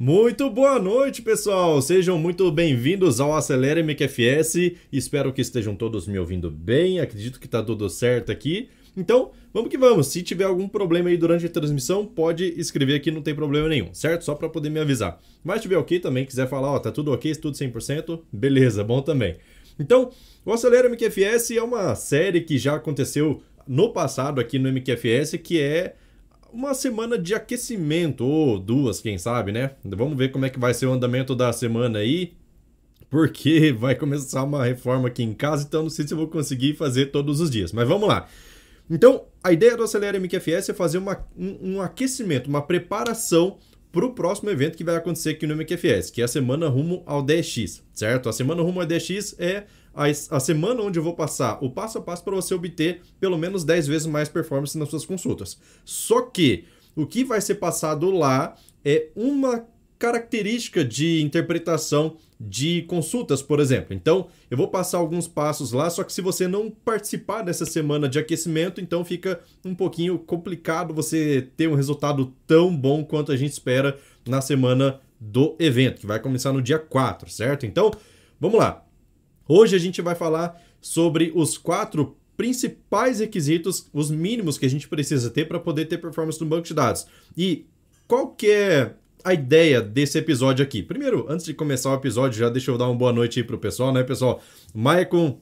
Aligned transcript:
Muito 0.00 0.48
boa 0.48 0.78
noite, 0.78 1.22
pessoal! 1.22 1.82
Sejam 1.82 2.16
muito 2.16 2.48
bem-vindos 2.52 3.18
ao 3.18 3.34
Acelera 3.34 3.82
MQFS. 3.82 4.76
Espero 4.92 5.32
que 5.32 5.40
estejam 5.40 5.74
todos 5.74 6.06
me 6.06 6.16
ouvindo 6.16 6.52
bem. 6.52 7.00
Acredito 7.00 7.40
que 7.40 7.46
está 7.46 7.64
tudo 7.64 7.90
certo 7.90 8.30
aqui. 8.30 8.68
Então, 8.96 9.32
vamos 9.52 9.68
que 9.68 9.76
vamos. 9.76 10.06
Se 10.06 10.22
tiver 10.22 10.44
algum 10.44 10.68
problema 10.68 11.08
aí 11.08 11.16
durante 11.16 11.46
a 11.46 11.48
transmissão, 11.48 12.06
pode 12.06 12.44
escrever 12.56 12.94
aqui, 12.94 13.10
não 13.10 13.22
tem 13.22 13.34
problema 13.34 13.68
nenhum, 13.68 13.92
certo? 13.92 14.24
Só 14.24 14.36
para 14.36 14.48
poder 14.48 14.70
me 14.70 14.78
avisar. 14.78 15.20
Mas 15.42 15.62
tiver 15.62 15.76
ok 15.76 15.98
também, 15.98 16.24
quiser 16.24 16.48
falar, 16.48 16.70
ó, 16.70 16.78
tá 16.78 16.92
tudo 16.92 17.10
ok, 17.10 17.34
tudo 17.34 17.58
100%, 17.58 18.20
beleza, 18.32 18.84
bom 18.84 19.02
também. 19.02 19.34
Então, 19.80 20.12
o 20.46 20.52
Acelera 20.52 20.88
MQFS 20.88 21.56
é 21.56 21.62
uma 21.62 21.96
série 21.96 22.42
que 22.42 22.56
já 22.56 22.76
aconteceu 22.76 23.42
no 23.66 23.92
passado 23.92 24.40
aqui 24.40 24.60
no 24.60 24.68
MQFS, 24.68 25.38
que 25.42 25.60
é 25.60 25.96
uma 26.52 26.74
semana 26.74 27.18
de 27.18 27.34
aquecimento, 27.34 28.24
ou 28.24 28.58
duas, 28.58 29.00
quem 29.00 29.18
sabe, 29.18 29.52
né? 29.52 29.72
Vamos 29.84 30.16
ver 30.16 30.30
como 30.30 30.46
é 30.46 30.50
que 30.50 30.58
vai 30.58 30.74
ser 30.74 30.86
o 30.86 30.92
andamento 30.92 31.34
da 31.34 31.52
semana 31.52 31.98
aí, 31.98 32.32
porque 33.10 33.72
vai 33.78 33.94
começar 33.94 34.42
uma 34.44 34.64
reforma 34.64 35.08
aqui 35.08 35.22
em 35.22 35.34
casa, 35.34 35.64
então 35.66 35.82
não 35.82 35.90
sei 35.90 36.06
se 36.06 36.14
eu 36.14 36.18
vou 36.18 36.28
conseguir 36.28 36.74
fazer 36.74 37.06
todos 37.06 37.40
os 37.40 37.50
dias, 37.50 37.72
mas 37.72 37.86
vamos 37.86 38.08
lá. 38.08 38.26
Então, 38.90 39.26
a 39.44 39.52
ideia 39.52 39.76
do 39.76 39.82
Acelera 39.82 40.18
MQFS 40.18 40.70
é 40.70 40.74
fazer 40.74 40.98
uma, 40.98 41.26
um, 41.36 41.74
um 41.74 41.82
aquecimento, 41.82 42.48
uma 42.48 42.62
preparação 42.62 43.58
para 43.92 44.04
o 44.04 44.12
próximo 44.12 44.50
evento 44.50 44.76
que 44.76 44.84
vai 44.84 44.96
acontecer 44.96 45.30
aqui 45.30 45.46
no 45.46 45.54
MQFS, 45.56 46.10
que 46.10 46.20
é 46.20 46.24
a 46.24 46.28
semana 46.28 46.68
rumo 46.68 47.02
ao 47.06 47.22
DX, 47.22 47.82
certo? 47.92 48.28
A 48.28 48.32
semana 48.32 48.62
rumo 48.62 48.80
ao 48.80 48.86
DX 48.86 49.34
é 49.38 49.64
a, 49.98 50.36
a 50.36 50.40
semana 50.40 50.80
onde 50.82 50.98
eu 50.98 51.02
vou 51.02 51.14
passar 51.14 51.58
o 51.60 51.68
passo 51.68 51.98
a 51.98 52.00
passo 52.00 52.22
para 52.22 52.36
você 52.36 52.54
obter 52.54 53.02
pelo 53.18 53.36
menos 53.36 53.64
10 53.64 53.88
vezes 53.88 54.06
mais 54.06 54.28
performance 54.28 54.78
nas 54.78 54.88
suas 54.88 55.04
consultas. 55.04 55.58
Só 55.84 56.22
que 56.22 56.64
o 56.94 57.04
que 57.04 57.24
vai 57.24 57.40
ser 57.40 57.56
passado 57.56 58.08
lá 58.10 58.54
é 58.84 59.08
uma 59.16 59.66
característica 59.98 60.84
de 60.84 61.20
interpretação 61.20 62.16
de 62.40 62.82
consultas, 62.82 63.42
por 63.42 63.58
exemplo. 63.58 63.92
Então, 63.92 64.28
eu 64.48 64.56
vou 64.56 64.68
passar 64.68 64.98
alguns 64.98 65.26
passos 65.26 65.72
lá, 65.72 65.90
só 65.90 66.04
que 66.04 66.12
se 66.12 66.20
você 66.20 66.46
não 66.46 66.70
participar 66.70 67.42
dessa 67.42 67.66
semana 67.66 68.08
de 68.08 68.16
aquecimento, 68.16 68.80
então 68.80 69.04
fica 69.04 69.40
um 69.64 69.74
pouquinho 69.74 70.16
complicado 70.20 70.94
você 70.94 71.48
ter 71.56 71.68
um 71.68 71.74
resultado 71.74 72.32
tão 72.46 72.74
bom 72.74 73.04
quanto 73.04 73.32
a 73.32 73.36
gente 73.36 73.52
espera 73.52 73.98
na 74.24 74.40
semana 74.40 75.00
do 75.20 75.56
evento, 75.58 76.00
que 76.00 76.06
vai 76.06 76.20
começar 76.20 76.52
no 76.52 76.62
dia 76.62 76.78
4, 76.78 77.28
certo? 77.28 77.66
Então, 77.66 77.90
vamos 78.40 78.60
lá. 78.60 78.87
Hoje 79.48 79.74
a 79.74 79.78
gente 79.78 80.02
vai 80.02 80.14
falar 80.14 80.60
sobre 80.80 81.32
os 81.34 81.56
quatro 81.56 82.16
principais 82.36 83.18
requisitos, 83.18 83.88
os 83.92 84.10
mínimos 84.10 84.58
que 84.58 84.66
a 84.66 84.70
gente 84.70 84.86
precisa 84.86 85.30
ter 85.30 85.46
para 85.46 85.58
poder 85.58 85.86
ter 85.86 85.98
performance 85.98 86.40
no 86.40 86.46
banco 86.46 86.66
de 86.66 86.74
dados. 86.74 87.06
E 87.36 87.66
qual 88.06 88.28
que 88.28 88.48
é 88.50 88.94
a 89.24 89.34
ideia 89.34 89.80
desse 89.80 90.18
episódio 90.18 90.62
aqui? 90.62 90.82
Primeiro, 90.82 91.26
antes 91.28 91.46
de 91.46 91.54
começar 91.54 91.90
o 91.90 91.94
episódio, 91.94 92.38
já 92.38 92.48
deixa 92.48 92.70
eu 92.70 92.78
dar 92.78 92.86
uma 92.86 92.94
boa 92.94 93.12
noite 93.12 93.40
aí 93.40 93.44
pro 93.44 93.58
pessoal, 93.58 93.92
né, 93.92 94.04
pessoal? 94.04 94.40
Maicon 94.74 95.40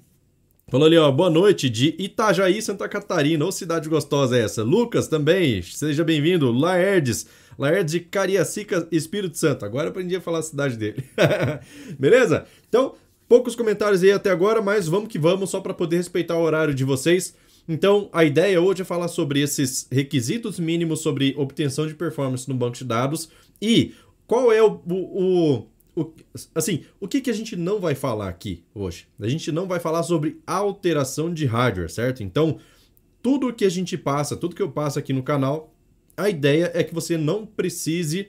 Falou 0.69 0.89
ali, 0.89 0.99
ó, 0.99 1.13
boa 1.13 1.31
noite 1.31 1.71
de 1.71 1.95
Itajaí, 1.97 2.61
Santa 2.61 2.89
Catarina. 2.89 3.45
Ô, 3.45 3.53
cidade 3.53 3.89
gostosa 3.89 4.37
é 4.37 4.43
essa. 4.43 4.65
Lucas 4.65 5.07
também, 5.07 5.63
seja 5.63 6.03
bem-vindo. 6.03 6.51
Laerdes, 6.51 7.29
Laerdes 7.57 7.93
de 7.93 8.01
Cariacica, 8.01 8.89
Espírito 8.91 9.39
Santo. 9.39 9.65
Agora 9.65 9.91
aprendi 9.91 10.17
a 10.17 10.21
falar 10.21 10.41
a 10.41 10.43
cidade 10.43 10.77
dele. 10.77 11.05
Beleza? 12.01 12.47
Então, 12.69 12.97
Poucos 13.29 13.57
comentários 13.57 14.03
aí 14.03 14.13
até 14.13 14.31
agora, 14.31 14.63
mas 14.63 14.87
vamos 14.87 15.09
que 15.09 15.19
vamos, 15.19 15.51
só 15.51 15.61
para 15.61 15.75
poder 15.75 15.97
respeitar 15.97 16.37
o 16.37 16.43
horário 16.43 16.75
de 16.75 16.85
vocês. 16.85 17.35
Então, 17.69 18.09
a 18.13 18.25
ideia 18.25 18.61
hoje 18.61 18.83
é 18.83 18.85
falar 18.85 19.09
sobre 19.09 19.41
esses 19.41 19.89
requisitos 19.91 20.61
mínimos 20.61 21.01
sobre 21.01 21.35
obtenção 21.37 21.87
de 21.87 21.95
performance 21.95 22.49
no 22.49 22.55
banco 22.55 22.77
de 22.77 22.85
dados 22.85 23.29
e 23.61 23.95
qual 24.27 24.53
é 24.53 24.63
o, 24.63 24.81
o, 24.89 25.67
o, 25.97 26.13
assim, 26.55 26.85
o 27.01 27.09
que, 27.09 27.21
que 27.21 27.31
a 27.31 27.35
gente 27.35 27.57
não 27.57 27.81
vai 27.81 27.97
falar 27.97 28.29
aqui 28.29 28.63
hoje? 28.73 29.09
A 29.19 29.29
gente 29.29 29.51
não 29.51 29.67
vai 29.67 29.81
falar 29.81 30.05
sobre 30.05 30.41
alteração 30.47 31.33
de 31.33 31.47
hardware, 31.47 31.91
certo? 31.91 32.23
Então, 32.23 32.59
tudo 33.21 33.53
que 33.53 33.65
a 33.65 33.69
gente 33.69 33.99
passa, 33.99 34.37
tudo 34.37 34.55
que 34.55 34.63
eu 34.63 34.71
passo 34.71 35.01
aqui 35.01 35.13
no 35.13 35.23
canal, 35.23 35.75
a 36.17 36.31
ideia 36.31 36.71
é 36.75 36.85
que 36.85 36.95
você 36.95 37.19
não 37.19 37.45
precise 37.45 38.29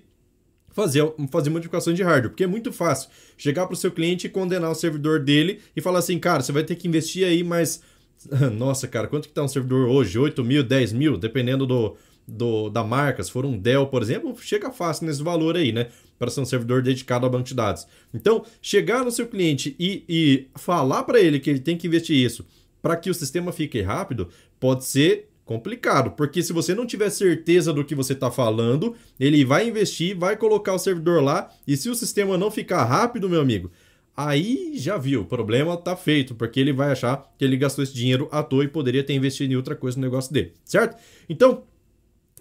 fazer, 0.78 1.12
fazer 1.32 1.50
modificações 1.50 1.98
de 1.98 2.04
hardware, 2.04 2.30
porque 2.30 2.44
é 2.44 2.48
muito 2.48 2.72
fácil 2.72 3.10
chegar 3.36 3.66
para 3.66 3.74
o 3.74 3.78
seu 3.78 3.92
cliente 3.92 4.28
e 4.28 4.30
condenar 4.30 4.70
o 4.70 4.76
servidor 4.76 5.20
dele 5.20 5.60
e 5.76 5.82
falar 5.82 5.98
assim, 5.98 6.20
cara, 6.20 6.44
você 6.44 6.52
vai 6.52 6.64
ter 6.64 6.76
que 6.76 6.88
investir 6.88 7.26
aí 7.26 7.44
mais... 7.44 7.82
Nossa, 8.56 8.88
cara, 8.88 9.08
quanto 9.08 9.28
que 9.28 9.34
tá 9.34 9.42
um 9.42 9.48
servidor 9.48 9.90
hoje? 9.90 10.20
8 10.20 10.44
mil, 10.44 10.64
10 10.64 10.94
mil, 10.94 11.18
dependendo 11.18 11.66
do, 11.66 11.96
do, 12.28 12.70
da 12.70 12.84
marca. 12.84 13.24
Se 13.24 13.32
for 13.32 13.44
um 13.44 13.58
Dell, 13.58 13.88
por 13.88 14.04
exemplo, 14.04 14.36
chega 14.40 14.72
fácil 14.72 15.08
nesse 15.08 15.24
valor 15.24 15.58
aí, 15.58 15.72
né? 15.72 15.88
Para 16.20 16.30
ser 16.30 16.42
um 16.42 16.46
servidor 16.46 16.84
dedicado 16.84 17.26
ao 17.26 17.32
banco 17.32 17.46
de 17.46 17.56
dados. 17.56 17.88
Então, 18.14 18.46
chegar 18.62 19.04
no 19.04 19.10
seu 19.10 19.28
cliente 19.28 19.76
e, 19.80 20.04
e 20.08 20.48
falar 20.56 21.04
para 21.04 21.20
ele 21.20 21.40
que 21.40 21.50
ele 21.50 21.60
tem 21.60 21.76
que 21.76 21.88
investir 21.88 22.16
isso 22.16 22.46
para 22.82 22.96
que 22.96 23.10
o 23.10 23.14
sistema 23.14 23.52
fique 23.52 23.82
rápido, 23.82 24.30
pode 24.60 24.86
ser 24.86 25.30
complicado, 25.48 26.12
porque 26.12 26.44
se 26.44 26.52
você 26.52 26.76
não 26.76 26.86
tiver 26.86 27.10
certeza 27.10 27.74
do 27.74 27.84
que 27.84 27.96
você 27.96 28.12
está 28.14 28.30
falando, 28.30 28.94
ele 29.18 29.44
vai 29.46 29.68
investir, 29.68 30.16
vai 30.16 30.36
colocar 30.36 30.74
o 30.74 30.78
servidor 30.78 31.24
lá, 31.24 31.50
e 31.66 31.76
se 31.78 31.90
o 31.90 31.96
sistema 31.96 32.38
não 32.38 32.52
ficar 32.52 32.84
rápido, 32.84 33.30
meu 33.30 33.40
amigo, 33.40 33.72
aí 34.16 34.74
já 34.76 34.98
viu, 34.98 35.22
o 35.22 35.26
problema 35.26 35.74
está 35.74 35.96
feito, 35.96 36.36
porque 36.36 36.60
ele 36.60 36.74
vai 36.74 36.92
achar 36.92 37.34
que 37.38 37.46
ele 37.46 37.56
gastou 37.56 37.84
esse 37.84 37.94
dinheiro 37.94 38.28
à 38.30 38.44
toa 38.44 38.66
e 38.66 38.68
poderia 38.68 39.04
ter 39.04 39.14
investido 39.14 39.54
em 39.54 39.56
outra 39.56 39.76
coisa 39.76 39.98
no 39.98 40.04
negócio 40.04 40.32
dele, 40.34 40.52
certo? 40.64 41.02
Então, 41.28 41.64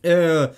é... 0.03 0.51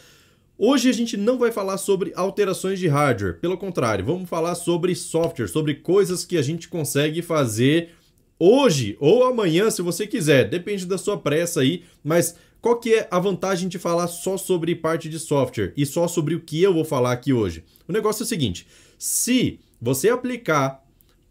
Hoje 0.61 0.91
a 0.91 0.93
gente 0.93 1.17
não 1.17 1.39
vai 1.39 1.53
falar 1.53 1.79
sobre 1.79 2.13
alterações 2.17 2.81
de 2.81 2.89
hardware, 2.89 3.39
pelo 3.39 3.57
contrário, 3.57 4.05
vamos 4.05 4.29
falar 4.29 4.57
sobre 4.57 4.93
software, 4.93 5.47
sobre 5.47 5.77
coisas 5.77 6.25
que 6.25 6.37
a 6.37 6.43
gente 6.43 6.67
consegue 6.67 7.23
fazer 7.23 7.91
hoje 8.39 8.97
ou 9.01 9.25
amanhã, 9.25 9.71
se 9.71 9.83
você 9.83 10.07
quiser, 10.07 10.49
depende 10.49 10.87
da 10.87 10.99
sua 10.99 11.19
pressa 11.19 11.61
aí, 11.61 11.85
mas 12.03 12.37
qual 12.61 12.79
que 12.79 12.95
é 12.95 13.09
a 13.11 13.19
vantagem 13.19 13.69
de 13.69 13.79
falar 13.79 14.09
só 14.09 14.37
sobre 14.37 14.75
parte 14.75 15.09
de 15.09 15.19
software 15.19 15.73
e 15.77 15.87
só 15.87 16.09
sobre 16.09 16.35
o 16.35 16.41
que 16.41 16.63
eu 16.63 16.75
vou 16.75 16.85
falar 16.85 17.13
aqui 17.13 17.33
hoje? 17.33 17.65
O 17.87 17.93
negócio 17.93 18.23
é 18.23 18.25
o 18.25 18.29
seguinte, 18.29 18.67
se 18.99 19.61
você 19.81 20.09
aplicar 20.09 20.85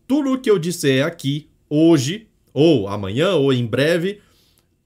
tudo 0.08 0.34
o 0.34 0.40
que 0.40 0.50
eu 0.50 0.58
disser 0.58 1.06
aqui 1.06 1.50
hoje, 1.70 2.28
ou 2.54 2.88
amanhã, 2.88 3.36
ou 3.36 3.52
em 3.52 3.66
breve, 3.66 4.22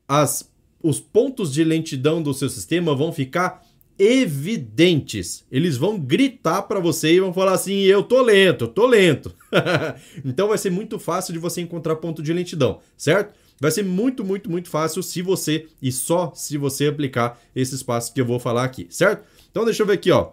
as, 0.07 0.51
os 0.81 0.99
pontos 0.99 1.53
de 1.53 1.63
lentidão 1.63 2.21
do 2.21 2.33
seu 2.33 2.49
sistema 2.49 2.95
vão 2.95 3.13
ficar 3.13 3.63
evidentes. 3.97 5.45
Eles 5.51 5.77
vão 5.77 5.99
gritar 5.99 6.63
para 6.63 6.79
você 6.79 7.13
e 7.13 7.19
vão 7.19 7.33
falar 7.33 7.53
assim: 7.53 7.81
eu 7.81 8.03
tô 8.03 8.21
lento, 8.21 8.65
eu 8.65 8.67
tô 8.67 8.87
lento. 8.87 9.33
então 10.25 10.47
vai 10.47 10.57
ser 10.57 10.69
muito 10.69 10.99
fácil 10.99 11.33
de 11.33 11.39
você 11.39 11.61
encontrar 11.61 11.95
ponto 11.97 12.21
de 12.21 12.33
lentidão, 12.33 12.79
certo? 12.97 13.33
Vai 13.59 13.69
ser 13.69 13.83
muito, 13.83 14.23
muito, 14.23 14.49
muito 14.49 14.69
fácil 14.69 15.03
se 15.03 15.21
você 15.21 15.67
e 15.81 15.91
só 15.91 16.31
se 16.33 16.57
você 16.57 16.87
aplicar 16.87 17.39
esses 17.55 17.83
passos 17.83 18.11
que 18.11 18.19
eu 18.19 18.25
vou 18.25 18.39
falar 18.39 18.63
aqui, 18.63 18.87
certo? 18.89 19.23
Então 19.51 19.63
deixa 19.63 19.83
eu 19.83 19.87
ver 19.87 19.93
aqui, 19.93 20.09
ó. 20.11 20.31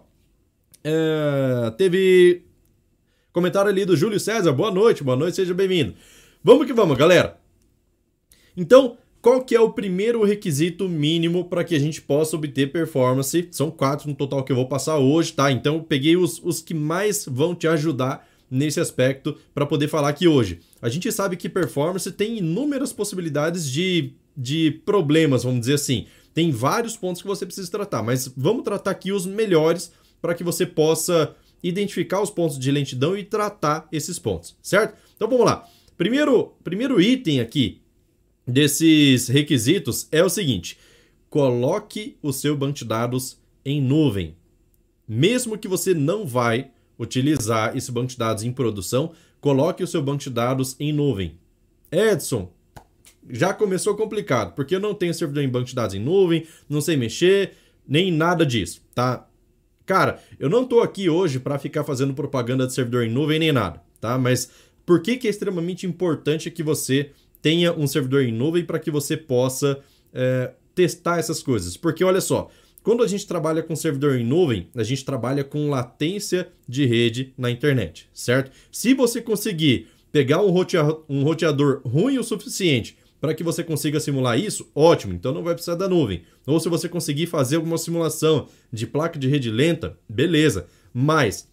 É... 0.83 1.71
Teve 1.77 2.43
comentário 3.31 3.69
ali 3.69 3.85
do 3.85 3.95
Júlio 3.95 4.19
César. 4.19 4.51
Boa 4.51 4.71
noite, 4.71 5.03
boa 5.03 5.15
noite, 5.15 5.35
seja 5.35 5.53
bem-vindo. 5.53 5.93
Vamos 6.43 6.65
que 6.65 6.73
vamos, 6.73 6.97
galera. 6.97 7.37
Então, 8.57 8.97
qual 9.21 9.43
que 9.43 9.53
é 9.53 9.59
o 9.59 9.71
primeiro 9.71 10.23
requisito 10.23 10.87
mínimo 10.87 11.45
para 11.45 11.63
que 11.63 11.75
a 11.75 11.79
gente 11.79 12.01
possa 12.01 12.37
obter 12.37 12.71
performance? 12.71 13.47
São 13.51 13.69
quatro 13.69 14.07
no 14.07 14.15
total 14.15 14.43
que 14.43 14.51
eu 14.51 14.55
vou 14.55 14.67
passar 14.67 14.97
hoje, 14.97 15.33
tá? 15.33 15.51
Então 15.51 15.75
eu 15.75 15.83
peguei 15.83 16.15
os, 16.15 16.41
os 16.43 16.61
que 16.61 16.73
mais 16.73 17.25
vão 17.25 17.53
te 17.53 17.67
ajudar 17.67 18.27
nesse 18.49 18.79
aspecto 18.79 19.37
para 19.53 19.65
poder 19.65 19.87
falar 19.89 20.09
aqui 20.09 20.27
hoje. 20.27 20.59
A 20.81 20.87
gente 20.87 21.11
sabe 21.11 21.35
que 21.35 21.49
performance 21.49 22.09
tem 22.11 22.37
inúmeras 22.37 22.93
possibilidades 22.93 23.69
de, 23.69 24.13
de 24.35 24.71
problemas, 24.85 25.43
vamos 25.43 25.61
dizer 25.61 25.73
assim. 25.73 26.05
Tem 26.33 26.49
vários 26.49 26.95
pontos 26.95 27.21
que 27.21 27.27
você 27.27 27.45
precisa 27.45 27.69
tratar, 27.69 28.01
mas 28.01 28.31
vamos 28.35 28.63
tratar 28.63 28.91
aqui 28.91 29.11
os 29.11 29.25
melhores 29.25 29.91
para 30.21 30.33
que 30.33 30.43
você 30.43 30.65
possa 30.65 31.35
identificar 31.61 32.21
os 32.21 32.29
pontos 32.29 32.57
de 32.57 32.71
lentidão 32.71 33.17
e 33.17 33.23
tratar 33.23 33.85
esses 33.91 34.17
pontos, 34.17 34.55
certo? 34.61 34.95
Então 35.15 35.27
vamos 35.27 35.45
lá. 35.45 35.67
Primeiro, 35.97 36.53
primeiro 36.63 37.01
item 37.01 37.41
aqui 37.41 37.81
desses 38.49 39.27
requisitos 39.27 40.07
é 40.11 40.23
o 40.23 40.29
seguinte: 40.29 40.77
coloque 41.29 42.17
o 42.21 42.33
seu 42.33 42.57
banco 42.57 42.73
de 42.73 42.85
dados 42.85 43.37
em 43.63 43.81
nuvem. 43.81 44.35
Mesmo 45.07 45.57
que 45.57 45.67
você 45.67 45.93
não 45.93 46.25
vai 46.25 46.71
utilizar 46.97 47.75
esse 47.75 47.91
banco 47.91 48.07
de 48.07 48.17
dados 48.17 48.43
em 48.43 48.51
produção, 48.51 49.13
coloque 49.39 49.83
o 49.83 49.87
seu 49.87 50.01
banco 50.01 50.23
de 50.23 50.29
dados 50.29 50.75
em 50.79 50.91
nuvem. 50.91 51.37
Edson, 51.91 52.51
já 53.29 53.53
começou 53.53 53.95
complicado, 53.95 54.53
porque 54.53 54.75
eu 54.75 54.79
não 54.79 54.93
tenho 54.93 55.13
servidor 55.13 55.43
em 55.43 55.49
banco 55.49 55.65
de 55.65 55.75
dados 55.75 55.95
em 55.95 55.99
nuvem, 55.99 56.45
não 56.67 56.81
sei 56.81 56.97
mexer, 56.97 57.53
nem 57.87 58.11
nada 58.11 58.45
disso, 58.45 58.81
tá? 58.93 59.27
Cara, 59.85 60.21
eu 60.39 60.49
não 60.49 60.65
tô 60.65 60.81
aqui 60.81 61.09
hoje 61.09 61.39
para 61.39 61.57
ficar 61.57 61.83
fazendo 61.83 62.13
propaganda 62.13 62.67
de 62.67 62.73
servidor 62.73 63.03
em 63.03 63.09
nuvem 63.09 63.39
nem 63.39 63.51
nada, 63.51 63.81
tá? 63.99 64.17
Mas 64.17 64.51
por 64.85 65.01
que, 65.01 65.17
que 65.17 65.27
é 65.27 65.29
extremamente 65.29 65.87
importante 65.87 66.51
que 66.51 66.61
você 66.61 67.11
tenha 67.41 67.73
um 67.73 67.87
servidor 67.87 68.23
em 68.23 68.31
nuvem 68.31 68.63
para 68.63 68.79
que 68.79 68.91
você 68.91 69.15
possa 69.15 69.79
é, 70.13 70.51
testar 70.75 71.19
essas 71.19 71.41
coisas. 71.41 71.77
Porque 71.77 72.03
olha 72.03 72.21
só, 72.21 72.49
quando 72.81 73.03
a 73.03 73.07
gente 73.07 73.27
trabalha 73.27 73.61
com 73.61 73.75
servidor 73.75 74.17
em 74.17 74.25
nuvem, 74.25 74.67
a 74.75 74.83
gente 74.83 75.03
trabalha 75.03 75.43
com 75.43 75.69
latência 75.69 76.49
de 76.67 76.85
rede 76.85 77.33
na 77.37 77.51
internet, 77.51 78.09
certo? 78.13 78.51
Se 78.71 78.93
você 78.93 79.21
conseguir 79.21 79.87
pegar 80.11 80.41
um 80.41 80.49
roteador, 80.49 81.03
um 81.07 81.23
roteador 81.23 81.81
ruim 81.85 82.17
o 82.17 82.23
suficiente 82.23 82.97
para 83.19 83.33
que 83.33 83.43
você 83.43 83.63
consiga 83.63 83.99
simular 83.99 84.39
isso, 84.39 84.71
ótimo, 84.73 85.13
então 85.13 85.33
não 85.33 85.43
vai 85.43 85.53
precisar 85.53 85.75
da 85.75 85.89
nuvem. 85.89 86.23
Ou 86.47 86.59
se 86.59 86.69
você 86.69 86.87
conseguir 86.87 87.27
fazer 87.27 87.57
alguma 87.57 87.77
simulação 87.77 88.47
de 88.71 88.87
placa 88.87 89.19
de 89.19 89.27
rede 89.27 89.51
lenta, 89.51 89.97
beleza. 90.07 90.67
Mas, 90.93 91.49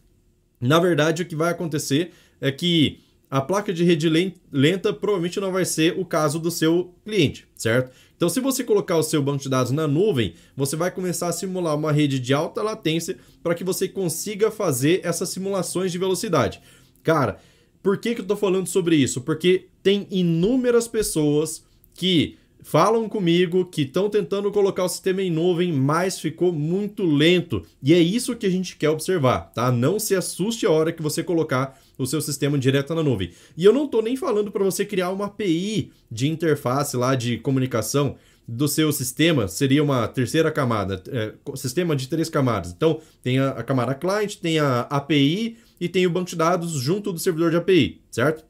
na 0.60 0.78
verdade, 0.78 1.22
o 1.22 1.26
que 1.26 1.34
vai 1.34 1.50
acontecer 1.50 2.12
é 2.40 2.52
que 2.52 3.00
a 3.30 3.40
placa 3.40 3.72
de 3.72 3.82
rede 3.84 4.08
lenta 4.52 4.92
provavelmente 4.92 5.40
não 5.40 5.50
vai 5.50 5.64
ser 5.64 5.98
o 5.98 6.04
caso 6.04 6.38
do 6.38 6.50
seu 6.50 6.94
cliente, 7.04 7.46
certo? 7.56 7.90
Então, 8.16 8.28
se 8.28 8.40
você 8.40 8.64
colocar 8.64 8.96
o 8.96 9.02
seu 9.02 9.22
banco 9.22 9.42
de 9.42 9.48
dados 9.48 9.72
na 9.72 9.86
nuvem, 9.86 10.34
você 10.56 10.74
vai 10.74 10.90
começar 10.90 11.28
a 11.28 11.32
simular 11.32 11.76
uma 11.76 11.92
rede 11.92 12.18
de 12.18 12.32
alta 12.32 12.62
latência 12.62 13.18
para 13.42 13.54
que 13.54 13.64
você 13.64 13.88
consiga 13.88 14.50
fazer 14.50 15.00
essas 15.04 15.28
simulações 15.28 15.92
de 15.92 15.98
velocidade. 15.98 16.60
Cara, 17.02 17.38
por 17.82 17.98
que, 17.98 18.14
que 18.14 18.20
eu 18.20 18.24
estou 18.24 18.36
falando 18.36 18.66
sobre 18.66 18.96
isso? 18.96 19.20
Porque 19.20 19.66
tem 19.82 20.06
inúmeras 20.10 20.88
pessoas 20.88 21.64
que 21.94 22.38
falam 22.62 23.08
comigo 23.08 23.66
que 23.66 23.82
estão 23.82 24.10
tentando 24.10 24.50
colocar 24.50 24.82
o 24.84 24.88
sistema 24.88 25.22
em 25.22 25.30
nuvem, 25.30 25.72
mas 25.72 26.18
ficou 26.18 26.52
muito 26.52 27.04
lento. 27.04 27.62
E 27.82 27.94
é 27.94 27.98
isso 27.98 28.34
que 28.34 28.46
a 28.46 28.50
gente 28.50 28.76
quer 28.76 28.90
observar, 28.90 29.52
tá? 29.54 29.70
Não 29.70 30.00
se 30.00 30.16
assuste 30.16 30.66
a 30.66 30.70
hora 30.70 30.90
que 30.90 31.02
você 31.02 31.22
colocar 31.22 31.78
o 31.98 32.06
seu 32.06 32.20
sistema 32.20 32.58
direto 32.58 32.94
na 32.94 33.02
nuvem. 33.02 33.30
E 33.56 33.64
eu 33.64 33.72
não 33.72 33.86
estou 33.86 34.02
nem 34.02 34.16
falando 34.16 34.50
para 34.50 34.64
você 34.64 34.84
criar 34.84 35.10
uma 35.10 35.26
API 35.26 35.92
de 36.10 36.28
interface 36.28 36.96
lá 36.96 37.14
de 37.14 37.38
comunicação 37.38 38.16
do 38.48 38.68
seu 38.68 38.92
sistema, 38.92 39.48
seria 39.48 39.82
uma 39.82 40.06
terceira 40.06 40.52
camada, 40.52 41.02
é, 41.08 41.32
sistema 41.56 41.96
de 41.96 42.08
três 42.08 42.28
camadas. 42.28 42.72
Então, 42.72 43.00
tem 43.22 43.40
a, 43.40 43.50
a 43.50 43.62
camada 43.62 43.94
client, 43.94 44.36
tem 44.36 44.60
a 44.60 44.82
API 44.82 45.56
e 45.80 45.88
tem 45.88 46.06
o 46.06 46.10
banco 46.10 46.30
de 46.30 46.36
dados 46.36 46.72
junto 46.72 47.12
do 47.12 47.18
servidor 47.18 47.50
de 47.50 47.56
API, 47.56 48.00
certo? 48.10 48.44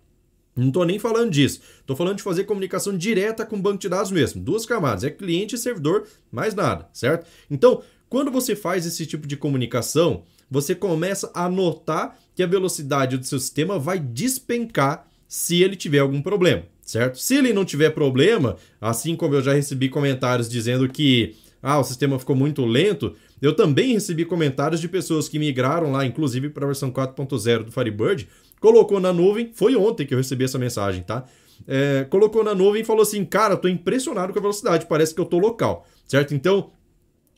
Não 0.54 0.69
estou 0.69 0.84
nem 0.84 0.99
falando 0.99 1.31
disso. 1.31 1.60
Estou 1.81 1.94
falando 1.94 2.16
de 2.16 2.22
fazer 2.22 2.44
comunicação 2.44 2.96
direta 2.96 3.44
com 3.44 3.56
o 3.56 3.60
banco 3.60 3.78
de 3.78 3.88
dados 3.88 4.10
mesmo. 4.10 4.42
Duas 4.42 4.64
camadas. 4.64 5.04
É 5.04 5.10
cliente 5.10 5.54
e 5.54 5.58
servidor, 5.58 6.06
mais 6.32 6.54
nada, 6.54 6.88
certo? 6.94 7.26
Então, 7.50 7.82
quando 8.08 8.31
você 8.31 8.56
faz 8.56 8.87
esse 8.87 9.04
tipo 9.04 9.26
de 9.26 9.37
comunicação, 9.37 10.25
você 10.50 10.75
começa 10.75 11.31
a 11.34 11.48
notar 11.48 12.19
que 12.34 12.43
a 12.43 12.46
velocidade 12.46 13.16
do 13.16 13.25
seu 13.25 13.38
sistema 13.38 13.78
vai 13.78 13.98
despencar 13.98 15.06
se 15.28 15.62
ele 15.62 15.75
tiver 15.75 15.98
algum 15.98 16.22
problema, 16.22 16.62
certo? 16.82 17.19
Se 17.19 17.34
ele 17.34 17.52
não 17.52 17.64
tiver 17.64 17.90
problema, 17.90 18.56
assim 18.81 19.16
como 19.16 19.34
eu 19.34 19.43
já 19.43 19.52
recebi 19.52 19.88
comentários 19.88 20.48
dizendo 20.48 20.88
que 20.88 21.34
ah, 21.62 21.78
o 21.81 21.84
sistema 21.84 22.19
ficou 22.19 22.37
muito 22.37 22.64
lento, 22.64 23.14
eu 23.43 23.54
também 23.54 23.93
recebi 23.93 24.25
comentários 24.25 24.81
de 24.81 24.88
pessoas 24.88 25.28
que 25.28 25.38
migraram 25.38 25.90
lá, 25.90 26.06
inclusive 26.06 26.49
para 26.50 26.64
a 26.64 26.69
versão 26.69 26.90
4.0 26.90 27.64
do 27.64 27.72
Firebird, 27.72 28.28
colocou 28.60 29.00
na 29.00 29.12
nuvem, 29.12 29.50
foi 29.52 29.75
ontem 29.75 30.06
que 30.06 30.14
eu 30.14 30.19
recebi 30.19 30.44
essa 30.44 30.58
mensagem, 30.58 31.02
tá? 31.02 31.25
É, 31.66 32.06
colocou 32.08 32.44
na 32.44 32.54
nuvem 32.54 32.82
e 32.82 32.84
falou 32.84 33.02
assim: 33.02 33.25
Cara, 33.25 33.56
tô 33.56 33.66
impressionado 33.66 34.32
com 34.32 34.38
a 34.38 34.42
velocidade, 34.42 34.87
parece 34.87 35.14
que 35.14 35.20
eu 35.20 35.25
tô 35.25 35.38
local, 35.38 35.87
certo? 36.06 36.34
Então, 36.34 36.70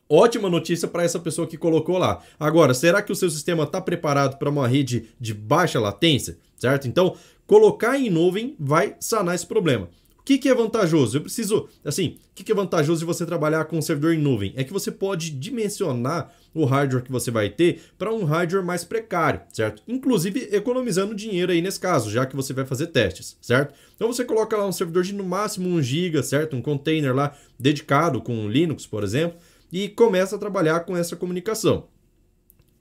ótima 0.08 0.48
notícia 0.48 0.88
para 0.88 1.04
essa 1.04 1.18
pessoa 1.18 1.46
que 1.46 1.56
colocou 1.56 1.98
lá. 1.98 2.22
Agora, 2.38 2.74
será 2.74 3.02
que 3.02 3.12
o 3.12 3.16
seu 3.16 3.30
sistema 3.30 3.64
está 3.64 3.80
preparado 3.80 4.38
para 4.38 4.50
uma 4.50 4.66
rede 4.66 5.10
de 5.20 5.34
baixa 5.34 5.78
latência, 5.78 6.38
certo? 6.56 6.88
Então, 6.88 7.14
colocar 7.46 7.98
em 7.98 8.10
nuvem 8.10 8.56
vai 8.58 8.96
sanar 9.00 9.34
esse 9.34 9.46
problema 9.46 9.88
que, 10.28 10.36
que 10.36 10.48
é 10.50 10.54
vantajoso? 10.54 11.16
Eu 11.16 11.22
preciso, 11.22 11.70
assim, 11.82 12.18
o 12.30 12.34
que, 12.34 12.44
que 12.44 12.52
é 12.52 12.54
vantajoso 12.54 13.00
de 13.00 13.06
você 13.06 13.24
trabalhar 13.24 13.64
com 13.64 13.78
um 13.78 13.82
servidor 13.82 14.12
em 14.12 14.18
nuvem? 14.18 14.52
É 14.56 14.62
que 14.62 14.74
você 14.74 14.92
pode 14.92 15.30
dimensionar 15.30 16.30
o 16.52 16.66
hardware 16.66 17.02
que 17.02 17.10
você 17.10 17.30
vai 17.30 17.48
ter 17.48 17.80
para 17.96 18.12
um 18.12 18.24
hardware 18.24 18.62
mais 18.62 18.84
precário, 18.84 19.40
certo? 19.50 19.82
Inclusive 19.88 20.50
economizando 20.52 21.14
dinheiro 21.14 21.50
aí 21.50 21.62
nesse 21.62 21.80
caso, 21.80 22.10
já 22.10 22.26
que 22.26 22.36
você 22.36 22.52
vai 22.52 22.66
fazer 22.66 22.88
testes, 22.88 23.38
certo? 23.40 23.72
Então 23.96 24.12
você 24.12 24.22
coloca 24.22 24.54
lá 24.54 24.66
um 24.66 24.72
servidor 24.72 25.02
de 25.02 25.14
no 25.14 25.24
máximo 25.24 25.66
1 25.70 25.80
GB, 25.80 26.22
certo? 26.22 26.54
Um 26.54 26.60
container 26.60 27.14
lá 27.14 27.34
dedicado 27.58 28.20
com 28.20 28.50
Linux, 28.50 28.86
por 28.86 29.02
exemplo, 29.02 29.38
e 29.72 29.88
começa 29.88 30.36
a 30.36 30.38
trabalhar 30.38 30.80
com 30.80 30.96
essa 30.96 31.16
comunicação 31.16 31.88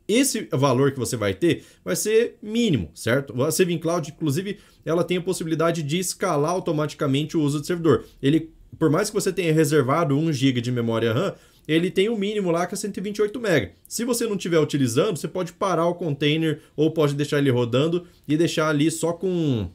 esse 0.07 0.47
valor 0.51 0.91
que 0.91 0.99
você 0.99 1.17
vai 1.17 1.33
ter 1.33 1.63
vai 1.83 1.95
ser 1.95 2.37
mínimo, 2.41 2.89
certo? 2.95 3.43
A 3.43 3.51
Saving 3.51 3.77
Cloud, 3.77 4.09
inclusive, 4.09 4.57
ela 4.85 5.03
tem 5.03 5.17
a 5.17 5.21
possibilidade 5.21 5.83
de 5.83 5.99
escalar 5.99 6.51
automaticamente 6.51 7.35
o 7.35 7.41
uso 7.41 7.59
do 7.59 7.65
servidor. 7.65 8.05
Ele, 8.21 8.49
por 8.79 8.89
mais 8.89 9.09
que 9.09 9.15
você 9.15 9.33
tenha 9.33 9.53
reservado 9.53 10.17
1 10.17 10.31
GB 10.31 10.61
de 10.61 10.71
memória 10.71 11.11
RAM, 11.11 11.35
ele 11.67 11.91
tem 11.91 12.07
o 12.07 12.13
um 12.13 12.17
mínimo 12.17 12.49
lá 12.49 12.65
que 12.65 12.73
é 12.73 12.77
128 12.77 13.37
MB. 13.37 13.71
Se 13.85 14.05
você 14.05 14.25
não 14.25 14.37
estiver 14.37 14.59
utilizando, 14.59 15.17
você 15.17 15.27
pode 15.27 15.51
parar 15.51 15.87
o 15.87 15.95
container 15.95 16.61
ou 16.77 16.91
pode 16.91 17.13
deixar 17.13 17.39
ele 17.39 17.49
rodando 17.49 18.07
e 18.25 18.37
deixar 18.37 18.69
ali 18.69 18.89
só 18.89 19.11
com 19.11 19.69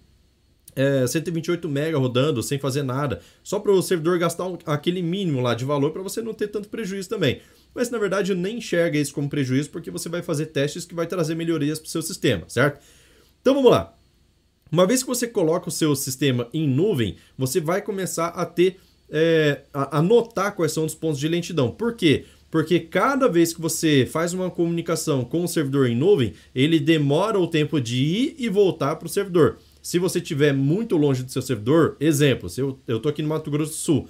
é, 0.75 1.07
128 1.07 1.69
MB 1.69 1.93
rodando 1.95 2.43
sem 2.43 2.59
fazer 2.59 2.83
nada, 2.83 3.21
só 3.43 3.59
para 3.59 3.73
o 3.73 3.83
servidor 3.83 4.19
gastar 4.19 4.47
aquele 4.67 5.03
mínimo 5.03 5.41
lá 5.41 5.55
de 5.55 5.65
valor 5.65 5.91
para 5.93 6.03
você 6.03 6.23
não 6.23 6.35
ter 6.35 6.49
tanto 6.49 6.69
prejuízo 6.69 7.09
também 7.09 7.41
mas 7.75 7.91
na 7.91 7.99
verdade 7.99 8.35
nem 8.35 8.59
enxerga 8.59 8.99
isso 8.99 9.15
como 9.15 9.29
prejuízo 9.29 9.71
porque 9.71 9.91
você 9.91 10.09
vai 10.09 10.23
fazer 10.23 10.47
testes 10.47 10.85
que 10.85 10.95
vai 10.95 11.07
trazer 11.07 11.35
melhorias 11.35 11.79
para 11.79 11.87
o 11.87 11.91
seu 11.91 12.03
sistema, 12.03 12.45
certo? 12.49 12.81
Então 13.41 13.55
vamos 13.55 13.71
lá. 13.71 13.95
Uma 14.71 14.87
vez 14.87 15.03
que 15.03 15.09
você 15.09 15.27
coloca 15.27 15.69
o 15.69 15.73
seu 15.73 15.95
sistema 15.95 16.49
em 16.53 16.67
nuvem, 16.67 17.17
você 17.37 17.61
vai 17.61 17.83
começar 17.83 18.29
a 18.29 18.47
ter 18.47 18.79
é, 19.11 19.63
a, 19.73 19.99
a 19.99 20.03
notar 20.03 20.55
quais 20.55 20.73
são 20.73 20.85
os 20.85 20.95
pontos 20.95 21.19
de 21.19 21.29
lentidão. 21.29 21.71
Por 21.71 21.95
quê? 21.95 22.25
Porque 22.51 22.81
cada 22.81 23.29
vez 23.29 23.53
que 23.53 23.61
você 23.61 24.07
faz 24.11 24.33
uma 24.33 24.51
comunicação 24.51 25.25
com 25.25 25.45
o 25.45 25.49
servidor 25.49 25.89
em 25.89 25.97
nuvem, 25.97 26.35
ele 26.55 26.79
demora 26.79 27.39
o 27.39 27.47
tempo 27.47 27.81
de 27.81 27.97
ir 27.97 28.37
e 28.39 28.49
voltar 28.49 28.97
para 28.97 29.07
o 29.07 29.11
servidor. 29.11 29.59
Se 29.83 29.99
você 29.99 30.21
estiver 30.21 30.55
muito 30.55 30.97
longe 30.97 31.25
do 31.25 31.33
seu 31.33 31.43
servidor, 31.43 31.97
exemplo, 31.99 32.49
se 32.49 32.61
eu 32.61 32.79
estou 32.89 33.11
aqui 33.11 33.21
no 33.21 33.29
Mato 33.29 33.51
Grosso 33.51 33.73
do 33.73 33.77
Sul, 33.77 34.09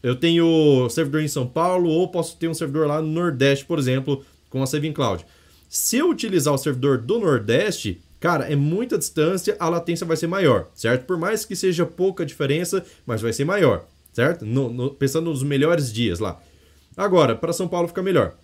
eu 0.00 0.14
tenho 0.14 0.88
servidor 0.90 1.20
em 1.20 1.28
São 1.28 1.44
Paulo 1.44 1.88
ou 1.88 2.08
posso 2.08 2.36
ter 2.36 2.46
um 2.46 2.54
servidor 2.54 2.86
lá 2.86 3.02
no 3.02 3.08
Nordeste, 3.08 3.64
por 3.64 3.80
exemplo, 3.80 4.24
com 4.48 4.62
a 4.62 4.66
Saving 4.66 4.92
Cloud. 4.92 5.26
Se 5.68 5.96
eu 5.96 6.08
utilizar 6.08 6.54
o 6.54 6.58
servidor 6.58 6.98
do 6.98 7.18
Nordeste, 7.18 8.00
cara, 8.20 8.50
é 8.50 8.54
muita 8.54 8.96
distância, 8.96 9.56
a 9.58 9.68
latência 9.68 10.06
vai 10.06 10.16
ser 10.16 10.28
maior, 10.28 10.68
certo? 10.72 11.04
Por 11.04 11.18
mais 11.18 11.44
que 11.44 11.56
seja 11.56 11.84
pouca 11.84 12.24
diferença, 12.24 12.84
mas 13.04 13.20
vai 13.20 13.32
ser 13.32 13.44
maior, 13.44 13.86
certo? 14.12 14.46
No, 14.46 14.72
no, 14.72 14.90
pensando 14.90 15.30
nos 15.30 15.42
melhores 15.42 15.92
dias 15.92 16.20
lá. 16.20 16.40
Agora, 16.96 17.34
para 17.34 17.52
São 17.52 17.66
Paulo 17.66 17.88
fica 17.88 18.02
melhor. 18.02 18.34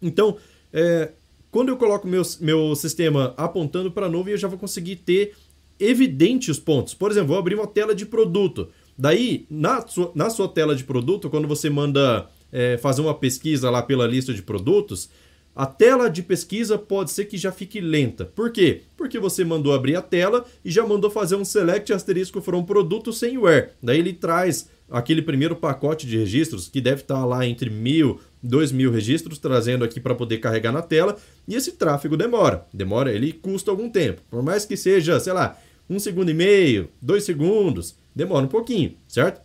Então, 0.00 0.38
é, 0.72 1.10
quando 1.50 1.68
eu 1.68 1.76
coloco 1.76 2.08
meu, 2.08 2.22
meu 2.40 2.74
sistema 2.74 3.34
apontando 3.36 3.90
para 3.90 4.06
a 4.06 4.08
nuvem, 4.08 4.32
eu 4.32 4.38
já 4.38 4.48
vou 4.48 4.58
conseguir 4.58 4.96
ter 4.96 5.34
evidente 5.78 6.50
os 6.50 6.58
pontos. 6.58 6.94
Por 6.94 7.10
exemplo, 7.10 7.28
vou 7.28 7.38
abrir 7.38 7.54
uma 7.54 7.66
tela 7.66 7.94
de 7.94 8.06
produto. 8.06 8.68
Daí, 8.96 9.46
na 9.48 9.86
sua, 9.86 10.12
na 10.14 10.28
sua 10.30 10.48
tela 10.48 10.74
de 10.74 10.84
produto, 10.84 11.30
quando 11.30 11.46
você 11.46 11.70
manda 11.70 12.28
é, 12.50 12.76
fazer 12.78 13.00
uma 13.00 13.14
pesquisa 13.14 13.70
lá 13.70 13.82
pela 13.82 14.06
lista 14.06 14.34
de 14.34 14.42
produtos, 14.42 15.08
a 15.54 15.66
tela 15.66 16.08
de 16.08 16.22
pesquisa 16.22 16.78
pode 16.78 17.10
ser 17.10 17.24
que 17.24 17.36
já 17.36 17.50
fique 17.50 17.80
lenta. 17.80 18.24
Por 18.24 18.52
quê? 18.52 18.82
Porque 18.96 19.18
você 19.18 19.44
mandou 19.44 19.72
abrir 19.72 19.96
a 19.96 20.02
tela 20.02 20.44
e 20.64 20.70
já 20.70 20.86
mandou 20.86 21.10
fazer 21.10 21.34
um 21.34 21.44
select 21.44 21.92
asterisco 21.92 22.40
from 22.40 22.62
produto 22.62 23.12
sem 23.12 23.36
where. 23.36 23.70
Daí 23.82 23.98
ele 23.98 24.12
traz 24.12 24.70
aquele 24.88 25.20
primeiro 25.20 25.56
pacote 25.56 26.06
de 26.06 26.16
registros 26.16 26.68
que 26.68 26.80
deve 26.80 27.02
estar 27.02 27.24
lá 27.24 27.44
entre 27.44 27.70
mil, 27.70 28.20
dois 28.42 28.70
mil 28.70 28.90
registros, 28.90 29.38
trazendo 29.38 29.84
aqui 29.84 30.00
para 30.00 30.14
poder 30.14 30.38
carregar 30.38 30.72
na 30.72 30.80
tela. 30.80 31.16
E 31.46 31.54
esse 31.54 31.72
tráfego 31.72 32.16
demora. 32.16 32.64
Demora, 32.72 33.12
ele 33.12 33.32
custa 33.32 33.70
algum 33.70 33.90
tempo. 33.90 34.22
Por 34.30 34.42
mais 34.42 34.64
que 34.64 34.76
seja, 34.76 35.18
sei 35.18 35.32
lá, 35.32 35.58
um 35.88 35.98
segundo 35.98 36.30
e 36.30 36.34
meio, 36.34 36.88
dois 37.00 37.24
segundos, 37.24 37.96
demora 38.14 38.44
um 38.44 38.48
pouquinho, 38.48 38.94
certo? 39.06 39.40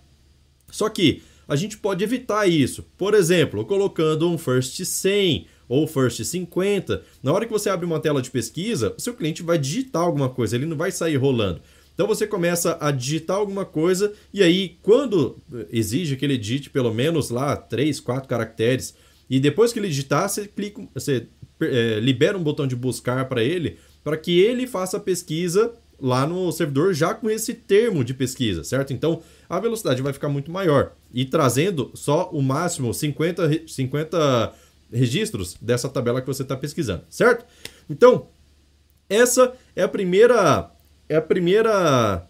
Só 0.69 0.89
que 0.89 1.21
a 1.47 1.55
gente 1.55 1.77
pode 1.77 2.03
evitar 2.03 2.47
isso. 2.47 2.83
Por 2.97 3.13
exemplo, 3.13 3.65
colocando 3.65 4.29
um 4.29 4.37
first 4.37 4.83
100 4.83 5.47
ou 5.67 5.87
first 5.87 6.23
50. 6.23 7.03
Na 7.21 7.31
hora 7.31 7.45
que 7.45 7.51
você 7.51 7.69
abre 7.69 7.85
uma 7.85 7.99
tela 7.99 8.21
de 8.21 8.31
pesquisa, 8.31 8.93
o 8.97 9.01
seu 9.01 9.13
cliente 9.13 9.43
vai 9.43 9.57
digitar 9.57 10.03
alguma 10.03 10.29
coisa, 10.29 10.55
ele 10.55 10.65
não 10.65 10.77
vai 10.77 10.91
sair 10.91 11.15
rolando. 11.15 11.61
Então 11.93 12.07
você 12.07 12.25
começa 12.25 12.77
a 12.81 12.89
digitar 12.91 13.37
alguma 13.37 13.65
coisa 13.65 14.13
e 14.33 14.41
aí 14.41 14.77
quando 14.81 15.37
exige 15.71 16.15
que 16.15 16.25
ele 16.25 16.37
digite 16.37 16.69
pelo 16.69 16.91
menos 16.93 17.29
lá 17.29 17.55
3, 17.55 17.99
4 17.99 18.27
caracteres 18.27 18.95
e 19.29 19.39
depois 19.39 19.71
que 19.71 19.79
ele 19.79 19.89
digitar, 19.89 20.27
você 20.27 20.47
clica, 20.47 20.81
você 20.93 21.27
é, 21.61 21.99
libera 21.99 22.37
um 22.37 22.43
botão 22.43 22.65
de 22.65 22.75
buscar 22.75 23.29
para 23.29 23.43
ele 23.43 23.77
para 24.03 24.17
que 24.17 24.39
ele 24.39 24.65
faça 24.65 24.97
a 24.97 24.99
pesquisa 24.99 25.71
lá 26.03 26.27
no 26.27 26.51
servidor 26.51 26.93
já 26.93 27.13
com 27.13 27.29
esse 27.29 27.53
termo 27.53 28.03
de 28.03 28.13
pesquisa, 28.13 28.61
certo? 28.61 28.91
Então 28.91 29.21
a 29.49 29.57
velocidade 29.57 30.01
vai 30.01 30.11
ficar 30.11 30.27
muito 30.27 30.51
maior 30.51 30.91
e 31.13 31.23
trazendo 31.23 31.91
só 31.93 32.29
o 32.33 32.41
máximo 32.41 32.93
50, 32.93 33.65
50 33.65 34.53
registros 34.91 35.55
dessa 35.61 35.87
tabela 35.87 36.19
que 36.19 36.27
você 36.27 36.41
está 36.43 36.57
pesquisando, 36.57 37.03
certo? 37.09 37.45
Então 37.89 38.27
essa 39.09 39.53
é 39.73 39.83
a 39.83 39.87
primeira 39.87 40.69
é 41.07 41.15
a 41.15 41.21
primeira 41.21 42.27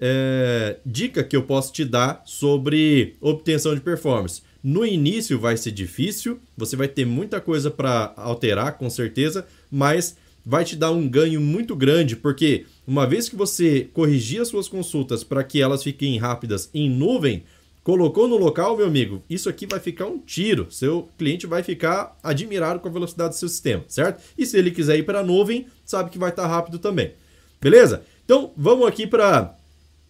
é, 0.00 0.78
dica 0.86 1.22
que 1.22 1.36
eu 1.36 1.42
posso 1.42 1.74
te 1.74 1.84
dar 1.84 2.22
sobre 2.24 3.16
obtenção 3.20 3.74
de 3.74 3.82
performance. 3.82 4.40
No 4.62 4.86
início 4.86 5.38
vai 5.38 5.58
ser 5.58 5.72
difícil, 5.72 6.40
você 6.56 6.74
vai 6.74 6.88
ter 6.88 7.04
muita 7.04 7.38
coisa 7.38 7.70
para 7.70 8.14
alterar, 8.16 8.78
com 8.78 8.88
certeza, 8.88 9.46
mas 9.70 10.16
vai 10.44 10.64
te 10.64 10.76
dar 10.76 10.90
um 10.90 11.08
ganho 11.08 11.40
muito 11.40 11.74
grande, 11.74 12.16
porque 12.16 12.66
uma 12.86 13.06
vez 13.06 13.28
que 13.28 13.36
você 13.36 13.88
corrigir 13.92 14.40
as 14.40 14.48
suas 14.48 14.68
consultas 14.68 15.24
para 15.24 15.42
que 15.42 15.60
elas 15.60 15.82
fiquem 15.82 16.18
rápidas 16.18 16.68
em 16.74 16.90
nuvem, 16.90 17.44
colocou 17.82 18.26
no 18.26 18.36
local, 18.36 18.76
meu 18.76 18.86
amigo, 18.86 19.22
isso 19.28 19.48
aqui 19.48 19.66
vai 19.66 19.78
ficar 19.80 20.06
um 20.06 20.18
tiro. 20.18 20.66
Seu 20.70 21.08
cliente 21.18 21.46
vai 21.46 21.62
ficar 21.62 22.18
admirado 22.22 22.80
com 22.80 22.88
a 22.88 22.92
velocidade 22.92 23.30
do 23.30 23.38
seu 23.38 23.48
sistema, 23.48 23.84
certo? 23.88 24.22
E 24.36 24.44
se 24.46 24.58
ele 24.58 24.70
quiser 24.70 24.98
ir 24.98 25.04
para 25.04 25.20
a 25.20 25.22
nuvem, 25.22 25.66
sabe 25.84 26.10
que 26.10 26.18
vai 26.18 26.30
estar 26.30 26.42
tá 26.42 26.48
rápido 26.48 26.78
também. 26.78 27.12
Beleza? 27.60 28.02
Então, 28.24 28.52
vamos 28.56 28.86
aqui 28.86 29.06
para 29.06 29.54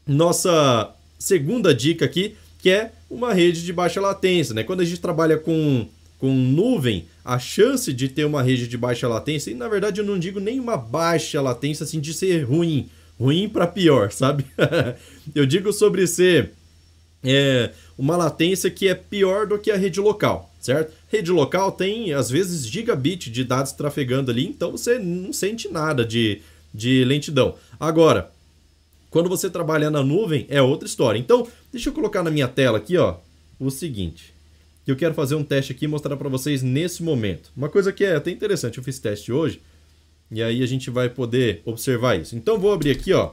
nossa 0.07 0.95
segunda 1.19 1.75
dica 1.75 2.05
aqui, 2.05 2.37
que 2.59 2.71
é 2.71 2.93
uma 3.11 3.33
rede 3.33 3.65
de 3.65 3.73
baixa 3.73 4.01
latência, 4.01 4.55
né? 4.55 4.63
Quando 4.63 4.81
a 4.81 4.85
gente 4.85 5.01
trabalha 5.01 5.37
com, 5.37 5.87
com 6.25 6.33
nuvem, 6.33 7.05
a 7.23 7.39
chance 7.39 7.93
de 7.93 8.09
ter 8.09 8.25
uma 8.25 8.43
rede 8.43 8.67
de 8.67 8.79
baixa 8.79 9.07
latência, 9.07 9.51
e 9.51 9.55
na 9.55 9.69
verdade 9.69 10.01
eu 10.01 10.07
não 10.07 10.19
digo 10.19 10.41
nem 10.41 10.59
uma 10.59 10.75
baixa 10.75 11.39
latência 11.39 11.85
assim 11.85 12.01
de 12.01 12.15
ser 12.15 12.45
ruim, 12.45 12.89
ruim 13.21 13.47
para 13.47 13.67
pior, 13.67 14.11
sabe? 14.11 14.47
eu 15.35 15.45
digo 15.45 15.71
sobre 15.71 16.07
ser 16.07 16.53
é, 17.23 17.73
uma 17.99 18.17
latência 18.17 18.71
que 18.71 18.89
é 18.89 18.95
pior 18.95 19.47
do 19.47 19.59
que 19.59 19.71
a 19.71 19.77
rede 19.77 20.01
local, 20.01 20.51
certo? 20.59 20.95
Rede 21.13 21.31
local 21.31 21.71
tem 21.73 22.15
às 22.15 22.31
vezes 22.31 22.67
gigabit 22.67 23.31
de 23.31 23.45
dados 23.45 23.73
trafegando 23.73 24.31
ali, 24.31 24.47
então 24.47 24.71
você 24.71 24.99
não 24.99 25.31
sente 25.31 25.69
nada 25.69 26.07
de, 26.07 26.41
de 26.73 27.05
lentidão. 27.05 27.55
Agora, 27.79 28.31
quando 29.11 29.29
você 29.29 29.51
trabalha 29.51 29.91
na 29.91 30.03
nuvem, 30.03 30.47
é 30.49 30.63
outra 30.63 30.89
história. 30.89 31.19
Então, 31.19 31.47
deixa 31.71 31.91
eu 31.91 31.93
colocar 31.93 32.23
na 32.23 32.31
minha 32.31 32.49
tela 32.49 32.79
aqui, 32.79 32.97
ó, 32.97 33.17
o 33.61 33.71
seguinte. 33.71 34.34
Eu 34.87 34.97
quero 34.97 35.15
fazer 35.15 35.35
um 35.35 35.45
teste 35.45 35.73
aqui 35.73 35.87
e 35.87 35.89
mostrar 35.89 36.17
para 36.17 36.29
vocês 36.29 36.63
nesse 36.63 37.03
momento. 37.03 37.51
Uma 37.57 37.69
coisa 37.69 37.93
que 37.93 38.05
é 38.05 38.17
até 38.17 38.31
interessante, 38.31 38.79
eu 38.79 38.85
fiz 38.85 38.99
teste 38.99 39.33
hoje, 39.33 39.61
e 40.31 40.43
aí 40.43 40.63
a 40.63 40.67
gente 40.67 40.91
vai 40.91 41.09
poder 41.09 41.63
observar 41.65 42.21
isso. 42.21 42.37
Então, 42.37 42.59
vou 42.59 42.73
abrir 42.73 42.91
aqui, 42.91 43.13
ó, 43.13 43.33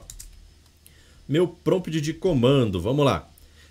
meu 1.28 1.48
prompt 1.48 2.00
de 2.00 2.12
comando. 2.12 2.80
Vamos 2.80 3.04
lá. 3.04 3.28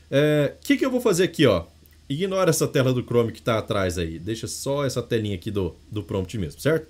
O 0.10 0.16
é, 0.16 0.56
que, 0.64 0.78
que 0.78 0.86
eu 0.86 0.92
vou 0.92 1.02
fazer 1.02 1.24
aqui, 1.24 1.46
ó? 1.46 1.66
Ignora 2.10 2.50
essa 2.50 2.68
tela 2.68 2.94
do 2.94 3.04
Chrome 3.04 3.32
que 3.32 3.40
está 3.40 3.58
atrás 3.58 3.98
aí. 3.98 4.20
Deixa 4.20 4.48
só 4.48 4.86
essa 4.86 5.02
telinha 5.02 5.36
aqui 5.36 5.50
do, 5.50 5.76
do 5.90 6.04
prompt 6.04 6.38
mesmo, 6.38 6.60
certo? 6.60 6.88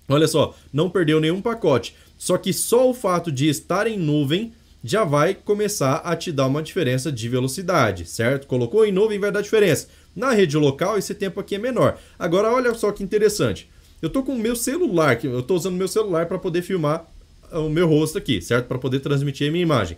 Olha 0.09 0.27
só, 0.27 0.57
não 0.73 0.89
perdeu 0.89 1.21
nenhum 1.21 1.43
pacote. 1.43 1.95
Só 2.17 2.39
que 2.39 2.51
só 2.51 2.89
o 2.89 2.95
fato 2.95 3.31
de 3.31 3.51
estar 3.51 3.87
em 3.87 3.99
nuvem 3.99 4.55
já 4.83 5.05
vai 5.05 5.35
começar 5.35 5.97
a 5.97 6.17
te 6.17 6.33
dar 6.33 6.47
uma 6.47 6.63
diferença 6.63 7.13
de 7.13 7.29
velocidade, 7.29 8.07
certo? 8.07 8.47
Colocou 8.47 8.87
em 8.87 8.93
nuvem 8.93 9.19
vai 9.19 9.31
dar 9.31 9.43
diferença. 9.43 9.89
Na 10.17 10.31
rede 10.31 10.57
local 10.57 10.97
esse 10.97 11.15
tempo 11.15 11.39
aqui 11.39 11.57
é 11.57 11.59
menor. 11.59 11.99
Agora 12.19 12.51
olha 12.51 12.73
só 12.73 12.91
que 12.91 13.05
interessante. 13.05 13.69
Eu 14.01 14.09
tô 14.09 14.23
com 14.23 14.33
o 14.33 14.39
meu 14.39 14.57
celular, 14.57 15.23
eu 15.23 15.43
tô 15.43 15.57
usando 15.57 15.77
meu 15.77 15.89
celular 15.89 16.25
para 16.25 16.39
poder 16.39 16.63
filmar 16.63 17.07
o 17.53 17.69
meu 17.69 17.87
rosto 17.87 18.19
aqui, 18.19 18.41
certo? 18.41 18.67
Para 18.67 18.79
poder 18.79 19.01
transmitir 19.01 19.49
a 19.49 19.53
minha 19.53 19.63
imagem. 19.63 19.97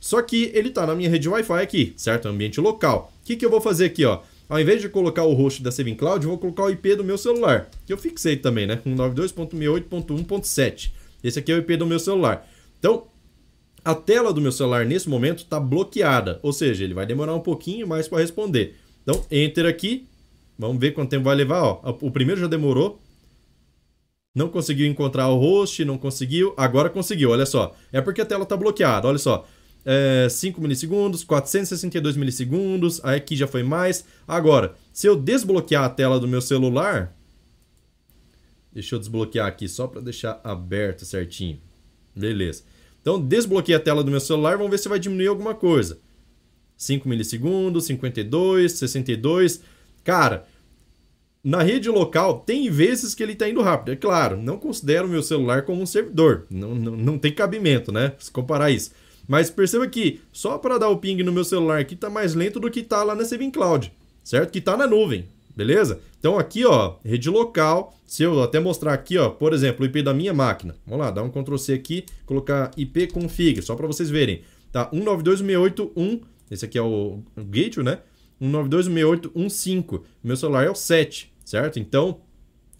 Só 0.00 0.20
que 0.20 0.50
ele 0.54 0.68
está 0.68 0.86
na 0.86 0.94
minha 0.94 1.08
rede 1.08 1.28
Wi-Fi 1.28 1.62
aqui, 1.62 1.94
certo? 1.96 2.28
Ambiente 2.28 2.60
local. 2.60 3.12
O 3.22 3.26
que, 3.26 3.36
que 3.36 3.44
eu 3.44 3.50
vou 3.50 3.60
fazer 3.60 3.86
aqui, 3.86 4.04
ó? 4.04 4.20
Ao 4.48 4.60
invés 4.60 4.82
de 4.82 4.88
colocar 4.88 5.24
o 5.24 5.32
host 5.32 5.62
da 5.62 5.72
Saving 5.72 5.94
Cloud, 5.94 6.24
eu 6.24 6.30
vou 6.30 6.38
colocar 6.38 6.64
o 6.64 6.70
IP 6.70 6.96
do 6.96 7.04
meu 7.04 7.16
celular, 7.16 7.70
que 7.86 7.92
eu 7.92 7.96
fixei 7.96 8.36
também, 8.36 8.66
né? 8.66 8.78
192.68.1.7. 8.86 10.92
Esse 11.22 11.38
aqui 11.38 11.50
é 11.50 11.54
o 11.54 11.58
IP 11.58 11.76
do 11.78 11.86
meu 11.86 11.98
celular. 11.98 12.46
Então, 12.78 13.06
a 13.82 13.94
tela 13.94 14.32
do 14.32 14.40
meu 14.40 14.52
celular 14.52 14.84
nesse 14.84 15.08
momento 15.08 15.38
está 15.38 15.58
bloqueada, 15.58 16.38
ou 16.42 16.52
seja, 16.52 16.84
ele 16.84 16.94
vai 16.94 17.06
demorar 17.06 17.34
um 17.34 17.40
pouquinho 17.40 17.88
mais 17.88 18.06
para 18.06 18.18
responder. 18.18 18.76
Então, 19.02 19.24
enter 19.30 19.66
aqui, 19.66 20.06
vamos 20.58 20.78
ver 20.78 20.92
quanto 20.92 21.10
tempo 21.10 21.24
vai 21.24 21.34
levar. 21.34 21.62
Ó. 21.62 21.98
O 22.02 22.10
primeiro 22.10 22.40
já 22.40 22.46
demorou, 22.46 23.00
não 24.34 24.48
conseguiu 24.48 24.86
encontrar 24.86 25.28
o 25.28 25.38
host, 25.38 25.84
não 25.84 25.96
conseguiu, 25.96 26.52
agora 26.56 26.90
conseguiu, 26.90 27.30
olha 27.30 27.46
só. 27.46 27.74
É 27.92 28.00
porque 28.00 28.20
a 28.20 28.26
tela 28.26 28.42
está 28.42 28.56
bloqueada, 28.56 29.06
olha 29.06 29.18
só. 29.18 29.46
É, 29.86 30.26
5 30.28 30.60
milissegundos, 30.60 31.22
462 31.22 32.16
milissegundos, 32.16 33.00
aí 33.04 33.16
aqui 33.16 33.36
já 33.36 33.46
foi 33.46 33.62
mais. 33.62 34.04
Agora, 34.26 34.74
se 34.92 35.06
eu 35.06 35.14
desbloquear 35.14 35.84
a 35.84 35.88
tela 35.88 36.18
do 36.18 36.26
meu 36.26 36.40
celular, 36.40 37.14
deixa 38.72 38.96
eu 38.96 38.98
desbloquear 38.98 39.46
aqui 39.46 39.68
só 39.68 39.86
para 39.86 40.00
deixar 40.00 40.40
aberto 40.42 41.04
certinho. 41.04 41.60
Beleza. 42.16 42.64
Então, 43.00 43.20
desbloqueei 43.20 43.76
a 43.76 43.80
tela 43.80 44.02
do 44.02 44.10
meu 44.10 44.20
celular, 44.20 44.56
vamos 44.56 44.70
ver 44.70 44.78
se 44.78 44.88
vai 44.88 44.98
diminuir 44.98 45.28
alguma 45.28 45.54
coisa. 45.54 45.98
5 46.76 47.08
milissegundos, 47.08 47.84
52, 47.84 48.72
62. 48.72 49.60
Cara, 50.02 50.46
na 51.44 51.62
rede 51.62 51.90
local, 51.90 52.40
tem 52.40 52.70
vezes 52.70 53.14
que 53.14 53.22
ele 53.22 53.34
está 53.34 53.46
indo 53.46 53.60
rápido. 53.60 53.92
É 53.92 53.96
claro, 53.96 54.38
não 54.38 54.56
considero 54.56 55.06
o 55.06 55.10
meu 55.10 55.22
celular 55.22 55.62
como 55.62 55.82
um 55.82 55.86
servidor. 55.86 56.46
Não, 56.50 56.74
não, 56.74 56.96
não 56.96 57.18
tem 57.18 57.30
cabimento, 57.30 57.92
né? 57.92 58.14
Se 58.18 58.30
comparar 58.30 58.70
isso. 58.70 58.92
Mas 59.28 59.50
perceba 59.50 59.86
que 59.86 60.20
só 60.32 60.56
para 60.56 60.78
dar 60.78 60.88
o 60.88 60.96
ping 60.96 61.22
no 61.22 61.32
meu 61.32 61.44
celular 61.44 61.80
aqui 61.80 61.94
está 61.94 62.08
mais 62.08 62.34
lento 62.34 62.58
do 62.58 62.70
que 62.70 62.80
está 62.80 63.02
lá 63.02 63.14
na 63.14 63.24
Saving 63.26 63.50
Cloud, 63.50 63.92
certo? 64.22 64.50
Que 64.50 64.58
está 64.58 64.74
na 64.74 64.86
nuvem, 64.86 65.26
beleza? 65.54 66.00
Então 66.18 66.38
aqui, 66.38 66.64
ó, 66.64 66.96
rede 67.04 67.28
local, 67.28 67.94
se 68.06 68.22
eu 68.22 68.42
até 68.42 68.58
mostrar 68.58 68.94
aqui, 68.94 69.18
ó, 69.18 69.28
por 69.28 69.52
exemplo, 69.52 69.82
o 69.82 69.86
IP 69.86 70.02
da 70.02 70.14
minha 70.14 70.32
máquina. 70.32 70.74
Vamos 70.86 71.04
lá, 71.04 71.10
dar 71.10 71.22
um 71.22 71.30
Ctrl 71.30 71.56
C 71.56 71.74
aqui, 71.74 72.06
colocar 72.24 72.70
IP 72.76 73.08
config, 73.08 73.60
só 73.60 73.74
para 73.74 73.86
vocês 73.86 74.08
verem. 74.08 74.42
Tá 74.72 74.90
192.168.1, 74.90 76.20
esse 76.50 76.64
aqui 76.64 76.78
é 76.78 76.82
o 76.82 77.22
gateway, 77.36 77.84
né? 77.84 77.98
192.168.1.5. 78.42 80.02
Meu 80.22 80.36
celular 80.36 80.64
é 80.64 80.70
o 80.70 80.74
7, 80.74 81.33
certo? 81.44 81.78
Então, 81.78 82.20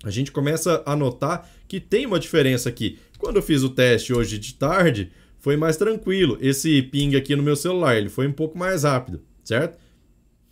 a 0.05 0.11
gente 0.11 0.33
começa 0.33 0.83
a 0.85 0.97
notar 0.97 1.51
que 1.67 1.81
tem 1.81 2.07
uma 2.07 2.19
diferença 2.19 2.69
aqui. 2.69 2.99
Quando 3.19 3.37
eu 3.37 3.43
fiz 3.43 3.63
o 3.63 3.69
teste 3.69 4.13
hoje 4.13 4.39
de 4.39 4.55
tarde, 4.55 5.11
foi 5.39 5.57
mais 5.57 5.77
tranquilo. 5.77 6.39
Esse 6.41 6.83
ping 6.83 7.17
aqui 7.17 7.35
no 7.37 7.43
meu 7.43 7.57
celular, 7.57 7.97
ele 7.97 8.09
foi 8.09 8.27
um 8.27 8.33
pouco 8.33 8.57
mais 8.57 8.85
rápido, 8.85 9.23
certo? 9.43 9.79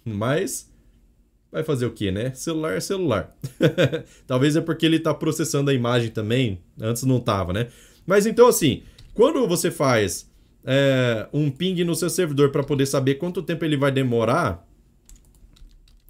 Mas 0.05 0.71
vai 1.51 1.63
fazer 1.63 1.87
o 1.87 1.93
que, 1.93 2.11
né? 2.11 2.33
Celular 2.35 2.75
é 2.75 2.81
celular. 2.81 3.37
Talvez 4.27 4.57
é 4.57 4.61
porque 4.61 4.87
ele 4.87 4.97
está 4.97 5.13
processando 5.13 5.71
a 5.71 5.75
imagem 5.75 6.11
também. 6.11 6.61
Antes 6.81 7.03
não 7.05 7.19
estava, 7.19 7.53
né? 7.53 7.69
Mas 8.07 8.27
então, 8.27 8.49
assim, 8.49 8.83
quando 9.15 9.47
você 9.47 9.71
faz 9.71 10.31
é, 10.65 11.29
um 11.33 11.51
ping 11.51 11.85
no 11.85 11.95
seu 11.95 12.09
servidor 12.09 12.51
para 12.51 12.63
poder 12.63 12.87
saber 12.87 13.17
quanto 13.17 13.43
tempo 13.43 13.65
ele 13.65 13.77
vai 13.77 13.93
demorar. 13.93 14.67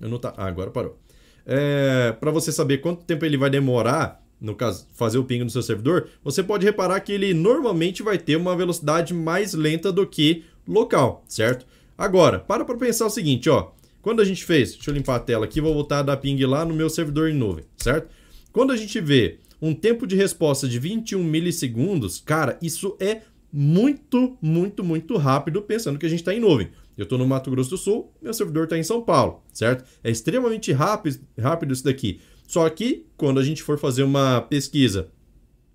Eu 0.01 0.09
não 0.09 0.19
tá. 0.19 0.33
Ah, 0.37 0.47
agora 0.47 0.71
parou. 0.71 0.99
É, 1.47 2.13
para 2.21 2.31
você 2.31 2.53
saber 2.53 2.79
quanto 2.79 3.05
tempo 3.05 3.25
ele 3.25 3.37
vai 3.37 3.51
demorar, 3.51 4.23
no 4.41 4.55
caso, 4.55 4.87
fazer 4.95 5.19
o 5.19 5.25
ping 5.25 5.45
no 5.45 5.51
seu 5.51 5.63
servidor, 5.63 6.09
você 6.23 6.43
pode 6.43 6.65
reparar 6.65 7.01
que 7.01 7.13
ele 7.13 7.33
normalmente 7.33 8.03
vai 8.03 8.19
ter 8.19 8.37
uma 8.37 8.57
velocidade 8.57 9.15
mais 9.15 9.55
lenta 9.55 9.93
do 9.93 10.07
que 10.07 10.45
local, 10.67 11.25
certo? 11.29 11.67
Agora, 11.97 12.39
para 12.39 12.65
para 12.65 12.77
pensar 12.77 13.07
o 13.07 13.11
seguinte, 13.11 13.49
ó. 13.49 13.71
Quando 14.01 14.21
a 14.21 14.25
gente 14.25 14.45
fez, 14.45 14.73
deixa 14.73 14.91
eu 14.91 14.95
limpar 14.95 15.15
a 15.15 15.21
tela 15.21 15.45
aqui, 15.45 15.61
vou 15.61 15.73
voltar 15.73 16.01
a 16.01 16.03
dar 16.03 16.17
ping 16.17 16.45
lá 16.45 16.65
no 16.65 16.75
meu 16.75 16.91
servidor 16.91 17.31
em 17.31 17.35
nuvem, 17.35 17.65
certo? 17.77 18.09
Quando 18.53 18.73
a 18.73 18.77
gente 18.77 19.01
vê 19.01 19.39
um 19.61 19.73
tempo 19.73 20.09
de 20.09 20.17
resposta 20.17 20.69
de 20.69 20.77
21 20.77 21.23
milissegundos, 21.23 22.21
cara, 22.21 22.59
isso 22.61 22.97
é 22.99 23.23
muito, 23.53 24.37
muito, 24.43 24.83
muito 24.83 25.17
rápido, 25.17 25.63
pensando 25.63 25.99
que 25.99 26.07
a 26.07 26.09
gente 26.09 26.19
está 26.19 26.35
em 26.35 26.41
nuvem. 26.41 26.71
Eu 26.97 27.05
estou 27.05 27.19
no 27.19 27.27
Mato 27.27 27.51
Grosso 27.51 27.71
do 27.71 27.79
Sul, 27.79 28.13
meu 28.21 28.35
servidor 28.35 28.65
está 28.65 28.79
em 28.79 28.83
São 28.83 29.03
Paulo, 29.03 29.43
certo? 29.53 29.85
É 30.05 30.11
extremamente 30.11 30.73
rápido, 30.73 31.21
rápido 31.39 31.73
isso 31.73 31.85
daqui. 31.85 32.21
Só 32.47 32.69
que, 32.69 33.07
quando 33.17 33.41
a 33.41 33.43
gente 33.43 33.63
for 33.63 33.79
fazer 33.79 34.03
uma 34.03 34.43
pesquisa 34.43 35.09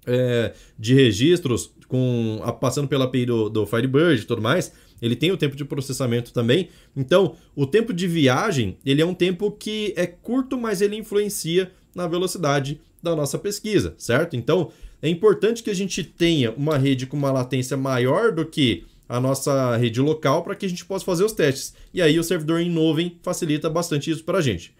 é, 0.06 0.54
de 0.78 0.94
registros, 0.94 1.72
com 1.88 2.40
passando 2.60 2.88
pela 2.88 3.06
API 3.06 3.26
do, 3.26 3.50
do 3.50 3.66
Firebird 3.66 4.22
e 4.22 4.26
tudo 4.26 4.42
mais, 4.42 4.72
ele 5.02 5.16
tem 5.16 5.32
o 5.32 5.38
tempo 5.38 5.56
de 5.56 5.66
processamento 5.66 6.34
também. 6.34 6.70
Então, 6.96 7.36
o 7.56 7.66
tempo 7.66 7.94
de 7.94 8.08
viagem, 8.08 8.78
ele 8.86 9.02
é 9.02 9.06
um 9.06 9.14
tempo 9.14 9.52
que 9.52 9.94
é 9.96 10.06
curto, 10.06 10.58
mas 10.58 10.82
ele 10.82 10.96
influencia 10.96 11.72
na 11.96 12.08
velocidade 12.08 12.80
da 13.02 13.16
nossa 13.16 13.38
pesquisa, 13.38 13.96
certo? 13.98 14.36
Então, 14.36 14.72
é 15.02 15.10
importante 15.10 15.62
que 15.62 15.70
a 15.70 15.76
gente 15.76 16.04
tenha 16.04 16.52
uma 16.52 16.78
rede 16.78 17.06
com 17.06 17.16
uma 17.16 17.32
latência 17.32 17.78
maior 17.78 18.32
do 18.32 18.46
que 18.46 18.86
a 19.08 19.20
nossa 19.20 19.76
rede 19.78 20.02
local 20.02 20.44
para 20.44 20.56
que 20.56 20.66
a 20.66 20.70
gente 20.70 20.86
possa 20.86 21.06
fazer 21.06 21.24
os 21.24 21.34
testes. 21.34 21.74
E 21.94 22.02
aí 22.02 22.20
o 22.20 22.24
servidor 22.24 22.60
em 22.60 22.70
nuvem 22.70 23.18
facilita 23.22 23.70
bastante 23.70 24.12
isso 24.12 24.24
para 24.24 24.40
a 24.40 24.42
gente. 24.42 24.76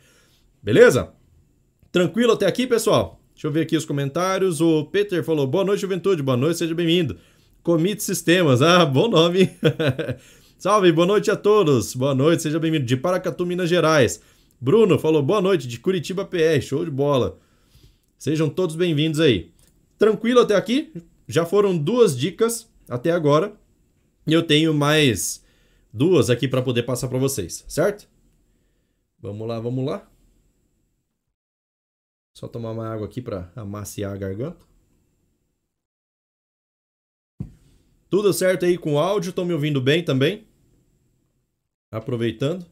Beleza? 0.62 1.13
Tranquilo 1.91 2.34
até 2.34 2.46
aqui, 2.46 2.67
pessoal? 2.67 3.22
Deixa 3.34 3.48
eu 3.48 3.51
ver 3.51 3.62
aqui 3.62 3.77
os 3.77 3.86
comentários. 3.86 4.62
O 4.62 4.86
Peter 4.86 5.24
falou: 5.24 5.48
Boa 5.48 5.63
noite, 5.63 5.81
juventude. 5.81 6.22
Boa 6.24 6.36
noite, 6.36 6.57
seja 6.57 6.74
bem-vindo. 6.74 7.17
Commit 7.63 8.01
Sistemas. 8.01 8.62
Ah, 8.62 8.86
bom 8.86 9.07
nome. 9.07 9.50
Salve, 10.57 10.91
boa 10.91 11.05
noite 11.05 11.29
a 11.29 11.36
todos. 11.36 11.93
Boa 11.93 12.15
noite, 12.15 12.43
seja 12.43 12.60
bem-vindo. 12.60 12.86
De 12.86 12.98
Paracatu, 12.98 13.46
Minas 13.46 13.69
Gerais. 13.69 14.22
Bruno 14.60 14.98
falou: 14.98 15.22
Boa 15.22 15.41
noite, 15.41 15.67
de 15.67 15.79
Curitiba 15.79 16.25
PR. 16.25 16.60
Show 16.62 16.84
de 16.84 16.91
bola. 16.91 17.38
Sejam 18.17 18.50
todos 18.50 18.75
bem-vindos 18.75 19.19
aí. 19.19 19.51
Tranquilo 20.00 20.41
até 20.41 20.55
aqui? 20.55 20.91
Já 21.27 21.46
foram 21.46 21.77
duas 21.77 22.17
dicas 22.17 22.67
até 22.89 23.12
agora. 23.12 23.53
E 24.27 24.34
eu 24.34 24.46
tenho 24.46 24.74
mais 24.74 25.46
duas 25.91 26.29
aqui 26.29 26.48
para 26.48 26.62
poder 26.62 26.84
passar 26.84 27.07
para 27.07 27.17
vocês, 27.17 27.63
certo? 27.67 28.10
Vamos 29.17 29.48
lá, 29.48 29.60
vamos 29.60 29.86
lá. 29.86 30.07
Só 32.36 32.48
tomar 32.48 32.72
uma 32.72 32.88
água 32.88 33.07
aqui 33.07 33.22
para 33.22 33.51
amaciar 33.55 34.13
a 34.13 34.17
garganta. 34.17 34.63
Tudo 38.09 38.31
certo 38.31 38.66
aí 38.66 38.77
com 38.77 38.94
o 38.94 39.00
áudio? 39.00 39.29
Estão 39.29 39.46
me 39.46 39.53
ouvindo 39.53 39.81
bem 39.81 40.03
também? 40.03 40.48
Aproveitando. 41.92 42.66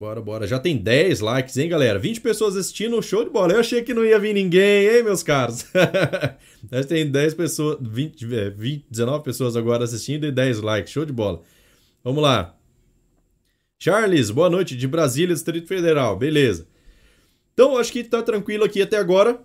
Bora, 0.00 0.20
bora. 0.20 0.46
Já 0.46 0.58
tem 0.58 0.76
10 0.76 1.20
likes, 1.20 1.56
hein, 1.56 1.68
galera? 1.68 2.00
20 2.00 2.20
pessoas 2.20 2.56
assistindo, 2.56 3.00
show 3.00 3.24
de 3.24 3.30
bola. 3.30 3.52
Eu 3.52 3.60
achei 3.60 3.80
que 3.80 3.94
não 3.94 4.04
ia 4.04 4.18
vir 4.18 4.34
ninguém, 4.34 4.88
hein, 4.88 5.04
meus 5.04 5.22
caros? 5.22 5.66
Já 6.70 6.82
tem 6.84 7.08
10 7.08 7.34
pessoas, 7.34 7.78
20, 7.80 8.26
20, 8.26 8.86
19 8.90 9.24
pessoas 9.24 9.56
agora 9.56 9.84
assistindo 9.84 10.26
e 10.26 10.32
10 10.32 10.62
likes, 10.62 10.92
show 10.92 11.04
de 11.04 11.12
bola. 11.12 11.40
Vamos 12.02 12.22
lá. 12.22 12.56
Charles, 13.78 14.30
boa 14.30 14.50
noite, 14.50 14.76
de 14.76 14.88
Brasília, 14.88 15.34
Distrito 15.34 15.68
Federal, 15.68 16.16
beleza. 16.16 16.66
Então, 17.52 17.78
acho 17.78 17.92
que 17.92 18.02
tá 18.02 18.20
tranquilo 18.20 18.64
aqui 18.64 18.82
até 18.82 18.96
agora. 18.96 19.40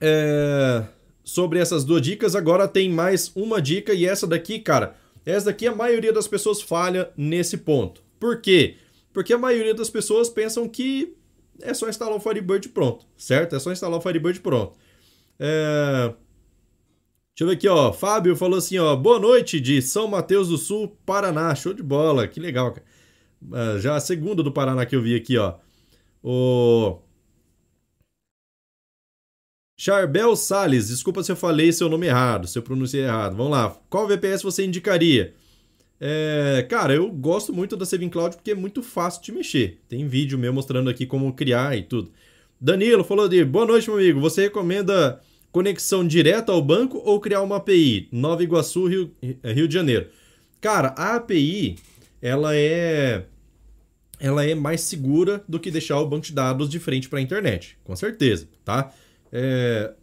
É... 0.00 0.84
Sobre 1.22 1.58
essas 1.58 1.84
duas 1.84 2.00
dicas, 2.00 2.34
agora 2.34 2.66
tem 2.66 2.90
mais 2.90 3.30
uma 3.34 3.60
dica 3.60 3.92
e 3.92 4.06
essa 4.06 4.26
daqui, 4.26 4.58
cara, 4.58 4.96
essa 5.24 5.46
daqui 5.46 5.66
a 5.66 5.74
maioria 5.74 6.12
das 6.12 6.26
pessoas 6.26 6.62
falha 6.62 7.10
nesse 7.16 7.58
ponto. 7.58 8.02
Por 8.18 8.40
quê? 8.40 8.76
Porque 9.14 9.32
a 9.32 9.38
maioria 9.38 9.72
das 9.72 9.88
pessoas 9.88 10.28
pensam 10.28 10.68
que 10.68 11.16
é 11.62 11.72
só 11.72 11.88
instalar 11.88 12.16
o 12.16 12.20
Firebird 12.20 12.68
pronto, 12.70 13.06
certo? 13.16 13.54
É 13.54 13.60
só 13.60 13.70
instalar 13.70 13.98
o 13.98 14.02
Firebird 14.02 14.40
pronto. 14.40 14.76
É... 15.38 16.12
Deixa 17.30 17.42
eu 17.42 17.46
ver 17.46 17.54
aqui, 17.54 17.68
ó. 17.68 17.92
Fábio 17.92 18.34
falou 18.36 18.58
assim, 18.58 18.76
ó. 18.78 18.94
Boa 18.96 19.20
noite 19.20 19.60
de 19.60 19.80
São 19.80 20.08
Mateus 20.08 20.48
do 20.48 20.58
Sul, 20.58 20.98
Paraná. 21.06 21.54
Show 21.54 21.72
de 21.72 21.82
bola. 21.82 22.26
Que 22.26 22.40
legal, 22.40 22.72
cara. 22.72 22.84
Uh, 23.40 23.78
já 23.78 23.94
a 23.94 24.00
segunda 24.00 24.42
do 24.42 24.52
Paraná 24.52 24.84
que 24.84 24.96
eu 24.96 25.02
vi 25.02 25.14
aqui, 25.14 25.38
ó. 25.38 25.54
O 26.22 26.98
Charbel 29.78 30.34
Sales, 30.34 30.88
desculpa 30.88 31.22
se 31.22 31.30
eu 31.30 31.36
falei 31.36 31.72
seu 31.72 31.88
nome 31.88 32.06
errado, 32.06 32.48
se 32.48 32.58
eu 32.58 32.62
pronunciei 32.62 33.04
errado. 33.04 33.36
Vamos 33.36 33.52
lá. 33.52 33.76
Qual 33.88 34.08
VPS 34.08 34.42
você 34.42 34.64
indicaria? 34.64 35.34
É, 36.06 36.66
cara, 36.68 36.94
eu 36.94 37.10
gosto 37.10 37.50
muito 37.50 37.78
da 37.78 37.86
Saving 37.86 38.10
Cloud 38.10 38.36
porque 38.36 38.50
é 38.50 38.54
muito 38.54 38.82
fácil 38.82 39.22
de 39.22 39.32
mexer. 39.32 39.78
Tem 39.88 40.06
vídeo 40.06 40.38
meu 40.38 40.52
mostrando 40.52 40.90
aqui 40.90 41.06
como 41.06 41.32
criar 41.32 41.78
e 41.78 41.82
tudo. 41.82 42.12
Danilo 42.60 43.02
falou 43.02 43.26
de 43.26 43.42
boa 43.42 43.64
noite, 43.64 43.88
meu 43.88 43.98
amigo. 43.98 44.20
Você 44.20 44.42
recomenda 44.42 45.18
conexão 45.50 46.06
direta 46.06 46.52
ao 46.52 46.60
banco 46.60 46.98
ou 46.98 47.18
criar 47.18 47.40
uma 47.40 47.56
API? 47.56 48.06
Nova 48.12 48.42
Iguaçu, 48.42 48.86
Rio, 48.86 49.10
Rio 49.42 49.66
de 49.66 49.72
Janeiro. 49.72 50.08
Cara, 50.60 50.88
a 50.88 51.16
API 51.16 51.76
ela 52.20 52.54
é 52.54 53.24
ela 54.20 54.44
é 54.44 54.54
mais 54.54 54.82
segura 54.82 55.42
do 55.48 55.58
que 55.58 55.70
deixar 55.70 55.98
o 56.00 56.06
banco 56.06 56.26
de 56.26 56.34
dados 56.34 56.68
de 56.68 56.78
frente 56.78 57.08
para 57.08 57.18
a 57.18 57.22
internet, 57.22 57.78
com 57.82 57.96
certeza, 57.96 58.46
tá? 58.62 58.92
É... 59.32 59.94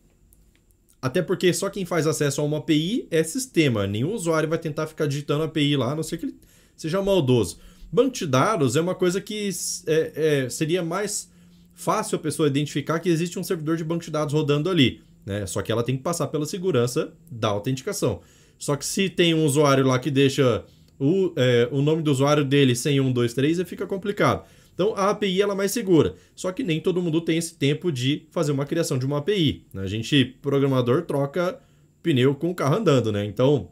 Até 1.02 1.22
porque 1.22 1.52
só 1.52 1.70
quem 1.70 1.84
faz 1.84 2.06
acesso 2.06 2.42
a 2.42 2.44
uma 2.44 2.60
API 2.60 3.08
é 3.10 3.24
sistema. 3.24 3.88
Nenhum 3.88 4.14
usuário 4.14 4.48
vai 4.48 4.60
tentar 4.60 4.86
ficar 4.86 5.08
digitando 5.08 5.44
API 5.44 5.76
lá, 5.76 5.94
a 5.94 5.96
não 5.96 6.04
ser 6.04 6.18
que 6.18 6.26
ele 6.26 6.36
seja 6.78 7.02
maldoso. 7.02 7.58
Banco 7.92 8.12
de 8.12 8.28
dados 8.28 8.76
é 8.76 8.82
uma 8.82 8.94
coisa 8.94 9.20
que 9.20 9.50
é, 9.88 10.12
é, 10.16 10.50
seria 10.50 10.84
mais 10.84 11.30
fácil 11.74 12.18
a 12.18 12.20
pessoa 12.20 12.48
identificar 12.48 13.00
que 13.00 13.10
existe 13.10 13.40
um 13.40 13.44
servidor 13.44 13.76
de 13.78 13.84
banco 13.84 14.04
de 14.04 14.12
dados 14.12 14.34
rodando 14.34 14.70
ali. 14.70 15.02
Né? 15.26 15.46
Só 15.48 15.62
que 15.62 15.72
ela 15.72 15.84
tem 15.84 15.98
que 15.98 16.04
passar 16.04 16.28
pela 16.28 16.46
segurança 16.46 17.12
da 17.30 17.48
autenticação. 17.48 18.22
Só 18.58 18.76
que 18.76 18.86
se 18.86 19.10
tem 19.10 19.34
um 19.34 19.44
usuário 19.44 19.86
lá 19.86 19.98
que 19.98 20.12
deixa 20.12 20.64
o, 21.00 21.34
é, 21.36 21.68
o 21.72 21.82
nome 21.82 22.04
do 22.04 22.12
usuário 22.12 22.46
dele 22.46 22.76
sem 22.76 23.02
1, 23.02 23.12
2, 23.12 23.34
3, 23.34 23.62
fica 23.64 23.88
complicado. 23.88 24.46
Então 24.82 24.96
a 24.96 25.12
API 25.12 25.40
ela 25.40 25.54
é 25.54 25.56
mais 25.56 25.72
segura. 25.72 26.16
Só 26.36 26.52
que 26.52 26.64
nem 26.64 26.82
todo 26.82 27.04
mundo 27.04 27.22
tem 27.22 27.38
esse 27.38 27.54
tempo 27.54 27.92
de 27.92 28.26
fazer 28.32 28.52
uma 28.52 28.66
criação 28.66 28.98
de 28.98 29.06
uma 29.06 29.20
API. 29.20 29.68
Né? 29.72 29.84
A 29.84 29.86
gente, 29.86 30.26
programador, 30.42 31.04
troca 31.04 31.60
pneu 32.02 32.34
com 32.34 32.50
o 32.50 32.56
carro 32.56 32.78
andando, 32.78 33.12
né? 33.12 33.24
Então, 33.24 33.70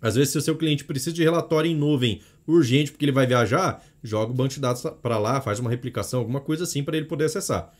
às 0.00 0.14
vezes, 0.14 0.30
se 0.32 0.38
o 0.38 0.40
seu 0.40 0.56
cliente 0.56 0.84
precisa 0.84 1.14
de 1.14 1.22
relatório 1.22 1.70
em 1.70 1.74
nuvem 1.74 2.22
urgente 2.46 2.90
porque 2.90 3.04
ele 3.04 3.12
vai 3.12 3.26
viajar, 3.26 3.84
joga 4.02 4.32
o 4.32 4.34
banco 4.34 4.54
de 4.54 4.58
dados 4.58 4.82
para 5.02 5.18
lá, 5.18 5.38
faz 5.38 5.58
uma 5.60 5.68
replicação, 5.68 6.20
alguma 6.20 6.40
coisa 6.40 6.64
assim 6.64 6.82
para 6.82 6.96
ele 6.96 7.04
poder 7.04 7.26
acessar. 7.26 7.70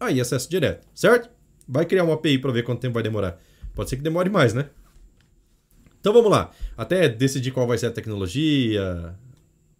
Aí 0.00 0.20
acesso 0.20 0.50
direto, 0.50 0.88
certo? 0.92 1.30
Vai 1.68 1.86
criar 1.86 2.02
uma 2.02 2.14
API 2.14 2.36
para 2.38 2.50
ver 2.50 2.64
quanto 2.64 2.80
tempo 2.80 2.94
vai 2.94 3.02
demorar. 3.04 3.40
Pode 3.76 3.90
ser 3.90 3.96
que 3.96 4.02
demore 4.02 4.28
mais, 4.28 4.52
né? 4.52 4.70
Então 6.00 6.12
vamos 6.12 6.32
lá. 6.32 6.50
Até 6.76 7.08
decidir 7.08 7.52
qual 7.52 7.64
vai 7.64 7.78
ser 7.78 7.86
a 7.86 7.90
tecnologia, 7.92 9.14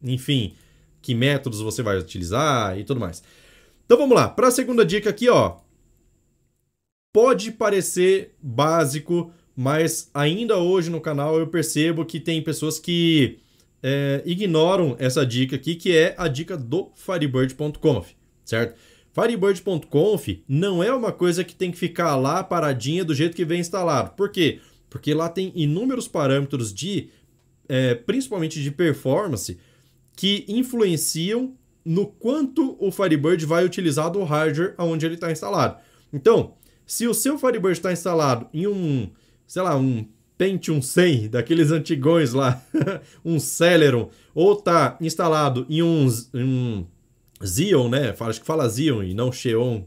enfim, 0.01 0.55
que 1.07 1.15
métodos 1.15 1.61
você 1.61 1.85
vai 1.85 1.97
utilizar 1.97 2.77
e 2.77 2.83
tudo 2.83 2.99
mais. 2.99 3.23
Então 3.85 3.97
vamos 3.97 4.17
lá, 4.17 4.29
para 4.29 4.49
a 4.49 4.51
segunda 4.51 4.85
dica 4.85 5.09
aqui, 5.09 5.29
ó. 5.29 5.59
Pode 7.13 7.53
parecer 7.53 8.35
básico, 8.43 9.33
mas 9.55 10.11
ainda 10.13 10.59
hoje 10.59 10.91
no 10.91 11.01
canal 11.01 11.39
eu 11.39 11.47
percebo 11.47 12.05
que 12.05 12.19
tem 12.19 12.43
pessoas 12.43 12.81
que 12.81 13.39
é, 13.81 14.21
ignoram 14.27 14.97
essa 14.99 15.25
dica 15.25 15.55
aqui, 15.55 15.77
que 15.77 15.97
é 15.97 16.13
a 16.19 16.27
dica 16.27 16.57
do 16.57 16.91
Firebird.conf, 16.97 18.11
certo? 18.45 18.77
Firebird.conf 19.13 20.29
não 20.49 20.83
é 20.83 20.93
uma 20.93 21.13
coisa 21.13 21.45
que 21.45 21.55
tem 21.55 21.71
que 21.71 21.79
ficar 21.79 22.17
lá 22.17 22.43
paradinha 22.43 23.05
do 23.05 23.15
jeito 23.15 23.37
que 23.37 23.45
vem 23.45 23.61
instalado. 23.61 24.11
Por 24.17 24.29
quê? 24.29 24.59
Porque 24.91 25.15
lá 25.15 25.29
tem 25.29 25.53
inúmeros 25.55 26.09
parâmetros 26.09 26.75
de 26.75 27.11
é, 27.69 27.95
principalmente 27.95 28.61
de 28.61 28.73
performance, 28.73 29.57
que 30.17 30.45
influenciam 30.49 31.55
no 31.85 32.07
quanto 32.07 32.77
o 32.81 32.91
Firebird 32.91 33.47
vai 33.47 33.65
utilizar 33.65 34.11
do 34.11 34.25
hardware 34.25 34.75
onde 34.79 35.07
ele 35.07 35.15
está 35.15 35.31
instalado. 35.31 35.77
Então, 36.13 36.55
se 36.85 37.07
o 37.07 37.15
seu 37.15 37.39
Firebird 37.39 37.79
está 37.79 37.93
instalado 37.93 38.49
em 38.53 38.67
um, 38.67 39.09
sei 39.47 39.63
lá, 39.63 39.77
um 39.77 40.05
Pentium 40.39 40.83
100, 40.83 41.29
daqueles 41.29 41.71
antigões 41.71 42.33
lá, 42.33 42.63
um 43.25 43.39
Celeron, 43.39 44.11
ou 44.35 44.53
está 44.53 44.97
instalado 45.01 45.67
em 45.69 45.83
um, 45.83 46.07
um 46.35 46.87
Xeon, 47.45 47.89
né? 47.89 48.15
Acho 48.19 48.41
que 48.41 48.47
fala 48.47 48.69
Xeon 48.69 49.03
e 49.03 49.15
não 49.15 49.33
Xeon, 49.33 49.85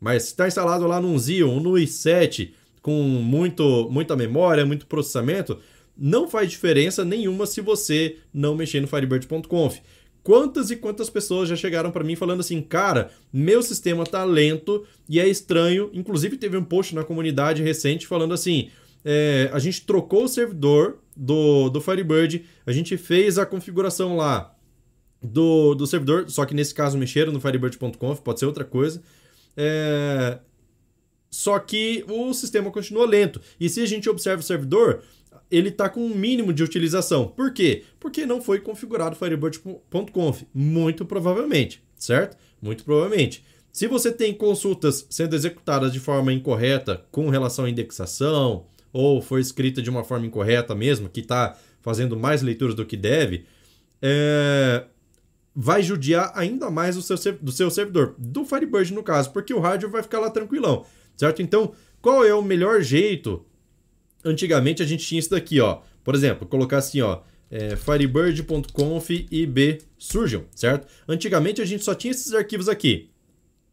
mas 0.00 0.24
está 0.24 0.46
instalado 0.46 0.86
lá 0.86 1.00
num 1.00 1.18
Xeon, 1.18 1.60
no 1.60 1.72
i7, 1.72 2.52
com 2.82 3.02
muito, 3.02 3.88
muita 3.90 4.14
memória, 4.14 4.66
muito 4.66 4.86
processamento, 4.86 5.58
não 5.98 6.28
faz 6.28 6.50
diferença 6.50 7.04
nenhuma 7.04 7.44
se 7.44 7.60
você 7.60 8.18
não 8.32 8.54
mexer 8.54 8.80
no 8.80 8.86
Firebird.conf. 8.86 9.80
Quantas 10.22 10.70
e 10.70 10.76
quantas 10.76 11.08
pessoas 11.08 11.48
já 11.48 11.56
chegaram 11.56 11.90
para 11.90 12.04
mim 12.04 12.14
falando 12.14 12.40
assim, 12.40 12.60
cara, 12.60 13.10
meu 13.32 13.62
sistema 13.62 14.04
tá 14.04 14.24
lento 14.24 14.86
e 15.08 15.18
é 15.18 15.26
estranho. 15.26 15.90
Inclusive 15.92 16.36
teve 16.36 16.56
um 16.56 16.64
post 16.64 16.94
na 16.94 17.02
comunidade 17.02 17.62
recente 17.62 18.06
falando 18.06 18.34
assim, 18.34 18.70
é, 19.04 19.48
a 19.52 19.58
gente 19.58 19.86
trocou 19.86 20.24
o 20.24 20.28
servidor 20.28 20.98
do, 21.16 21.70
do 21.70 21.80
Firebird, 21.80 22.44
a 22.66 22.72
gente 22.72 22.96
fez 22.96 23.38
a 23.38 23.46
configuração 23.46 24.16
lá 24.16 24.54
do, 25.22 25.74
do 25.74 25.86
servidor, 25.86 26.28
só 26.30 26.44
que 26.44 26.54
nesse 26.54 26.74
caso 26.74 26.98
mexeram 26.98 27.32
no 27.32 27.40
Firebird.conf, 27.40 28.20
pode 28.20 28.38
ser 28.38 28.46
outra 28.46 28.64
coisa. 28.64 29.02
É, 29.56 30.38
só 31.30 31.58
que 31.58 32.04
o 32.08 32.32
sistema 32.32 32.70
continua 32.70 33.06
lento. 33.06 33.40
E 33.58 33.68
se 33.68 33.80
a 33.80 33.86
gente 33.86 34.08
observa 34.08 34.40
o 34.40 34.44
servidor, 34.44 35.02
ele 35.50 35.70
está 35.70 35.88
com 35.88 36.00
um 36.04 36.14
mínimo 36.14 36.52
de 36.52 36.62
utilização. 36.62 37.28
Por 37.28 37.52
quê? 37.52 37.84
Porque 37.98 38.26
não 38.26 38.40
foi 38.40 38.60
configurado 38.60 39.16
Firebird.conf. 39.16 40.42
Muito 40.54 41.04
provavelmente, 41.04 41.82
certo? 41.96 42.36
Muito 42.60 42.84
provavelmente. 42.84 43.44
Se 43.72 43.86
você 43.86 44.10
tem 44.10 44.34
consultas 44.34 45.06
sendo 45.08 45.34
executadas 45.34 45.92
de 45.92 46.00
forma 46.00 46.32
incorreta 46.32 47.04
com 47.10 47.28
relação 47.28 47.64
à 47.64 47.70
indexação, 47.70 48.66
ou 48.92 49.22
foi 49.22 49.40
escrita 49.40 49.80
de 49.80 49.90
uma 49.90 50.04
forma 50.04 50.26
incorreta 50.26 50.74
mesmo, 50.74 51.08
que 51.08 51.20
está 51.20 51.56
fazendo 51.80 52.16
mais 52.16 52.42
leituras 52.42 52.74
do 52.74 52.84
que 52.84 52.96
deve, 52.96 53.44
é... 54.02 54.84
vai 55.54 55.82
judiar 55.82 56.32
ainda 56.34 56.70
mais 56.70 56.96
do 56.96 57.02
seu, 57.02 57.16
do 57.40 57.52
seu 57.52 57.70
servidor, 57.70 58.14
do 58.18 58.44
Firebird 58.44 58.92
no 58.92 59.02
caso, 59.02 59.32
porque 59.32 59.54
o 59.54 59.60
hardware 59.60 59.92
vai 59.92 60.02
ficar 60.02 60.18
lá 60.18 60.30
tranquilão, 60.30 60.84
certo? 61.16 61.40
Então, 61.40 61.72
qual 62.02 62.24
é 62.24 62.34
o 62.34 62.42
melhor 62.42 62.80
jeito 62.82 63.44
antigamente 64.24 64.82
a 64.82 64.86
gente 64.86 65.06
tinha 65.06 65.18
isso 65.18 65.30
daqui, 65.30 65.60
ó. 65.60 65.80
Por 66.04 66.14
exemplo, 66.14 66.46
colocar 66.46 66.78
assim, 66.78 67.00
ó, 67.00 67.20
é, 67.50 67.76
firebird.conf 67.76 69.10
ib 69.30 69.78
surgeon, 69.98 70.42
certo? 70.54 70.86
Antigamente 71.08 71.60
a 71.60 71.64
gente 71.64 71.84
só 71.84 71.94
tinha 71.94 72.10
esses 72.10 72.32
arquivos 72.32 72.68
aqui, 72.68 73.10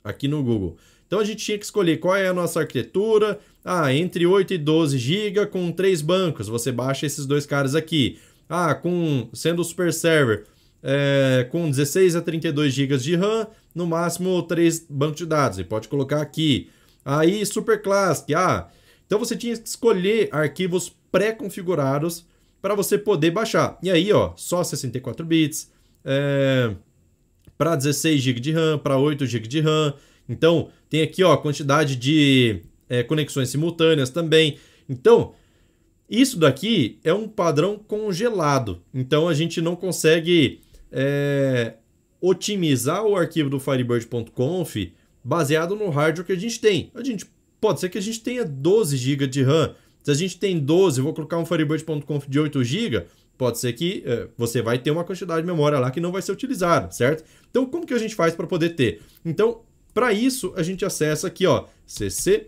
aqui 0.04 0.28
no 0.28 0.44
Google. 0.44 0.78
Então 1.08 1.20
a 1.20 1.24
gente 1.24 1.44
tinha 1.44 1.58
que 1.58 1.66
escolher 1.66 1.98
qual 1.98 2.16
é 2.16 2.28
a 2.28 2.34
nossa 2.34 2.60
arquitetura. 2.60 3.40
Ah, 3.64 3.94
entre 3.94 4.26
8 4.26 4.54
e 4.54 4.58
12 4.58 4.98
GB 4.98 5.46
com 5.48 5.72
três 5.72 6.02
bancos, 6.02 6.48
você 6.48 6.72
baixa 6.72 7.06
esses 7.06 7.26
dois 7.26 7.46
caras 7.46 7.76
aqui. 7.76 8.20
Ah, 8.48 8.76
com 8.76 9.28
sendo 9.34 9.62
o 9.62 9.66
super 9.66 9.92
server, 9.92 10.46
é, 10.84 11.48
com 11.52 11.70
16 11.70 12.16
a 12.16 12.22
32 12.22 12.74
GB 12.74 12.98
de 12.98 13.16
RAM, 13.16 13.48
no 13.74 13.88
máximo 13.88 14.42
três 14.44 14.86
bancos 14.88 15.18
de 15.18 15.26
dados. 15.26 15.60
E 15.60 15.64
pode 15.64 15.88
colocar 15.88 16.22
aqui. 16.22 16.70
Aí 17.04 17.46
Super 17.46 17.82
Classic, 17.82 18.34
ah, 18.34 18.68
então 19.06 19.20
você 19.20 19.36
tinha 19.36 19.56
que 19.56 19.68
escolher 19.68 20.30
arquivos 20.32 20.94
pré-configurados 21.12 22.26
para 22.62 22.74
você 22.74 22.98
poder 22.98 23.32
baixar. 23.32 23.78
E 23.82 23.92
aí, 23.92 24.12
ó, 24.12 24.34
só 24.36 24.64
64 24.64 25.26
bits, 25.26 25.72
é, 26.04 26.74
para 27.58 27.76
16 27.76 28.22
GB 28.22 28.40
de 28.40 28.52
RAM, 28.52 28.80
para 28.80 28.98
8 28.98 29.26
GB 29.26 29.48
de 29.48 29.62
RAM. 29.62 29.94
Então, 30.28 30.70
tem 30.90 31.02
aqui, 31.02 31.24
ó, 31.24 31.38
quantidade 31.38 31.96
de 31.96 32.62
é, 32.90 33.04
conexões 33.04 33.50
simultâneas 33.50 34.10
também. 34.10 34.58
Então, 34.90 35.34
isso 36.10 36.38
daqui 36.38 37.00
é 37.04 37.14
um 37.14 37.28
padrão 37.28 37.78
congelado. 37.78 38.82
Então, 38.94 39.28
a 39.28 39.34
gente 39.34 39.62
não 39.62 39.76
consegue 39.76 40.62
é, 40.92 41.74
otimizar 42.20 43.06
o 43.06 43.16
arquivo 43.16 43.50
do 43.50 43.60
Firebird.conf 43.60 44.76
baseado 45.24 45.76
no 45.76 45.90
hardware 45.90 46.26
que 46.26 46.34
a 46.34 46.38
gente 46.38 46.60
tem. 46.60 46.92
A 46.94 47.04
gente 47.04 47.26
Pode 47.66 47.80
ser 47.80 47.90
que 47.90 47.98
a 47.98 48.02
gente 48.02 48.22
tenha 48.22 48.46
12 48.46 48.96
GB 48.96 49.26
de 49.26 49.42
RAM. 49.42 49.74
Se 50.04 50.12
a 50.12 50.14
gente 50.14 50.38
tem 50.38 50.60
12, 50.60 51.00
eu 51.00 51.04
vou 51.04 51.16
colocar 51.16 51.40
um 51.40 51.46
Firebird.conf 51.48 52.28
de 52.30 52.40
8 52.40 52.64
GB, 52.64 53.08
pode 53.36 53.58
ser 53.58 53.74
que 53.74 54.04
é, 54.06 54.28
você 54.38 54.62
vai 54.62 54.78
ter 54.78 54.92
uma 54.92 55.04
quantidade 55.04 55.42
de 55.42 55.48
memória 55.48 55.80
lá 55.80 55.90
que 55.90 56.00
não 56.00 56.12
vai 56.12 56.22
ser 56.22 56.32
utilizada, 56.32 56.92
certo? 56.92 57.24
Então, 57.50 57.66
como 57.66 57.84
que 57.84 57.94
a 57.96 57.98
gente 57.98 58.14
faz 58.14 58.36
para 58.36 58.46
poder 58.46 58.76
ter? 58.76 59.02
Então, 59.26 59.62
para 59.96 60.14
isso, 60.14 60.54
a 60.56 60.62
gente 60.62 60.86
acessa 60.86 61.26
aqui, 61.26 61.48
ó, 61.48 61.66
cc.ibaid, 61.88 62.44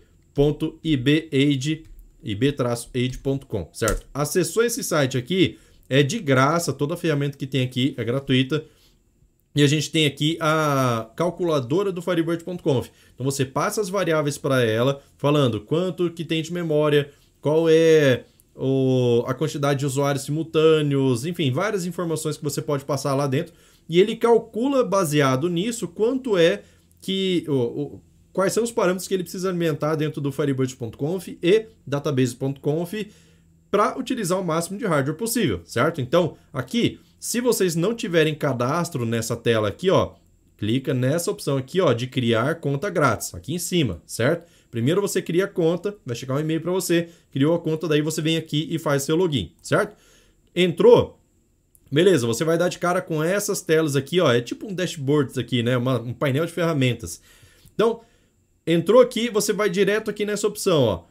ib-aid.com, 2.22 3.70
certo? 3.74 4.06
Acessou 4.14 4.64
esse 4.64 4.84
site 4.84 5.18
aqui, 5.18 5.58
é 5.90 6.04
de 6.04 6.20
graça, 6.20 6.72
toda 6.72 6.94
a 6.94 6.98
ferramenta 6.98 7.40
que 7.40 7.48
tem 7.48 7.64
aqui 7.64 7.96
é 7.98 8.04
gratuita. 8.04 8.64
E 9.58 9.64
a 9.64 9.66
gente 9.66 9.90
tem 9.90 10.06
aqui 10.06 10.38
a 10.40 11.10
calculadora 11.16 11.92
do 11.92 12.00
Firebird.conf. 12.00 12.90
Então 13.16 13.26
você 13.26 13.44
passa 13.44 13.82
as 13.82 13.90
variáveis 13.90 14.38
para 14.38 14.64
ela, 14.64 15.02
falando 15.18 15.60
quanto 15.60 16.12
que 16.12 16.24
tem 16.24 16.44
de 16.44 16.54
memória, 16.54 17.10
qual 17.42 17.68
é 17.68 18.26
o, 18.56 19.24
a 19.26 19.34
quantidade 19.34 19.80
de 19.80 19.86
usuários 19.88 20.26
simultâneos, 20.26 21.26
enfim, 21.26 21.52
várias 21.52 21.88
informações 21.88 22.38
que 22.38 22.44
você 22.44 22.62
pode 22.62 22.86
passar 22.86 23.16
lá 23.16 23.26
dentro. 23.26 23.52
E 23.90 24.00
ele 24.00 24.16
calcula, 24.16 24.84
baseado 24.84 25.50
nisso, 25.50 25.88
quanto 25.88 26.38
é 26.38 26.62
que. 27.02 27.44
O, 27.48 27.54
o, 27.54 28.02
quais 28.32 28.54
são 28.54 28.64
os 28.64 28.72
parâmetros 28.72 29.08
que 29.08 29.14
ele 29.16 29.24
precisa 29.24 29.50
alimentar 29.50 29.96
dentro 29.96 30.22
do 30.22 30.32
Firebird.conf 30.32 31.30
e 31.42 31.66
database.conf 31.88 32.94
para 33.72 33.98
utilizar 33.98 34.40
o 34.40 34.46
máximo 34.46 34.78
de 34.78 34.86
hardware 34.86 35.18
possível, 35.18 35.62
certo? 35.66 36.00
Então, 36.00 36.38
aqui 36.54 37.00
se 37.20 37.42
vocês 37.42 37.76
não 37.76 37.96
tiverem 37.96 38.36
cadastro 38.36 39.06
nessa 39.06 39.36
tela 39.36 39.68
aqui, 39.68 39.90
ó, 39.90 40.14
clica 40.58 40.94
nessa 40.94 41.32
opção 41.32 41.58
aqui, 41.58 41.80
ó, 41.82 41.94
de 41.94 42.08
criar 42.08 42.56
conta 42.56 42.90
grátis, 42.90 43.34
aqui 43.34 43.54
em 43.54 43.60
cima, 43.60 44.02
certo? 44.06 44.50
Primeiro 44.70 45.02
você 45.02 45.22
cria 45.22 45.46
a 45.46 45.48
conta, 45.48 45.96
vai 46.06 46.16
chegar 46.16 46.36
um 46.36 46.40
e-mail 46.40 46.62
para 46.62 46.72
você, 46.72 47.10
criou 47.32 47.56
a 47.56 47.60
conta, 47.60 47.88
daí 47.88 48.02
você 48.02 48.22
vem 48.22 48.38
aqui 48.38 48.68
e 48.70 48.78
faz 48.78 49.04
seu 49.04 49.16
login, 49.16 49.52
certo? 49.62 49.96
Entrou? 50.56 51.20
Beleza, 51.92 52.28
você 52.28 52.44
vai 52.44 52.58
dar 52.58 52.68
de 52.68 52.80
cara 52.80 53.02
com 53.02 53.24
essas 53.24 53.62
telas 53.62 53.96
aqui, 53.96 54.20
ó, 54.20 54.32
é 54.32 54.42
tipo 54.42 54.68
um 54.68 54.74
dashboard 54.74 55.40
aqui, 55.40 55.64
né, 55.64 55.78
Uma, 55.78 56.00
um 56.02 56.14
painel 56.14 56.46
de 56.46 56.52
ferramentas. 56.52 57.22
Então, 57.74 58.02
entrou 58.66 59.02
aqui, 59.02 59.30
você 59.30 59.54
vai 59.54 59.70
direto 59.70 60.12
aqui 60.12 60.26
nessa 60.26 60.48
opção, 60.48 60.84
ó. 60.84 61.04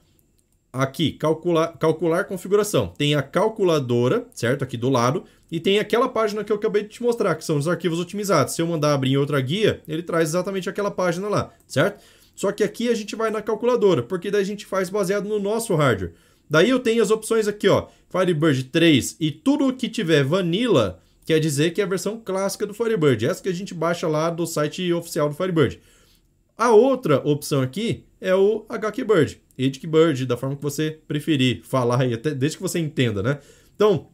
Aqui, 0.72 1.12
calcular, 1.12 1.68
calcular 1.78 2.24
configuração. 2.24 2.88
Tem 2.88 3.14
a 3.14 3.22
calculadora, 3.22 4.26
certo? 4.34 4.62
Aqui 4.62 4.76
do 4.76 4.90
lado. 4.90 5.24
E 5.50 5.60
tem 5.60 5.78
aquela 5.78 6.08
página 6.08 6.42
que 6.42 6.50
eu 6.50 6.56
acabei 6.56 6.82
de 6.82 6.88
te 6.88 7.02
mostrar, 7.02 7.34
que 7.36 7.44
são 7.44 7.56
os 7.56 7.68
arquivos 7.68 8.00
otimizados. 8.00 8.54
Se 8.54 8.62
eu 8.62 8.66
mandar 8.66 8.94
abrir 8.94 9.12
em 9.12 9.16
outra 9.16 9.40
guia, 9.40 9.80
ele 9.86 10.02
traz 10.02 10.30
exatamente 10.30 10.68
aquela 10.68 10.90
página 10.90 11.28
lá, 11.28 11.52
certo? 11.66 12.02
Só 12.34 12.52
que 12.52 12.64
aqui 12.64 12.88
a 12.88 12.94
gente 12.94 13.16
vai 13.16 13.30
na 13.30 13.40
calculadora, 13.40 14.02
porque 14.02 14.30
daí 14.30 14.42
a 14.42 14.44
gente 14.44 14.66
faz 14.66 14.90
baseado 14.90 15.28
no 15.28 15.38
nosso 15.38 15.74
hardware. 15.74 16.12
Daí 16.48 16.70
eu 16.70 16.78
tenho 16.78 17.02
as 17.02 17.10
opções 17.10 17.48
aqui, 17.48 17.68
ó, 17.68 17.88
Firebird 18.08 18.64
3 18.64 19.16
e 19.18 19.30
tudo 19.30 19.72
que 19.72 19.88
tiver 19.88 20.22
Vanilla, 20.22 21.00
quer 21.24 21.40
dizer 21.40 21.72
que 21.72 21.80
é 21.80 21.84
a 21.84 21.88
versão 21.88 22.20
clássica 22.20 22.66
do 22.66 22.74
Firebird, 22.74 23.26
essa 23.26 23.42
que 23.42 23.48
a 23.48 23.54
gente 23.54 23.74
baixa 23.74 24.06
lá 24.06 24.30
do 24.30 24.46
site 24.46 24.92
oficial 24.92 25.28
do 25.28 25.34
Firebird. 25.34 25.80
A 26.56 26.70
outra 26.70 27.20
opção 27.26 27.62
aqui 27.62 28.04
é 28.20 28.34
o 28.34 28.64
HQBird, 28.68 29.40
HQBird, 29.58 30.26
da 30.26 30.36
forma 30.36 30.56
que 30.56 30.62
você 30.62 30.98
preferir 31.06 31.62
falar 31.64 32.02
aí, 32.02 32.14
até 32.14 32.30
desde 32.32 32.58
que 32.58 32.62
você 32.62 32.78
entenda, 32.78 33.22
né? 33.22 33.38
Então, 33.74 34.08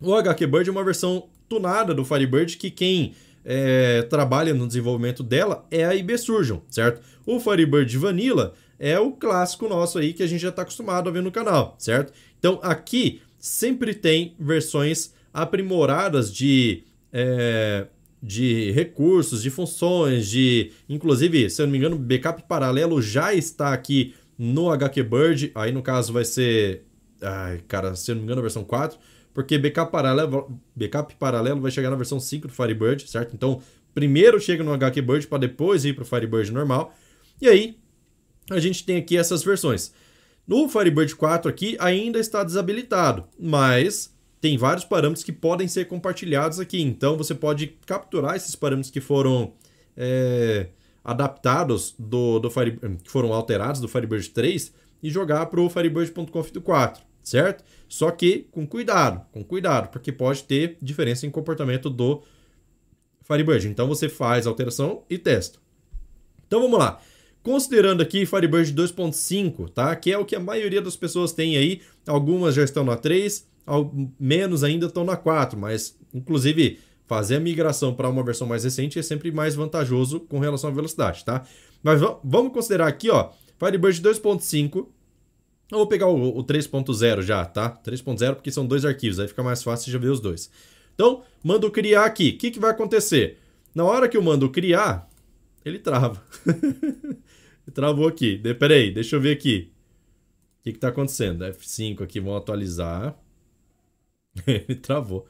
o 0.00 0.14
HQBird 0.14 0.68
é 0.68 0.72
uma 0.72 0.84
versão 0.84 1.28
tunada 1.48 1.94
do 1.94 2.04
Firebird 2.04 2.56
que 2.56 2.70
quem 2.70 3.14
é, 3.44 4.02
trabalha 4.02 4.52
no 4.52 4.66
desenvolvimento 4.66 5.22
dela 5.22 5.66
é 5.70 5.84
a 5.84 5.94
IB 5.94 6.18
Surgeon, 6.18 6.58
certo? 6.68 7.00
O 7.26 7.40
Firebird 7.40 7.96
Vanilla 7.96 8.54
é 8.78 8.98
o 8.98 9.12
clássico 9.12 9.68
nosso 9.68 9.98
aí 9.98 10.12
que 10.12 10.22
a 10.22 10.26
gente 10.26 10.40
já 10.40 10.50
está 10.50 10.62
acostumado 10.62 11.08
a 11.08 11.12
ver 11.12 11.22
no 11.22 11.32
canal, 11.32 11.74
certo? 11.78 12.12
Então 12.38 12.60
aqui 12.62 13.20
sempre 13.38 13.94
tem 13.94 14.34
versões 14.38 15.12
aprimoradas 15.32 16.32
de, 16.32 16.84
é, 17.12 17.86
de 18.22 18.70
recursos, 18.72 19.42
de 19.42 19.50
funções, 19.50 20.28
de. 20.28 20.72
Inclusive, 20.88 21.48
se 21.50 21.62
eu 21.62 21.66
não 21.66 21.72
me 21.72 21.78
engano, 21.78 21.98
backup 21.98 22.42
paralelo 22.42 23.00
já 23.00 23.34
está 23.34 23.72
aqui 23.72 24.14
no 24.38 24.70
HQBird. 24.70 25.52
Aí 25.54 25.72
no 25.72 25.82
caso 25.82 26.12
vai 26.12 26.24
ser. 26.24 26.84
Ai, 27.20 27.60
cara, 27.66 27.94
se 27.94 28.10
eu 28.10 28.14
não 28.14 28.22
me 28.22 28.26
engano, 28.26 28.40
a 28.40 28.42
versão 28.42 28.64
4 28.64 28.98
porque 29.38 29.56
backup 29.56 29.92
paralelo, 29.92 30.60
backup 30.74 31.14
paralelo 31.14 31.60
vai 31.60 31.70
chegar 31.70 31.90
na 31.90 31.94
versão 31.94 32.18
5 32.18 32.48
do 32.48 32.52
Firebird, 32.52 33.08
certo? 33.08 33.36
Então, 33.36 33.62
primeiro 33.94 34.40
chega 34.40 34.64
no 34.64 34.72
HQBird 34.72 35.28
para 35.28 35.38
depois 35.38 35.84
ir 35.84 35.94
para 35.94 36.02
o 36.02 36.04
Firebird 36.04 36.50
normal. 36.50 36.92
E 37.40 37.46
aí, 37.46 37.78
a 38.50 38.58
gente 38.58 38.84
tem 38.84 38.96
aqui 38.96 39.16
essas 39.16 39.44
versões. 39.44 39.92
No 40.44 40.68
Firebird 40.68 41.14
4 41.14 41.48
aqui 41.48 41.76
ainda 41.78 42.18
está 42.18 42.42
desabilitado, 42.42 43.26
mas 43.38 44.12
tem 44.40 44.58
vários 44.58 44.84
parâmetros 44.84 45.22
que 45.22 45.30
podem 45.30 45.68
ser 45.68 45.84
compartilhados 45.84 46.58
aqui. 46.58 46.82
Então 46.82 47.16
você 47.16 47.32
pode 47.32 47.68
capturar 47.86 48.34
esses 48.34 48.56
parâmetros 48.56 48.90
que 48.90 49.00
foram 49.00 49.52
é, 49.96 50.66
adaptados 51.04 51.94
do, 51.96 52.40
do 52.40 52.50
Fire, 52.50 52.76
que 53.04 53.08
foram 53.08 53.32
alterados 53.32 53.80
do 53.80 53.86
Firebird 53.86 54.30
3 54.30 54.72
e 55.00 55.08
jogar 55.08 55.46
para 55.46 55.60
o 55.60 55.70
Firebird.conf 55.70 56.50
do 56.50 56.60
4, 56.60 57.04
certo? 57.28 57.64
Só 57.88 58.10
que 58.10 58.48
com 58.50 58.66
cuidado, 58.66 59.24
com 59.32 59.42
cuidado, 59.44 59.88
porque 59.90 60.12
pode 60.12 60.44
ter 60.44 60.76
diferença 60.80 61.26
em 61.26 61.30
comportamento 61.30 61.88
do 61.88 62.22
Firebird. 63.22 63.68
Então 63.68 63.86
você 63.86 64.08
faz 64.08 64.46
a 64.46 64.50
alteração 64.50 65.02
e 65.08 65.18
testa. 65.18 65.58
Então 66.46 66.60
vamos 66.60 66.78
lá. 66.78 67.00
Considerando 67.42 68.02
aqui 68.02 68.26
Firebird 68.26 68.74
2.5, 68.74 69.68
tá? 69.70 69.94
Que 69.94 70.12
é 70.12 70.18
o 70.18 70.24
que 70.24 70.36
a 70.36 70.40
maioria 70.40 70.82
das 70.82 70.96
pessoas 70.96 71.32
tem 71.32 71.56
aí. 71.56 71.80
Algumas 72.06 72.54
já 72.54 72.64
estão 72.64 72.84
na 72.84 72.96
3, 72.96 73.46
menos 74.18 74.64
ainda 74.64 74.86
estão 74.86 75.04
na 75.04 75.16
4, 75.16 75.58
mas 75.58 75.96
inclusive 76.12 76.78
fazer 77.06 77.36
a 77.36 77.40
migração 77.40 77.94
para 77.94 78.08
uma 78.08 78.22
versão 78.22 78.46
mais 78.46 78.64
recente 78.64 78.98
é 78.98 79.02
sempre 79.02 79.32
mais 79.32 79.54
vantajoso 79.54 80.20
com 80.20 80.38
relação 80.38 80.68
à 80.68 80.72
velocidade, 80.72 81.24
tá? 81.24 81.46
Mas 81.82 82.00
vamos 82.24 82.52
considerar 82.52 82.86
aqui, 82.86 83.08
ó, 83.08 83.30
Firebird 83.58 84.02
2.5. 84.02 84.88
Eu 85.70 85.78
vou 85.78 85.86
pegar 85.86 86.06
o, 86.06 86.38
o 86.38 86.44
3.0 86.44 87.22
já, 87.22 87.44
tá? 87.44 87.70
3.0 87.70 88.34
porque 88.36 88.50
são 88.50 88.66
dois 88.66 88.84
arquivos, 88.84 89.20
aí 89.20 89.28
fica 89.28 89.42
mais 89.42 89.62
fácil 89.62 89.90
de 89.90 89.98
ver 89.98 90.08
os 90.08 90.20
dois. 90.20 90.50
Então, 90.94 91.22
mando 91.42 91.70
criar 91.70 92.04
aqui. 92.04 92.30
O 92.30 92.38
que, 92.38 92.50
que 92.50 92.58
vai 92.58 92.70
acontecer? 92.70 93.38
Na 93.74 93.84
hora 93.84 94.08
que 94.08 94.16
eu 94.16 94.22
mando 94.22 94.50
criar, 94.50 95.08
ele 95.64 95.78
trava. 95.78 96.22
Travou 97.74 98.08
aqui. 98.08 98.36
De, 98.36 98.54
peraí, 98.54 98.90
deixa 98.90 99.16
eu 99.16 99.20
ver 99.20 99.32
aqui. 99.32 99.70
O 100.60 100.62
que 100.64 100.70
está 100.70 100.88
acontecendo? 100.88 101.44
F5 101.44 102.02
aqui, 102.02 102.18
vamos 102.18 102.38
atualizar. 102.38 103.16
Ele 104.46 104.74
travou. 104.74 105.26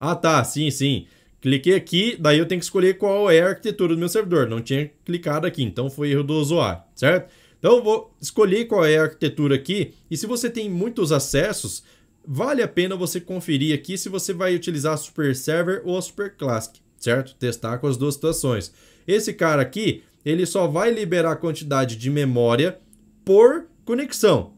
Ah, 0.00 0.16
tá. 0.16 0.42
Sim, 0.44 0.70
sim. 0.70 1.06
Cliquei 1.40 1.74
aqui, 1.74 2.16
daí 2.18 2.38
eu 2.38 2.46
tenho 2.46 2.58
que 2.58 2.64
escolher 2.64 2.96
qual 2.96 3.30
é 3.30 3.42
a 3.42 3.48
arquitetura 3.48 3.94
do 3.94 3.98
meu 3.98 4.08
servidor. 4.08 4.48
Não 4.48 4.62
tinha 4.62 4.90
clicado 5.04 5.46
aqui, 5.46 5.62
então 5.62 5.90
foi 5.90 6.10
erro 6.10 6.24
do 6.24 6.34
usuário, 6.34 6.82
certo? 6.94 7.30
Então 7.64 7.82
vou 7.82 8.14
escolher 8.20 8.66
qual 8.66 8.84
é 8.84 8.98
a 8.98 9.04
arquitetura 9.04 9.54
aqui. 9.54 9.94
E 10.10 10.18
se 10.18 10.26
você 10.26 10.50
tem 10.50 10.68
muitos 10.68 11.10
acessos, 11.10 11.82
vale 12.22 12.62
a 12.62 12.68
pena 12.68 12.94
você 12.94 13.18
conferir 13.18 13.74
aqui 13.74 13.96
se 13.96 14.10
você 14.10 14.34
vai 14.34 14.54
utilizar 14.54 14.92
a 14.92 14.98
Super 14.98 15.34
Server 15.34 15.80
ou 15.82 15.96
a 15.96 16.02
Super 16.02 16.36
Classic, 16.36 16.78
certo? 16.98 17.34
Testar 17.36 17.78
com 17.78 17.86
as 17.86 17.96
duas 17.96 18.16
situações. 18.16 18.70
Esse 19.08 19.32
cara 19.32 19.62
aqui, 19.62 20.02
ele 20.26 20.44
só 20.44 20.66
vai 20.66 20.90
liberar 20.90 21.32
a 21.32 21.36
quantidade 21.36 21.96
de 21.96 22.10
memória 22.10 22.78
por 23.24 23.64
conexão. 23.86 24.52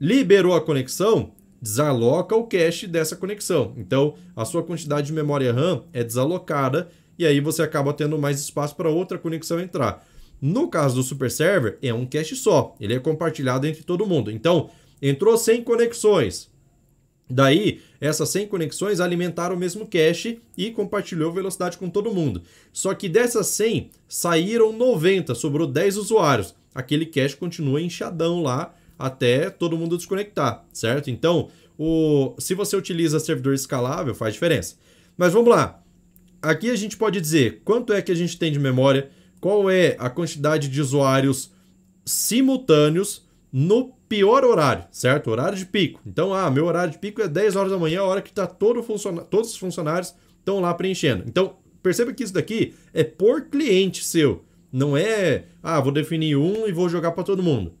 Liberou 0.00 0.54
a 0.54 0.60
conexão, 0.62 1.32
desaloca 1.60 2.34
o 2.34 2.46
cache 2.46 2.86
dessa 2.86 3.14
conexão. 3.14 3.74
Então, 3.76 4.14
a 4.34 4.46
sua 4.46 4.62
quantidade 4.62 5.08
de 5.08 5.12
memória 5.12 5.52
RAM 5.52 5.84
é 5.92 6.02
desalocada 6.02 6.88
e 7.18 7.26
aí 7.26 7.40
você 7.40 7.60
acaba 7.60 7.92
tendo 7.92 8.16
mais 8.16 8.40
espaço 8.40 8.74
para 8.74 8.88
outra 8.88 9.18
conexão 9.18 9.60
entrar. 9.60 10.02
No 10.40 10.68
caso 10.68 10.96
do 10.96 11.02
Super 11.02 11.30
Server, 11.30 11.78
é 11.82 11.92
um 11.92 12.06
cache 12.06 12.36
só, 12.36 12.76
ele 12.80 12.94
é 12.94 12.98
compartilhado 12.98 13.66
entre 13.66 13.82
todo 13.82 14.06
mundo. 14.06 14.30
Então, 14.30 14.70
entrou 15.02 15.36
100 15.36 15.64
conexões. 15.64 16.48
Daí, 17.30 17.80
essas 18.00 18.30
100 18.30 18.46
conexões 18.46 19.00
alimentaram 19.00 19.54
o 19.54 19.58
mesmo 19.58 19.86
cache 19.86 20.40
e 20.56 20.70
compartilhou 20.70 21.32
velocidade 21.32 21.76
com 21.76 21.90
todo 21.90 22.14
mundo. 22.14 22.42
Só 22.72 22.94
que 22.94 23.08
dessas 23.08 23.48
100, 23.48 23.90
saíram 24.08 24.72
90, 24.72 25.34
sobrou 25.34 25.66
10 25.66 25.98
usuários. 25.98 26.54
Aquele 26.74 27.04
cache 27.04 27.36
continua 27.36 27.82
inchadão 27.82 28.42
lá 28.42 28.74
até 28.98 29.50
todo 29.50 29.76
mundo 29.76 29.96
desconectar, 29.96 30.64
certo? 30.72 31.10
Então, 31.10 31.50
o, 31.76 32.34
se 32.38 32.54
você 32.54 32.76
utiliza 32.76 33.20
servidor 33.20 33.54
escalável, 33.54 34.14
faz 34.14 34.34
diferença. 34.34 34.76
Mas 35.16 35.32
vamos 35.32 35.50
lá. 35.50 35.82
Aqui 36.40 36.70
a 36.70 36.76
gente 36.76 36.96
pode 36.96 37.20
dizer 37.20 37.62
quanto 37.64 37.92
é 37.92 38.00
que 38.00 38.12
a 38.12 38.14
gente 38.14 38.38
tem 38.38 38.50
de 38.50 38.58
memória, 38.58 39.10
qual 39.40 39.70
é 39.70 39.96
a 39.98 40.10
quantidade 40.10 40.68
de 40.68 40.80
usuários 40.80 41.52
simultâneos 42.04 43.26
no 43.52 43.92
pior 44.08 44.44
horário, 44.44 44.84
certo? 44.90 45.30
Horário 45.30 45.58
de 45.58 45.66
pico. 45.66 46.00
Então, 46.06 46.32
ah, 46.32 46.50
meu 46.50 46.66
horário 46.66 46.92
de 46.92 46.98
pico 46.98 47.20
é 47.20 47.28
10 47.28 47.56
horas 47.56 47.70
da 47.70 47.78
manhã, 47.78 48.00
a 48.00 48.04
hora 48.04 48.22
que 48.22 48.32
tá 48.32 48.46
todo 48.46 48.82
funciona 48.82 49.22
todos 49.22 49.50
os 49.50 49.56
funcionários 49.56 50.14
estão 50.38 50.60
lá 50.60 50.72
preenchendo. 50.74 51.24
Então, 51.26 51.56
perceba 51.82 52.12
que 52.12 52.24
isso 52.24 52.32
daqui 52.32 52.74
é 52.92 53.04
por 53.04 53.42
cliente 53.42 54.04
seu. 54.04 54.44
Não 54.72 54.96
é, 54.96 55.44
ah, 55.62 55.80
vou 55.80 55.92
definir 55.92 56.36
um 56.36 56.66
e 56.66 56.72
vou 56.72 56.88
jogar 56.88 57.12
para 57.12 57.24
todo 57.24 57.42
mundo. 57.42 57.72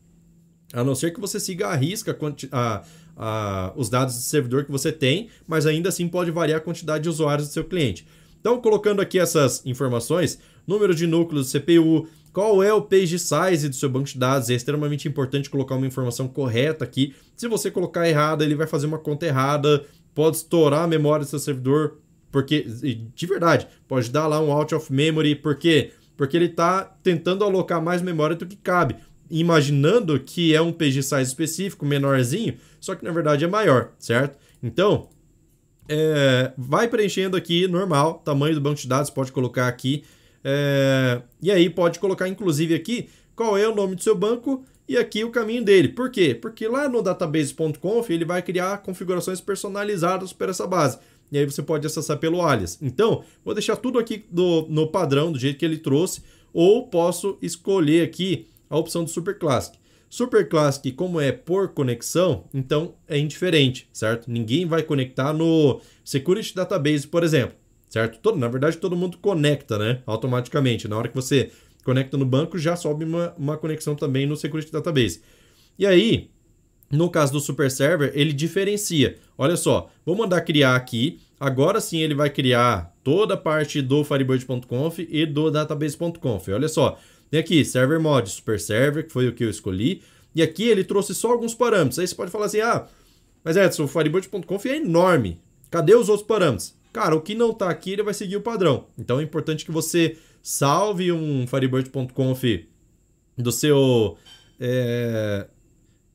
A 0.72 0.84
não 0.84 0.94
ser 0.94 1.12
que 1.12 1.20
você 1.20 1.40
siga 1.40 1.68
a 1.68 1.74
risca 1.74 2.16
a, 2.52 2.82
a, 3.16 3.72
os 3.74 3.88
dados 3.88 4.14
do 4.14 4.20
servidor 4.20 4.64
que 4.64 4.70
você 4.70 4.92
tem, 4.92 5.28
mas 5.46 5.66
ainda 5.66 5.88
assim 5.88 6.08
pode 6.08 6.30
variar 6.30 6.58
a 6.58 6.62
quantidade 6.62 7.04
de 7.04 7.08
usuários 7.08 7.48
do 7.48 7.52
seu 7.52 7.64
cliente. 7.64 8.06
Então, 8.40 8.60
colocando 8.60 9.00
aqui 9.00 9.18
essas 9.18 9.64
informações, 9.66 10.38
número 10.68 10.94
de 10.94 11.06
núcleos 11.06 11.50
do 11.50 11.58
CPU, 11.60 12.06
qual 12.32 12.62
é 12.62 12.72
o 12.72 12.82
page 12.82 13.18
size 13.18 13.68
do 13.68 13.74
seu 13.74 13.88
banco 13.88 14.06
de 14.06 14.18
dados? 14.18 14.50
É 14.50 14.54
extremamente 14.54 15.08
importante 15.08 15.48
colocar 15.48 15.74
uma 15.74 15.86
informação 15.86 16.28
correta 16.28 16.84
aqui. 16.84 17.14
Se 17.34 17.48
você 17.48 17.70
colocar 17.70 18.08
errada, 18.08 18.44
ele 18.44 18.54
vai 18.54 18.66
fazer 18.66 18.86
uma 18.86 18.98
conta 18.98 19.26
errada, 19.26 19.84
pode 20.14 20.36
estourar 20.36 20.84
a 20.84 20.86
memória 20.86 21.24
do 21.24 21.28
seu 21.28 21.38
servidor, 21.38 21.98
porque, 22.30 22.62
de 22.62 23.26
verdade, 23.26 23.66
pode 23.88 24.10
dar 24.10 24.26
lá 24.26 24.40
um 24.40 24.52
out 24.52 24.74
of 24.74 24.92
memory, 24.92 25.34
por 25.34 25.56
quê? 25.56 25.92
Porque 26.16 26.36
ele 26.36 26.46
está 26.46 26.84
tentando 27.02 27.42
alocar 27.42 27.82
mais 27.82 28.02
memória 28.02 28.36
do 28.36 28.46
que 28.46 28.56
cabe, 28.56 28.96
imaginando 29.30 30.20
que 30.20 30.54
é 30.54 30.60
um 30.60 30.72
page 30.72 31.02
size 31.02 31.22
específico, 31.22 31.86
menorzinho, 31.86 32.56
só 32.78 32.94
que 32.94 33.04
na 33.04 33.10
verdade 33.10 33.44
é 33.44 33.48
maior, 33.48 33.92
certo? 33.98 34.38
Então, 34.62 35.08
é, 35.88 36.52
vai 36.58 36.86
preenchendo 36.86 37.36
aqui 37.36 37.66
normal, 37.66 38.20
tamanho 38.24 38.54
do 38.54 38.60
banco 38.60 38.80
de 38.80 38.86
dados, 38.86 39.08
pode 39.08 39.32
colocar 39.32 39.66
aqui 39.66 40.04
é, 40.44 41.22
e 41.42 41.50
aí 41.50 41.68
pode 41.68 41.98
colocar, 41.98 42.28
inclusive, 42.28 42.74
aqui 42.74 43.08
qual 43.34 43.56
é 43.56 43.68
o 43.68 43.74
nome 43.74 43.94
do 43.94 44.02
seu 44.02 44.14
banco 44.14 44.64
e 44.88 44.96
aqui 44.96 45.22
o 45.22 45.30
caminho 45.30 45.64
dele. 45.64 45.88
Por 45.88 46.10
quê? 46.10 46.34
Porque 46.34 46.66
lá 46.66 46.88
no 46.88 47.02
database.conf 47.02 48.10
ele 48.10 48.24
vai 48.24 48.42
criar 48.42 48.78
configurações 48.78 49.40
personalizadas 49.40 50.32
para 50.32 50.50
essa 50.50 50.66
base. 50.66 50.98
E 51.30 51.36
aí 51.36 51.44
você 51.44 51.62
pode 51.62 51.86
acessar 51.86 52.16
pelo 52.16 52.42
alias. 52.42 52.78
Então, 52.80 53.22
vou 53.44 53.54
deixar 53.54 53.76
tudo 53.76 53.98
aqui 53.98 54.24
do, 54.30 54.66
no 54.68 54.88
padrão, 54.88 55.30
do 55.30 55.38
jeito 55.38 55.58
que 55.58 55.64
ele 55.64 55.76
trouxe, 55.76 56.22
ou 56.54 56.88
posso 56.88 57.36
escolher 57.42 58.02
aqui 58.02 58.46
a 58.70 58.78
opção 58.78 59.04
do 59.04 59.10
Super 59.10 59.38
Classic. 59.38 59.78
Super 60.08 60.48
Classic, 60.48 60.90
como 60.92 61.20
é 61.20 61.30
por 61.30 61.68
conexão, 61.68 62.44
então 62.54 62.94
é 63.06 63.18
indiferente, 63.18 63.86
certo? 63.92 64.30
Ninguém 64.30 64.64
vai 64.64 64.82
conectar 64.82 65.34
no 65.34 65.82
Security 66.02 66.54
Database, 66.54 67.06
por 67.06 67.22
exemplo 67.22 67.54
certo? 67.88 68.18
Todo, 68.20 68.38
na 68.38 68.48
verdade, 68.48 68.76
todo 68.76 68.96
mundo 68.96 69.18
conecta, 69.18 69.78
né? 69.78 70.02
Automaticamente. 70.06 70.88
Na 70.88 70.96
hora 70.96 71.08
que 71.08 71.14
você 71.14 71.50
conecta 71.84 72.16
no 72.16 72.24
banco, 72.24 72.58
já 72.58 72.76
sobe 72.76 73.04
uma, 73.04 73.34
uma 73.38 73.56
conexão 73.56 73.94
também 73.94 74.26
no 74.26 74.36
Security 74.36 74.70
Database. 74.70 75.22
E 75.78 75.86
aí, 75.86 76.30
no 76.90 77.10
caso 77.10 77.32
do 77.32 77.40
Super 77.40 77.70
Server, 77.70 78.12
ele 78.14 78.32
diferencia. 78.32 79.16
Olha 79.36 79.56
só, 79.56 79.90
vou 80.04 80.16
mandar 80.16 80.40
criar 80.40 80.74
aqui. 80.74 81.20
Agora 81.38 81.80
sim 81.80 81.98
ele 81.98 82.14
vai 82.14 82.30
criar 82.30 82.94
toda 83.04 83.34
a 83.34 83.36
parte 83.36 83.80
do 83.80 84.02
Firebird.conf 84.02 84.98
e 84.98 85.24
do 85.24 85.50
Database.conf. 85.50 86.48
Olha 86.48 86.68
só, 86.68 86.98
tem 87.30 87.40
aqui 87.40 87.64
Server 87.64 88.00
Mod, 88.00 88.28
Super 88.28 88.58
Server, 88.58 89.06
que 89.06 89.12
foi 89.12 89.28
o 89.28 89.32
que 89.32 89.44
eu 89.44 89.50
escolhi. 89.50 90.02
E 90.34 90.42
aqui 90.42 90.64
ele 90.64 90.82
trouxe 90.82 91.14
só 91.14 91.30
alguns 91.30 91.54
parâmetros. 91.54 91.98
Aí 91.98 92.06
você 92.06 92.14
pode 92.14 92.30
falar 92.30 92.46
assim, 92.46 92.60
ah, 92.60 92.86
mas 93.44 93.56
Edson, 93.56 93.84
o 93.84 93.88
Firebird.conf 93.88 94.66
é 94.66 94.76
enorme. 94.76 95.40
Cadê 95.70 95.94
os 95.94 96.08
outros 96.08 96.26
parâmetros? 96.26 96.74
Cara, 96.92 97.14
o 97.14 97.20
que 97.20 97.34
não 97.34 97.50
está 97.50 97.68
aqui, 97.68 97.92
ele 97.92 98.02
vai 98.02 98.14
seguir 98.14 98.36
o 98.36 98.40
padrão. 98.40 98.86
Então 98.98 99.20
é 99.20 99.22
importante 99.22 99.64
que 99.64 99.70
você 99.70 100.16
salve 100.42 101.12
um 101.12 101.46
Firebird.conf 101.46 102.44
do 103.36 103.52
seu, 103.52 104.16
é, 104.58 105.46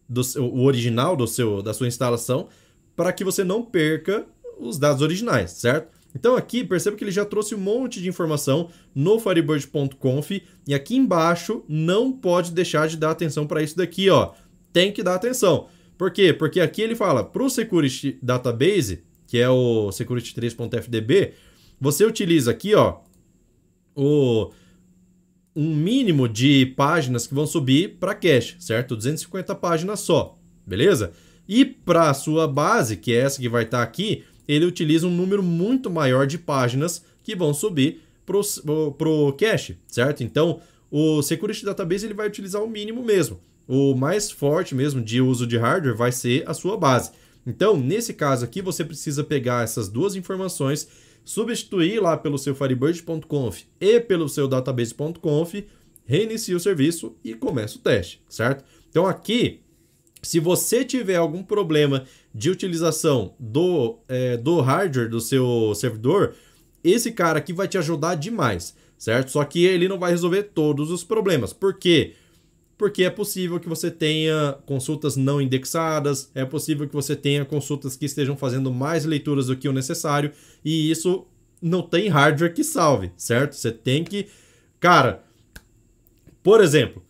do 0.09 0.23
seu, 0.23 0.45
o 0.45 0.63
original 0.63 1.15
do 1.15 1.27
seu, 1.27 1.62
da 1.62 1.73
sua 1.73 1.88
instalação, 1.88 2.47
para 2.95 3.13
que 3.13 3.23
você 3.23 3.43
não 3.43 3.63
perca 3.63 4.25
os 4.59 4.77
dados 4.77 5.01
originais, 5.01 5.51
certo? 5.51 5.93
Então 6.15 6.36
aqui, 6.36 6.63
perceba 6.63 6.95
que 6.95 7.03
ele 7.03 7.12
já 7.12 7.25
trouxe 7.25 7.55
um 7.55 7.59
monte 7.59 8.01
de 8.01 8.07
informação 8.07 8.69
no 8.93 9.19
firebird.conf 9.19 10.31
e 10.67 10.73
aqui 10.73 10.95
embaixo 10.95 11.63
não 11.67 12.12
pode 12.12 12.51
deixar 12.51 12.88
de 12.88 12.97
dar 12.97 13.12
atenção 13.12 13.47
para 13.47 13.63
isso 13.63 13.75
daqui, 13.75 14.09
ó. 14.09 14.33
Tem 14.71 14.91
que 14.91 15.01
dar 15.01 15.15
atenção. 15.15 15.67
Por 15.97 16.12
quê? 16.12 16.33
Porque 16.33 16.59
aqui 16.59 16.81
ele 16.81 16.95
fala 16.95 17.23
para 17.23 17.43
o 17.43 17.49
Security 17.49 18.17
Database, 18.21 19.03
que 19.33 19.39
é 19.39 19.49
o 19.49 19.89
security3.fdb, 19.89 21.33
você 21.81 22.05
utiliza 22.05 22.51
aqui, 22.51 22.75
ó, 22.75 22.99
o 23.95 24.51
um 25.55 25.75
mínimo 25.75 26.29
de 26.29 26.67
páginas 26.77 27.25
que 27.25 27.33
vão 27.33 27.47
subir 27.47 27.97
para 27.99 28.13
cache, 28.13 28.55
certo? 28.59 28.95
250 28.95 29.55
páginas 29.55 30.01
só, 30.01 30.37
beleza? 30.63 31.13
E 31.49 31.65
para 31.65 32.11
a 32.11 32.13
sua 32.13 32.47
base, 32.47 32.95
que 32.95 33.11
é 33.11 33.21
essa 33.21 33.41
que 33.41 33.49
vai 33.49 33.63
estar 33.63 33.79
tá 33.79 33.83
aqui, 33.83 34.23
ele 34.47 34.67
utiliza 34.67 35.07
um 35.07 35.15
número 35.15 35.41
muito 35.41 35.89
maior 35.89 36.27
de 36.27 36.37
páginas 36.37 37.03
que 37.23 37.35
vão 37.35 37.55
subir 37.55 38.03
para 38.23 39.09
o 39.09 39.33
cache, 39.33 39.79
certo? 39.87 40.23
Então, 40.23 40.61
o 40.91 41.23
Security 41.23 41.65
Database 41.65 42.05
ele 42.05 42.13
vai 42.13 42.27
utilizar 42.27 42.61
o 42.61 42.69
mínimo 42.69 43.03
mesmo. 43.03 43.39
O 43.67 43.95
mais 43.95 44.29
forte 44.29 44.75
mesmo 44.75 45.01
de 45.01 45.21
uso 45.21 45.47
de 45.47 45.57
hardware 45.57 45.97
vai 45.97 46.11
ser 46.11 46.47
a 46.47 46.53
sua 46.53 46.77
base. 46.77 47.09
Então, 47.45 47.77
nesse 47.77 48.13
caso 48.13 48.45
aqui, 48.45 48.62
você 48.62 48.84
precisa 48.84 49.23
pegar 49.23 49.63
essas 49.63 49.89
duas 49.89 50.15
informações, 50.15 50.88
substituir 51.25 52.01
lá 52.01 52.17
pelo 52.17 52.38
seu 52.38 52.56
firebird.conf 52.56 53.63
e 53.79 53.99
pelo 53.99 54.29
seu 54.29 54.47
database.conf, 54.47 55.56
reinicia 56.06 56.56
o 56.56 56.60
serviço 56.60 57.15
e 57.23 57.34
começa 57.34 57.77
o 57.77 57.82
teste, 57.82 58.21
certo? 58.29 58.63
Então 58.89 59.06
aqui, 59.06 59.62
se 60.21 60.39
você 60.39 60.84
tiver 60.84 61.15
algum 61.15 61.43
problema 61.43 62.06
de 62.34 62.49
utilização 62.49 63.34
do, 63.39 63.99
é, 64.08 64.38
do 64.38 64.60
hardware 64.62 65.10
do 65.10 65.19
seu 65.19 65.73
servidor, 65.75 66.36
esse 66.84 67.12
cara 67.12 67.39
aqui 67.39 67.53
vai 67.53 67.67
te 67.67 67.77
ajudar 67.77 68.15
demais, 68.15 68.75
certo? 68.97 69.32
Só 69.32 69.43
que 69.45 69.65
ele 69.65 69.88
não 69.88 69.99
vai 69.99 70.12
resolver 70.12 70.43
todos 70.43 70.91
os 70.91 71.03
problemas. 71.03 71.53
Por 71.53 71.73
quê? 71.77 72.13
Porque 72.13 72.22
é 73.03 73.09
possível 73.09 73.59
que 73.59 73.69
você 73.69 73.89
tenha 73.89 74.57
consultas 74.65 75.15
não 75.15 75.41
indexadas, 75.41 76.31
é 76.33 76.43
possível 76.43 76.87
que 76.87 76.93
você 76.93 77.15
tenha 77.15 77.45
consultas 77.45 77.95
que 77.95 78.05
estejam 78.05 78.35
fazendo 78.35 78.71
mais 78.71 79.05
leituras 79.05 79.47
do 79.47 79.55
que 79.55 79.69
o 79.69 79.73
necessário, 79.73 80.31
e 80.63 80.89
isso 80.89 81.25
não 81.61 81.81
tem 81.81 82.09
hardware 82.09 82.53
que 82.53 82.63
salve, 82.63 83.11
certo? 83.15 83.55
Você 83.55 83.71
tem 83.71 84.03
que. 84.03 84.27
Cara, 84.79 85.23
por 86.43 86.61
exemplo, 86.61 87.01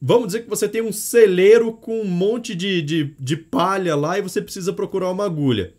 vamos 0.00 0.28
dizer 0.28 0.42
que 0.42 0.48
você 0.48 0.66
tem 0.66 0.80
um 0.80 0.92
celeiro 0.92 1.72
com 1.72 2.00
um 2.00 2.08
monte 2.08 2.54
de, 2.54 2.80
de, 2.80 3.14
de 3.18 3.36
palha 3.36 3.94
lá 3.94 4.18
e 4.18 4.22
você 4.22 4.40
precisa 4.40 4.72
procurar 4.72 5.10
uma 5.10 5.26
agulha. 5.26 5.74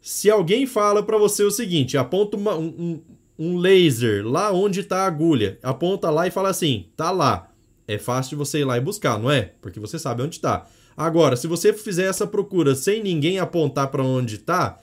Se 0.00 0.30
alguém 0.30 0.66
fala 0.66 1.02
para 1.02 1.18
você 1.18 1.42
o 1.42 1.50
seguinte, 1.50 1.98
aponta 1.98 2.36
uma, 2.36 2.56
um, 2.56 3.02
um 3.38 3.56
laser 3.58 4.26
lá 4.26 4.52
onde 4.52 4.80
está 4.80 5.04
a 5.04 5.06
agulha, 5.06 5.58
aponta 5.62 6.10
lá 6.10 6.26
e 6.26 6.30
fala 6.30 6.48
assim, 6.48 6.86
tá 6.96 7.10
lá. 7.10 7.50
É 7.86 7.98
fácil 7.98 8.38
você 8.38 8.60
ir 8.60 8.64
lá 8.64 8.76
e 8.76 8.80
buscar, 8.80 9.18
não 9.18 9.30
é? 9.30 9.52
Porque 9.60 9.78
você 9.78 9.98
sabe 9.98 10.22
onde 10.22 10.36
está. 10.36 10.66
Agora, 10.96 11.36
se 11.36 11.46
você 11.46 11.72
fizer 11.72 12.04
essa 12.04 12.26
procura 12.26 12.74
sem 12.74 13.02
ninguém 13.02 13.38
apontar 13.38 13.88
para 13.88 14.02
onde 14.02 14.36
está, 14.36 14.78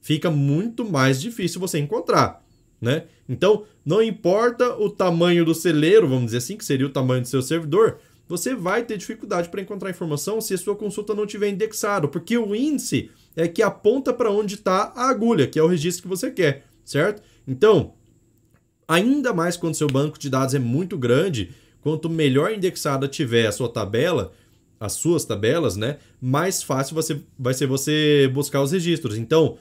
fica 0.00 0.30
muito 0.30 0.84
mais 0.84 1.20
difícil 1.20 1.60
você 1.60 1.78
encontrar, 1.78 2.44
né? 2.80 3.04
Então, 3.28 3.64
não 3.84 4.02
importa 4.02 4.76
o 4.76 4.88
tamanho 4.88 5.44
do 5.44 5.54
celeiro, 5.54 6.08
vamos 6.08 6.26
dizer 6.26 6.38
assim, 6.38 6.56
que 6.56 6.64
seria 6.64 6.86
o 6.86 6.90
tamanho 6.90 7.22
do 7.22 7.28
seu 7.28 7.42
servidor, 7.42 7.98
você 8.28 8.54
vai 8.54 8.84
ter 8.84 8.96
dificuldade 8.96 9.48
para 9.48 9.60
encontrar 9.60 9.90
informação 9.90 10.40
se 10.40 10.54
a 10.54 10.58
sua 10.58 10.76
consulta 10.76 11.14
não 11.14 11.26
tiver 11.26 11.48
indexado, 11.48 12.08
porque 12.08 12.36
o 12.36 12.54
índice 12.54 13.10
é 13.34 13.48
que 13.48 13.62
aponta 13.62 14.12
para 14.12 14.30
onde 14.30 14.54
está 14.54 14.92
a 14.94 15.08
agulha, 15.08 15.46
que 15.46 15.58
é 15.58 15.62
o 15.62 15.66
registro 15.66 16.02
que 16.02 16.08
você 16.08 16.30
quer, 16.30 16.66
certo? 16.84 17.22
Então, 17.46 17.94
ainda 18.86 19.32
mais 19.32 19.56
quando 19.56 19.74
seu 19.74 19.86
banco 19.86 20.18
de 20.18 20.28
dados 20.28 20.54
é 20.54 20.58
muito 20.58 20.96
grande, 20.98 21.54
quanto 21.88 22.10
melhor 22.10 22.52
indexada 22.52 23.08
tiver 23.08 23.46
a 23.46 23.52
sua 23.52 23.66
tabela, 23.66 24.30
as 24.78 24.92
suas 24.92 25.24
tabelas, 25.24 25.74
né, 25.74 25.96
mais 26.20 26.62
fácil 26.62 26.94
você, 26.94 27.18
vai 27.38 27.54
ser 27.54 27.66
você 27.66 28.30
buscar 28.30 28.62
os 28.62 28.72
registros. 28.72 29.16
Então, 29.16 29.56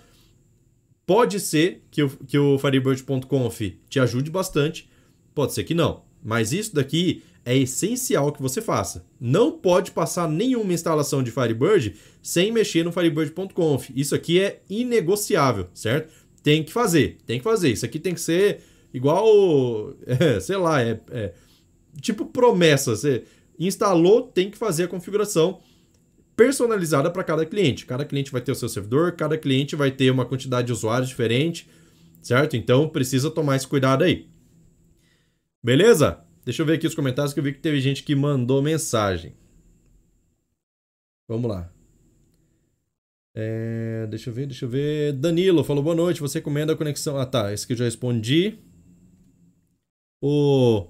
pode 1.06 1.40
ser 1.40 1.86
que 1.90 2.04
o, 2.04 2.10
que 2.10 2.38
o 2.38 2.60
Firebird.conf 2.60 3.62
te 3.90 3.98
ajude 4.02 4.30
bastante, 4.30 4.90
pode 5.34 5.54
ser 5.54 5.64
que 5.64 5.74
não. 5.74 6.04
Mas 6.22 6.52
isso 6.52 6.76
daqui 6.76 7.24
é 7.46 7.56
essencial 7.56 8.34
que 8.34 8.42
você 8.42 8.62
faça. 8.62 9.06
Não 9.18 9.54
pode 9.54 9.92
passar 9.92 10.30
nenhuma 10.30 10.74
instalação 10.74 11.24
de 11.24 11.32
Firebird 11.32 11.96
sem 12.22 12.52
mexer 12.52 12.84
no 12.84 12.92
firebird.conf. 12.92 13.90
Isso 13.96 14.14
aqui 14.14 14.42
é 14.42 14.62
inegociável, 14.70 15.70
certo? 15.74 16.12
Tem 16.44 16.62
que 16.62 16.74
fazer, 16.74 17.20
tem 17.26 17.38
que 17.38 17.44
fazer. 17.46 17.72
Isso 17.72 17.86
aqui 17.86 17.98
tem 18.00 18.14
que 18.14 18.20
ser 18.20 18.60
igual, 18.94 19.94
é, 20.06 20.40
sei 20.44 20.58
lá, 20.58 20.82
é, 20.82 21.00
é 21.12 21.34
tipo 22.02 22.26
promessa. 22.26 22.96
Você 22.96 23.24
instalou, 23.60 24.22
tem 24.22 24.50
que 24.50 24.58
fazer 24.58 24.84
a 24.84 24.88
configuração 24.88 25.60
personalizada 26.36 27.10
para 27.10 27.24
cada 27.24 27.46
cliente. 27.46 27.86
Cada 27.86 28.06
cliente 28.06 28.32
vai 28.32 28.42
ter 28.42 28.52
o 28.52 28.56
seu 28.56 28.70
servidor, 28.70 29.14
cada 29.14 29.38
cliente 29.38 29.76
vai 29.76 29.90
ter 29.92 30.12
uma 30.12 30.26
quantidade 30.26 30.68
de 30.68 30.74
usuários 30.74 31.10
diferente, 31.10 31.68
certo? 32.22 32.56
Então 32.56 32.88
precisa 32.88 33.32
tomar 33.32 33.56
esse 33.56 33.68
cuidado 33.68 34.04
aí. 34.04 34.28
Beleza? 35.64 36.24
Deixa 36.46 36.62
eu 36.62 36.66
ver 36.66 36.74
aqui 36.74 36.88
os 36.88 36.96
comentários 36.96 37.34
que 37.34 37.40
eu 37.40 37.44
vi 37.44 37.54
que 37.54 37.60
teve 37.60 37.82
gente 37.82 38.04
que 38.04 38.16
mandou 38.16 38.62
mensagem. 38.62 39.36
Vamos 41.28 41.50
lá. 41.50 41.74
É, 43.36 44.08
deixa 44.10 44.30
eu 44.30 44.34
ver, 44.34 44.48
deixa 44.48 44.66
eu 44.66 44.70
ver. 44.70 45.14
Danilo 45.14 45.64
falou 45.64 45.84
boa 45.84 45.96
noite. 45.96 46.22
Você 46.22 46.40
recomenda 46.40 46.74
a 46.74 46.76
conexão. 46.76 47.18
Ah, 47.20 47.26
tá. 47.26 47.52
Esse 47.52 47.68
que 47.68 47.74
eu 47.74 47.78
já 47.78 47.86
respondi. 47.86 48.60
O 50.22 50.88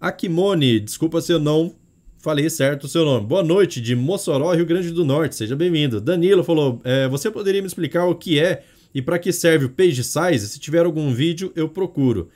Akimone, 0.00 0.78
desculpa 0.78 1.22
se 1.22 1.32
eu 1.32 1.40
não 1.40 1.74
falei 2.18 2.50
certo 2.50 2.84
o 2.84 2.88
seu 2.88 3.02
nome. 3.02 3.26
Boa 3.26 3.42
noite, 3.42 3.80
de 3.80 3.96
Mossoró, 3.96 4.52
Rio 4.52 4.66
Grande 4.66 4.90
do 4.90 5.06
Norte. 5.06 5.34
Seja 5.34 5.56
bem-vindo. 5.56 6.02
Danilo 6.02 6.44
falou: 6.44 6.82
é, 6.84 7.08
Você 7.08 7.30
poderia 7.30 7.62
me 7.62 7.66
explicar 7.66 8.04
o 8.04 8.14
que 8.14 8.38
é 8.38 8.62
e 8.94 9.00
para 9.00 9.18
que 9.18 9.32
serve 9.32 9.64
o 9.64 9.70
page 9.70 10.04
size? 10.04 10.48
Se 10.48 10.58
tiver 10.58 10.84
algum 10.84 11.14
vídeo, 11.14 11.50
eu 11.56 11.66
procuro. 11.66 12.28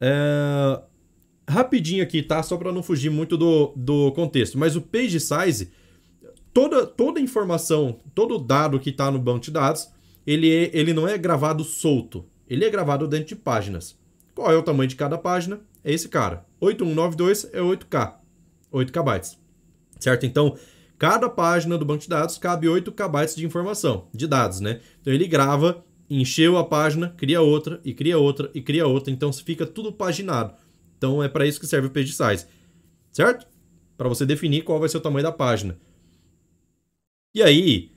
É, 0.00 0.80
rapidinho 1.48 2.04
aqui, 2.04 2.22
tá? 2.22 2.40
Só 2.40 2.56
para 2.56 2.70
não 2.70 2.84
fugir 2.84 3.10
muito 3.10 3.36
do, 3.36 3.72
do 3.74 4.12
contexto. 4.12 4.56
Mas 4.56 4.76
o 4.76 4.80
page 4.80 5.18
size, 5.18 5.72
toda, 6.54 6.86
toda 6.86 7.18
informação, 7.20 7.98
todo 8.14 8.38
dado 8.38 8.78
que 8.78 8.90
está 8.90 9.10
no 9.10 9.18
banco 9.18 9.40
de 9.40 9.50
dados, 9.50 9.88
ele, 10.24 10.48
é, 10.48 10.70
ele 10.72 10.92
não 10.92 11.08
é 11.08 11.18
gravado 11.18 11.64
solto. 11.64 12.24
Ele 12.48 12.64
é 12.64 12.70
gravado 12.70 13.08
dentro 13.08 13.26
de 13.26 13.36
páginas. 13.36 13.98
Qual 14.36 14.52
é 14.52 14.56
o 14.56 14.62
tamanho 14.62 14.88
de 14.88 14.94
cada 14.94 15.18
página? 15.18 15.60
É 15.84 15.92
esse 15.92 16.08
cara. 16.08 16.46
8192 16.60 17.44
é 17.52 17.60
8K. 17.60 18.14
8 18.70 18.92
KB. 18.92 19.36
Certo? 19.98 20.26
Então, 20.26 20.56
cada 20.98 21.28
página 21.28 21.76
do 21.76 21.84
banco 21.84 22.02
de 22.02 22.08
dados 22.08 22.38
cabe 22.38 22.68
8 22.68 22.92
KB 22.92 23.34
de 23.36 23.46
informação, 23.46 24.08
de 24.12 24.26
dados, 24.26 24.60
né? 24.60 24.80
Então 25.00 25.12
ele 25.12 25.26
grava, 25.26 25.84
encheu 26.08 26.56
a 26.56 26.64
página, 26.64 27.10
cria 27.16 27.40
outra, 27.40 27.80
e 27.84 27.94
cria 27.94 28.18
outra, 28.18 28.50
e 28.54 28.60
cria 28.60 28.86
outra. 28.86 29.12
Então 29.12 29.32
fica 29.32 29.66
tudo 29.66 29.92
paginado. 29.92 30.54
Então 30.96 31.22
é 31.22 31.28
para 31.28 31.46
isso 31.46 31.58
que 31.58 31.66
serve 31.66 31.88
o 31.88 31.90
page 31.90 32.12
size, 32.12 32.46
certo? 33.10 33.46
Para 33.96 34.08
você 34.08 34.26
definir 34.26 34.62
qual 34.62 34.78
vai 34.78 34.88
ser 34.88 34.98
o 34.98 35.00
tamanho 35.00 35.24
da 35.24 35.32
página. 35.32 35.78
E 37.34 37.42
aí, 37.42 37.92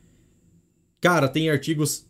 cara, 1.02 1.28
tem 1.28 1.50
artigos, 1.50 2.06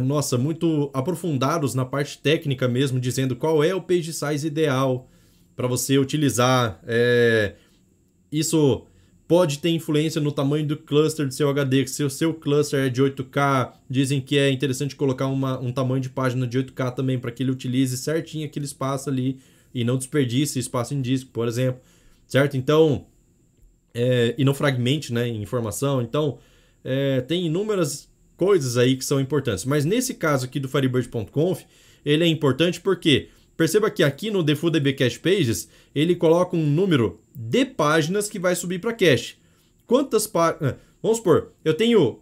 nossa, 0.00 0.38
muito 0.38 0.90
aprofundados 0.94 1.74
na 1.74 1.84
parte 1.84 2.18
técnica 2.18 2.66
mesmo, 2.66 2.98
dizendo 2.98 3.36
qual 3.36 3.62
é 3.62 3.74
o 3.74 3.82
page 3.82 4.12
size 4.12 4.46
ideal 4.46 5.08
para 5.54 5.66
você 5.66 5.98
utilizar. 5.98 6.80
É, 6.86 7.54
isso 8.32 8.86
pode 9.28 9.58
ter 9.58 9.70
influência 9.70 10.20
no 10.20 10.30
tamanho 10.30 10.66
do 10.66 10.76
cluster 10.76 11.26
do 11.26 11.34
seu 11.34 11.48
HD. 11.48 11.86
Se 11.86 12.02
o 12.04 12.10
seu 12.10 12.32
cluster 12.32 12.86
é 12.86 12.88
de 12.88 13.02
8K, 13.02 13.72
dizem 13.88 14.20
que 14.20 14.38
é 14.38 14.50
interessante 14.50 14.94
colocar 14.94 15.26
uma, 15.26 15.58
um 15.58 15.72
tamanho 15.72 16.00
de 16.00 16.08
página 16.08 16.46
de 16.46 16.58
8K 16.58 16.94
também 16.94 17.18
para 17.18 17.30
que 17.30 17.42
ele 17.42 17.50
utilize 17.50 17.96
certinho 17.96 18.46
aquele 18.46 18.64
espaço 18.64 19.10
ali 19.10 19.40
e 19.74 19.84
não 19.84 19.98
desperdice 19.98 20.58
espaço 20.58 20.94
em 20.94 21.02
disco, 21.02 21.30
por 21.32 21.48
exemplo, 21.48 21.80
certo? 22.26 22.56
Então, 22.56 23.06
é, 23.92 24.34
e 24.38 24.44
não 24.44 24.54
fragmente 24.54 25.12
né, 25.12 25.28
informação. 25.28 26.00
Então, 26.00 26.38
é, 26.84 27.20
tem 27.20 27.46
inúmeras 27.46 28.08
coisas 28.36 28.76
aí 28.76 28.96
que 28.96 29.04
são 29.04 29.20
importantes. 29.20 29.64
Mas 29.64 29.84
nesse 29.84 30.14
caso 30.14 30.44
aqui 30.44 30.60
do 30.60 30.68
Firebird.conf, 30.68 31.62
ele 32.04 32.24
é 32.24 32.26
importante 32.26 32.80
porque 32.80 33.28
perceba 33.56 33.90
que 33.90 34.02
aqui 34.02 34.30
no 34.30 34.42
DeFuDB 34.42 34.92
Cache 34.92 35.18
Pages, 35.18 35.68
ele 35.94 36.14
coloca 36.14 36.56
um 36.56 36.66
número 36.66 37.20
de 37.34 37.64
páginas 37.64 38.28
que 38.28 38.38
vai 38.38 38.54
subir 38.54 38.80
para 38.80 38.92
cache. 38.92 39.36
Quantas 39.86 40.26
páginas... 40.26 40.72
Ah, 40.72 40.76
vamos 41.02 41.18
supor, 41.18 41.52
eu 41.64 41.74
tenho 41.74 42.20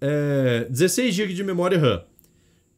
é, 0.00 0.66
16 0.68 1.14
GB 1.14 1.34
de 1.34 1.44
memória 1.44 1.78
RAM. 1.78 2.04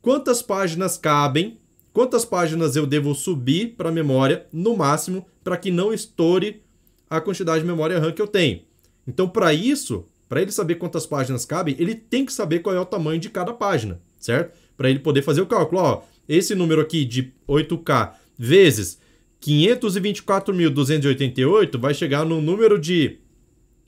Quantas 0.02 0.42
páginas 0.42 0.98
cabem 0.98 1.58
quantas 1.94 2.24
páginas 2.24 2.74
eu 2.74 2.86
devo 2.86 3.14
subir 3.14 3.76
para 3.76 3.88
a 3.88 3.92
memória, 3.92 4.46
no 4.52 4.76
máximo, 4.76 5.24
para 5.44 5.56
que 5.56 5.70
não 5.70 5.94
estoure 5.94 6.60
a 7.08 7.20
quantidade 7.20 7.60
de 7.60 7.66
memória 7.66 7.98
RAM 8.00 8.12
que 8.12 8.20
eu 8.20 8.26
tenho. 8.26 8.62
Então, 9.06 9.28
para 9.28 9.54
isso, 9.54 10.04
para 10.34 10.42
ele 10.42 10.50
saber 10.50 10.74
quantas 10.74 11.06
páginas 11.06 11.44
cabem, 11.44 11.76
ele 11.78 11.94
tem 11.94 12.26
que 12.26 12.32
saber 12.32 12.58
qual 12.58 12.74
é 12.74 12.80
o 12.80 12.84
tamanho 12.84 13.20
de 13.20 13.30
cada 13.30 13.52
página, 13.52 14.00
certo? 14.18 14.58
Para 14.76 14.90
ele 14.90 14.98
poder 14.98 15.22
fazer 15.22 15.40
o 15.40 15.46
cálculo. 15.46 15.80
Ó, 15.80 16.02
esse 16.28 16.56
número 16.56 16.80
aqui 16.80 17.04
de 17.04 17.32
8K 17.48 18.14
vezes 18.36 18.98
524.288 19.40 21.78
vai 21.78 21.94
chegar 21.94 22.24
no 22.24 22.42
número 22.42 22.80
de 22.80 23.20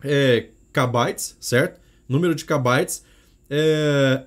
é, 0.05 0.51
kbytes, 0.73 1.37
certo? 1.41 1.81
Número 2.09 2.33
de 2.33 2.45
kbytes 2.45 3.03
é, 3.51 4.23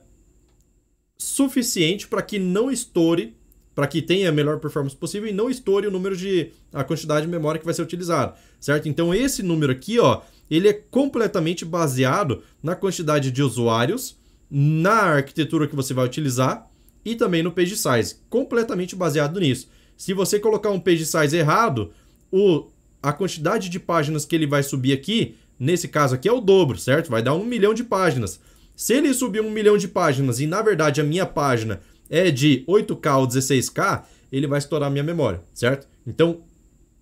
suficiente 1.18 2.06
para 2.06 2.22
que 2.22 2.38
não 2.38 2.70
estoure 2.70 3.34
para 3.74 3.88
que 3.88 4.02
tenha 4.02 4.28
a 4.28 4.34
melhor 4.34 4.60
performance 4.60 4.94
possível 4.94 5.30
e 5.30 5.32
não 5.32 5.50
estoure 5.50 5.88
o 5.88 5.92
número 5.92 6.18
de 6.18 6.52
a 6.74 6.84
quantidade 6.84 7.26
de 7.26 7.32
memória 7.32 7.58
que 7.58 7.66
vai 7.66 7.74
ser 7.74 7.82
utilizada, 7.82 8.36
certo? 8.60 8.90
Então 8.90 9.16
esse 9.16 9.42
número 9.42 9.72
aqui, 9.72 9.98
ó, 10.00 10.20
ele 10.50 10.68
é 10.68 10.74
completamente 10.74 11.64
baseado 11.64 12.44
na 12.62 12.76
quantidade 12.76 13.32
de 13.32 13.44
usuários, 13.44 14.18
na 14.50 14.94
arquitetura 14.94 15.68
que 15.68 15.76
você 15.76 15.94
vai 15.94 16.06
utilizar 16.06 16.70
e 17.06 17.16
também 17.16 17.44
no 17.44 17.52
page 17.52 17.76
size, 17.76 18.16
completamente 18.30 18.96
baseado 18.96 19.40
nisso. 19.40 19.70
Se 19.96 20.14
você 20.14 20.40
colocar 20.40 20.70
um 20.70 20.80
page 20.80 21.06
size 21.06 21.36
errado, 21.36 21.92
o, 22.32 22.68
a 23.02 23.14
quantidade 23.14 23.70
de 23.70 23.80
páginas 23.80 24.26
que 24.26 24.36
ele 24.36 24.48
vai 24.48 24.64
subir 24.64 24.94
aqui 24.94 25.36
nesse 25.60 25.88
caso 25.88 26.16
aqui 26.16 26.28
é 26.28 26.32
o 26.32 26.40
dobro, 26.40 26.78
certo? 26.78 27.10
Vai 27.10 27.22
dar 27.22 27.34
um 27.34 27.46
milhão 27.46 27.74
de 27.74 27.84
páginas. 27.84 28.40
Se 28.76 28.94
ele 28.94 29.14
subir 29.14 29.42
um 29.42 29.52
milhão 29.52 29.78
de 29.78 29.88
páginas 29.88 30.40
e 30.40 30.48
na 30.48 30.62
verdade 30.62 31.02
a 31.02 31.04
minha 31.04 31.26
página 31.26 31.82
é 32.10 32.32
de 32.32 32.64
8K 32.68 33.20
ou 33.20 33.28
16K, 33.28 34.04
ele 34.32 34.48
vai 34.48 34.60
estourar 34.60 34.88
a 34.88 34.92
minha 34.92 35.04
memória, 35.04 35.44
certo? 35.54 35.88
Então, 36.08 36.42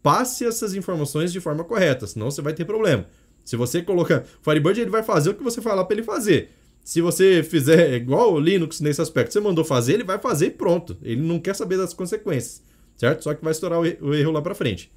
passe 0.01 0.45
essas 0.45 0.73
informações 0.73 1.31
de 1.31 1.39
forma 1.39 1.63
correta, 1.63 2.07
senão 2.07 2.31
você 2.31 2.41
vai 2.41 2.53
ter 2.53 2.65
problema. 2.65 3.05
Se 3.47 3.55
você 3.55 3.81
colocar 3.81 4.25
Firebird, 4.41 4.81
ele 4.81 4.89
vai 4.89 5.01
fazer 5.01 5.29
o 5.29 5.33
que 5.33 5.41
você 5.41 5.61
falar 5.61 5.85
para 5.85 5.95
ele 5.95 6.03
fazer. 6.03 6.51
Se 6.83 6.99
você 6.99 7.41
fizer 7.41 7.93
igual 7.93 8.33
o 8.33 8.39
Linux 8.41 8.81
nesse 8.81 9.01
aspecto, 9.01 9.31
você 9.31 9.39
mandou 9.39 9.63
fazer, 9.63 9.93
ele 9.93 10.03
vai 10.03 10.19
fazer 10.19 10.47
e 10.47 10.51
pronto. 10.51 10.97
Ele 11.01 11.21
não 11.21 11.39
quer 11.39 11.55
saber 11.55 11.77
das 11.77 11.93
consequências, 11.93 12.61
certo? 12.97 13.23
Só 13.23 13.33
que 13.33 13.41
vai 13.41 13.53
estourar 13.53 13.79
o 13.79 14.13
erro 14.13 14.31
lá 14.33 14.41
para 14.41 14.53
frente. 14.53 14.91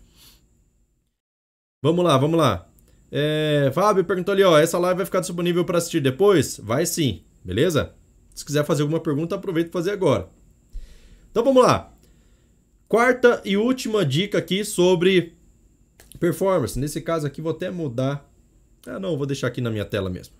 Vamos 1.80 2.04
lá, 2.04 2.18
vamos 2.18 2.36
lá. 2.36 2.68
É, 3.08 3.70
Fábio 3.72 4.04
perguntou 4.04 4.32
ali, 4.32 4.42
ó, 4.42 4.58
essa 4.58 4.80
live 4.80 4.96
vai 4.96 5.06
ficar 5.06 5.20
disponível 5.20 5.64
para 5.64 5.78
assistir 5.78 6.00
depois? 6.00 6.58
Vai 6.58 6.84
sim, 6.86 7.22
beleza? 7.44 7.94
Se 8.34 8.44
quiser 8.44 8.64
fazer 8.64 8.82
alguma 8.82 8.98
pergunta, 8.98 9.36
aproveita 9.36 9.70
e 9.70 9.72
fazer 9.72 9.92
agora. 9.92 10.28
Então 11.30 11.44
vamos 11.44 11.62
lá. 11.62 11.94
Quarta 12.88 13.40
e 13.44 13.56
última 13.56 14.04
dica 14.04 14.38
aqui 14.38 14.64
sobre 14.64 15.36
performance. 16.18 16.76
Nesse 16.76 17.00
caso 17.00 17.28
aqui 17.28 17.40
vou 17.40 17.52
até 17.52 17.70
mudar. 17.70 18.28
Ah, 18.86 18.98
não, 18.98 19.16
vou 19.16 19.26
deixar 19.26 19.48
aqui 19.48 19.60
na 19.60 19.70
minha 19.70 19.84
tela 19.84 20.08
mesmo. 20.08 20.34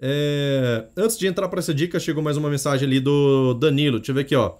É... 0.00 0.86
Antes 0.96 1.18
de 1.18 1.26
entrar 1.26 1.48
para 1.48 1.58
essa 1.58 1.74
dica, 1.74 1.98
chegou 1.98 2.22
mais 2.22 2.36
uma 2.36 2.50
mensagem 2.50 2.86
ali 2.86 3.00
do 3.00 3.54
Danilo. 3.54 3.98
Deixa 3.98 4.12
eu 4.12 4.14
ver 4.14 4.22
aqui, 4.22 4.36
ó. 4.36 4.56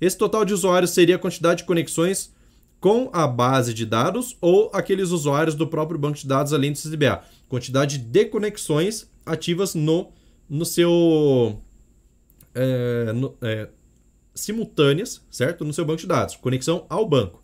Esse 0.00 0.16
total 0.16 0.44
de 0.44 0.52
usuários 0.52 0.90
seria 0.90 1.16
a 1.16 1.18
quantidade 1.18 1.58
de 1.58 1.64
conexões 1.64 2.34
com 2.78 3.10
a 3.12 3.26
base 3.26 3.72
de 3.72 3.86
dados 3.86 4.36
ou 4.40 4.70
aqueles 4.72 5.10
usuários 5.10 5.54
do 5.54 5.66
próprio 5.66 5.98
banco 5.98 6.18
de 6.18 6.26
dados 6.26 6.52
além 6.52 6.72
do 6.72 6.78
CDBA. 6.78 7.22
Quantidade 7.48 7.98
de 7.98 8.24
conexões 8.26 9.10
ativas 9.24 9.74
no, 9.74 10.12
no 10.48 10.64
seu. 10.64 11.60
É, 12.54 13.12
no, 13.12 13.34
é, 13.42 13.68
simultâneas, 14.34 15.22
certo? 15.30 15.64
No 15.64 15.72
seu 15.72 15.84
banco 15.84 16.00
de 16.00 16.06
dados. 16.06 16.36
Conexão 16.36 16.86
ao 16.88 17.08
banco. 17.08 17.42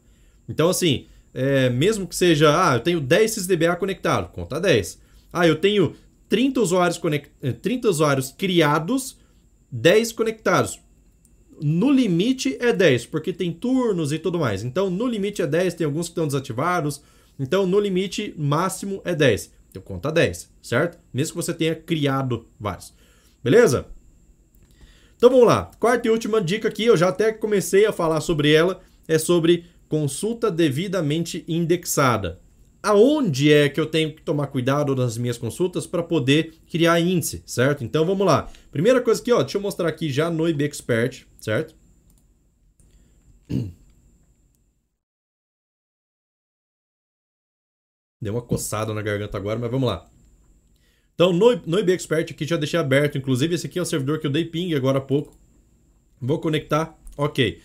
Então, 0.48 0.68
assim, 0.68 1.06
é, 1.34 1.70
mesmo 1.70 2.06
que 2.06 2.16
seja. 2.16 2.50
Ah, 2.70 2.74
eu 2.74 2.80
tenho 2.80 3.00
10 3.00 3.30
CDBA 3.32 3.76
conectado, 3.76 4.32
conta 4.32 4.60
10. 4.60 5.00
Ah, 5.32 5.46
eu 5.46 5.56
tenho 5.56 5.94
30 6.28 6.60
usuários, 6.60 6.98
conect... 6.98 7.30
30 7.60 7.88
usuários 7.88 8.32
criados, 8.36 9.18
10 9.70 10.12
conectados 10.12 10.80
no 11.62 11.90
limite 11.90 12.56
é 12.60 12.72
10, 12.72 13.06
porque 13.06 13.32
tem 13.32 13.52
turnos 13.52 14.12
e 14.12 14.18
tudo 14.18 14.38
mais. 14.38 14.64
Então, 14.64 14.90
no 14.90 15.06
limite 15.06 15.42
é 15.42 15.46
10, 15.46 15.74
tem 15.74 15.84
alguns 15.84 16.06
que 16.06 16.12
estão 16.12 16.26
desativados. 16.26 17.02
Então, 17.38 17.66
no 17.66 17.78
limite 17.78 18.34
máximo 18.36 19.00
é 19.04 19.14
10. 19.14 19.52
Então, 19.70 19.82
conta 19.82 20.10
10, 20.10 20.50
certo? 20.60 20.98
Mesmo 21.14 21.36
que 21.36 21.44
você 21.44 21.54
tenha 21.54 21.74
criado 21.74 22.46
vários. 22.58 22.92
Beleza? 23.42 23.86
Então, 25.16 25.30
vamos 25.30 25.46
lá. 25.46 25.70
Quarta 25.78 26.08
e 26.08 26.10
última 26.10 26.40
dica 26.40 26.68
aqui, 26.68 26.84
eu 26.84 26.96
já 26.96 27.08
até 27.08 27.32
comecei 27.32 27.86
a 27.86 27.92
falar 27.92 28.20
sobre 28.20 28.52
ela, 28.52 28.80
é 29.06 29.18
sobre 29.18 29.66
consulta 29.92 30.50
devidamente 30.50 31.44
indexada. 31.46 32.40
Aonde 32.82 33.52
é 33.52 33.68
que 33.68 33.78
eu 33.78 33.84
tenho 33.84 34.14
que 34.16 34.22
tomar 34.22 34.46
cuidado 34.46 34.96
nas 34.96 35.18
minhas 35.18 35.36
consultas 35.36 35.86
para 35.86 36.02
poder 36.02 36.54
criar 36.66 36.98
índice, 36.98 37.42
certo? 37.44 37.84
Então, 37.84 38.06
vamos 38.06 38.26
lá. 38.26 38.50
Primeira 38.70 39.02
coisa 39.02 39.20
aqui, 39.20 39.30
ó, 39.30 39.42
deixa 39.42 39.58
eu 39.58 39.60
mostrar 39.60 39.86
aqui 39.86 40.10
já 40.10 40.30
no 40.30 40.48
IB 40.48 40.64
Expert 40.64 41.26
certo? 41.38 41.74
Deu 48.18 48.32
uma 48.32 48.40
coçada 48.40 48.94
na 48.94 49.02
garganta 49.02 49.36
agora, 49.36 49.58
mas 49.58 49.70
vamos 49.70 49.88
lá. 49.90 50.08
Então, 51.14 51.34
no, 51.34 51.54
no 51.66 51.78
IB 51.78 51.92
Expert 51.92 52.30
aqui 52.30 52.46
já 52.46 52.56
deixei 52.56 52.80
aberto. 52.80 53.18
Inclusive, 53.18 53.54
esse 53.54 53.66
aqui 53.66 53.78
é 53.78 53.82
o 53.82 53.84
servidor 53.84 54.20
que 54.20 54.26
eu 54.26 54.30
dei 54.30 54.46
ping 54.46 54.72
agora 54.74 54.96
há 54.96 55.02
pouco. 55.02 55.36
Vou 56.18 56.38
conectar. 56.38 56.98
Ok. 57.14 57.60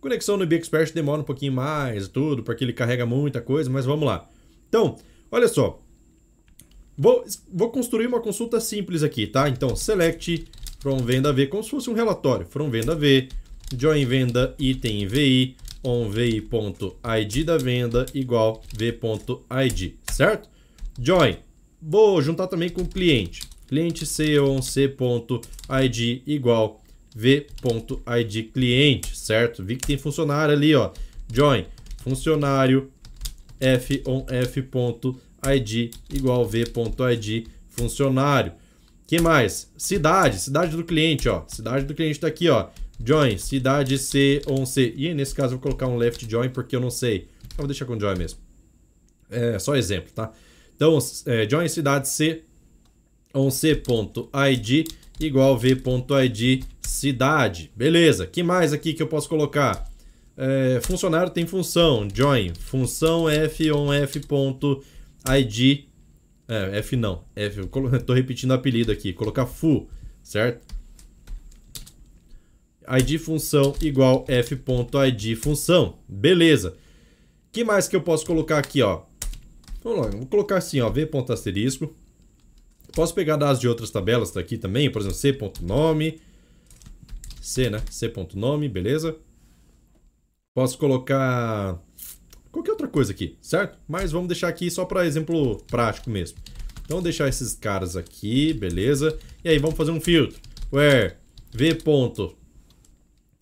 Conexão 0.00 0.36
no 0.36 0.44
IB 0.44 0.56
Expert 0.56 0.92
demora 0.94 1.20
um 1.20 1.24
pouquinho 1.24 1.52
mais, 1.52 2.08
tudo, 2.08 2.42
porque 2.42 2.64
ele 2.64 2.72
carrega 2.72 3.04
muita 3.04 3.40
coisa, 3.40 3.68
mas 3.68 3.84
vamos 3.84 4.06
lá. 4.06 4.28
Então, 4.68 4.96
olha 5.30 5.46
só. 5.46 5.80
Vou, 6.96 7.24
vou 7.52 7.70
construir 7.70 8.06
uma 8.06 8.20
consulta 8.20 8.60
simples 8.60 9.02
aqui, 9.02 9.26
tá? 9.26 9.48
Então, 9.48 9.76
select 9.76 10.46
from 10.78 10.98
venda 10.98 11.32
V, 11.32 11.46
como 11.46 11.62
se 11.62 11.70
fosse 11.70 11.90
um 11.90 11.94
relatório. 11.94 12.46
From 12.46 12.70
venda 12.70 12.94
V, 12.94 13.28
join 13.76 14.04
venda 14.06 14.54
item 14.58 15.06
VI, 15.06 15.56
on 15.82 16.08
VI.id 16.08 17.44
da 17.44 17.56
venda 17.56 18.06
igual 18.14 18.62
V.id, 18.74 19.94
certo? 20.10 20.48
Join. 20.98 21.36
Vou 21.80 22.20
juntar 22.20 22.46
também 22.46 22.68
com 22.68 22.82
o 22.82 22.88
cliente. 22.88 23.42
Cliente 23.66 24.04
C 24.04 24.38
on 24.38 24.60
C.id 24.60 26.22
igual 26.26 26.79
V.id 27.14 28.42
cliente, 28.52 29.16
certo? 29.16 29.64
Vi 29.64 29.76
que 29.76 29.86
tem 29.86 29.98
funcionário 29.98 30.54
ali, 30.54 30.74
ó. 30.74 30.92
Join. 31.32 31.66
Funcionário 32.02 32.90
F 33.58 34.02
on 34.06 34.24
F.id 34.28 35.90
igual 36.10 36.46
V.id 36.46 37.46
funcionário 37.68 38.52
que 39.10 39.20
mais? 39.20 39.68
Cidade, 39.76 40.38
cidade 40.38 40.76
do 40.76 40.84
cliente, 40.84 41.28
ó. 41.28 41.42
Cidade 41.48 41.84
do 41.84 41.96
cliente 41.96 42.20
tá 42.20 42.28
aqui, 42.28 42.48
ó. 42.48 42.68
Join, 43.04 43.38
cidade 43.38 43.98
C 43.98 44.40
on 44.46 44.64
C. 44.64 44.94
E 44.96 45.12
nesse 45.12 45.34
caso 45.34 45.54
eu 45.54 45.58
vou 45.58 45.62
colocar 45.62 45.88
um 45.88 45.96
left 45.96 46.30
join 46.30 46.48
porque 46.48 46.76
eu 46.76 46.80
não 46.80 46.90
sei. 46.90 47.26
Eu 47.50 47.56
vou 47.56 47.66
deixar 47.66 47.86
com 47.86 47.98
join 47.98 48.16
mesmo. 48.16 48.38
É 49.28 49.58
só 49.58 49.74
exemplo, 49.74 50.12
tá? 50.14 50.30
Então, 50.76 50.96
é, 51.26 51.48
join 51.50 51.66
cidade 51.66 52.08
C 52.08 52.44
on 53.34 53.50
C.id 53.50 54.84
igual 55.18 55.58
V.id 55.58 56.64
cidade. 56.90 57.70
Beleza. 57.74 58.26
que 58.26 58.42
mais 58.42 58.72
aqui 58.72 58.92
que 58.92 59.02
eu 59.02 59.06
posso 59.06 59.28
colocar? 59.28 59.88
É, 60.36 60.80
funcionário 60.82 61.30
tem 61.32 61.46
função. 61.46 62.08
Join. 62.12 62.54
Função 62.54 63.28
F 63.28 63.70
on 63.72 63.92
F.id 63.92 65.90
é, 66.50 66.78
F 66.78 66.96
não. 66.96 67.22
F, 67.36 67.60
eu 67.60 67.68
tô 68.04 68.12
repetindo 68.12 68.50
o 68.50 68.54
apelido 68.54 68.90
aqui. 68.90 69.12
Colocar 69.12 69.46
fu, 69.46 69.88
certo? 70.20 70.66
id 72.98 73.18
função 73.18 73.72
igual 73.80 74.24
f.id 74.26 75.36
função. 75.36 75.98
Beleza. 76.08 76.76
que 77.52 77.62
mais 77.62 77.86
que 77.86 77.94
eu 77.94 78.00
posso 78.00 78.26
colocar 78.26 78.58
aqui, 78.58 78.82
ó? 78.82 79.02
Vamos 79.84 80.06
lá, 80.06 80.10
vou 80.10 80.26
colocar 80.26 80.56
assim, 80.56 80.80
ó, 80.80 80.90
v 80.90 81.06
ponto 81.06 81.32
asterisco. 81.32 81.94
Posso 82.92 83.14
pegar 83.14 83.36
dados 83.36 83.60
de 83.60 83.68
outras 83.68 83.90
tabelas 83.90 84.36
aqui 84.36 84.58
também, 84.58 84.90
por 84.90 85.00
exemplo, 85.00 85.16
c.nome. 85.16 86.20
C, 87.50 87.68
né? 87.68 87.82
c.nome, 87.90 88.68
beleza. 88.68 89.16
Posso 90.54 90.78
colocar 90.78 91.82
qualquer 92.52 92.70
outra 92.70 92.86
coisa 92.86 93.10
aqui, 93.10 93.36
certo? 93.42 93.76
Mas 93.88 94.12
vamos 94.12 94.28
deixar 94.28 94.46
aqui 94.46 94.70
só 94.70 94.84
para 94.84 95.04
exemplo 95.04 95.56
prático 95.66 96.08
mesmo. 96.10 96.38
Então, 96.84 97.02
deixar 97.02 97.28
esses 97.28 97.52
caras 97.54 97.96
aqui, 97.96 98.52
beleza? 98.52 99.18
E 99.44 99.48
aí, 99.48 99.58
vamos 99.58 99.76
fazer 99.76 99.90
um 99.90 100.00
filtro. 100.00 100.38
Where 100.72 101.16
v 101.52 101.74
ponto 101.74 102.36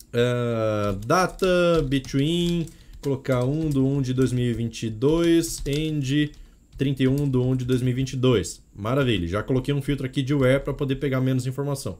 uh, 0.07 0.95
data 1.05 1.83
between 1.87 2.65
colocar 3.01 3.45
1 3.45 3.69
do 3.69 3.85
1 3.85 4.01
de 4.01 4.13
2022 4.15 5.61
end 5.67 6.31
31 6.79 7.29
do 7.29 7.43
1 7.43 7.57
de 7.57 7.65
2022. 7.65 8.59
Maravilha, 8.75 9.27
já 9.27 9.43
coloquei 9.43 9.71
um 9.71 9.83
filtro 9.83 10.07
aqui 10.07 10.23
de 10.23 10.33
where 10.33 10.63
para 10.63 10.73
poder 10.73 10.95
pegar 10.95 11.21
menos 11.21 11.45
informação. 11.45 11.99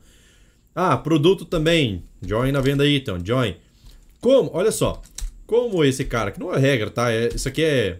Ah, 0.81 0.95
produto 0.95 1.43
também. 1.43 2.05
Join 2.25 2.53
na 2.53 2.61
venda 2.61 2.87
item, 2.87 3.17
join. 3.21 3.53
Como? 4.21 4.49
Olha 4.53 4.71
só. 4.71 5.01
Como 5.45 5.83
esse 5.83 6.05
cara, 6.05 6.31
que 6.31 6.39
não 6.39 6.53
é 6.53 6.57
regra, 6.57 6.89
tá? 6.89 7.11
É, 7.11 7.27
isso 7.35 7.49
aqui 7.49 7.61
é 7.61 7.99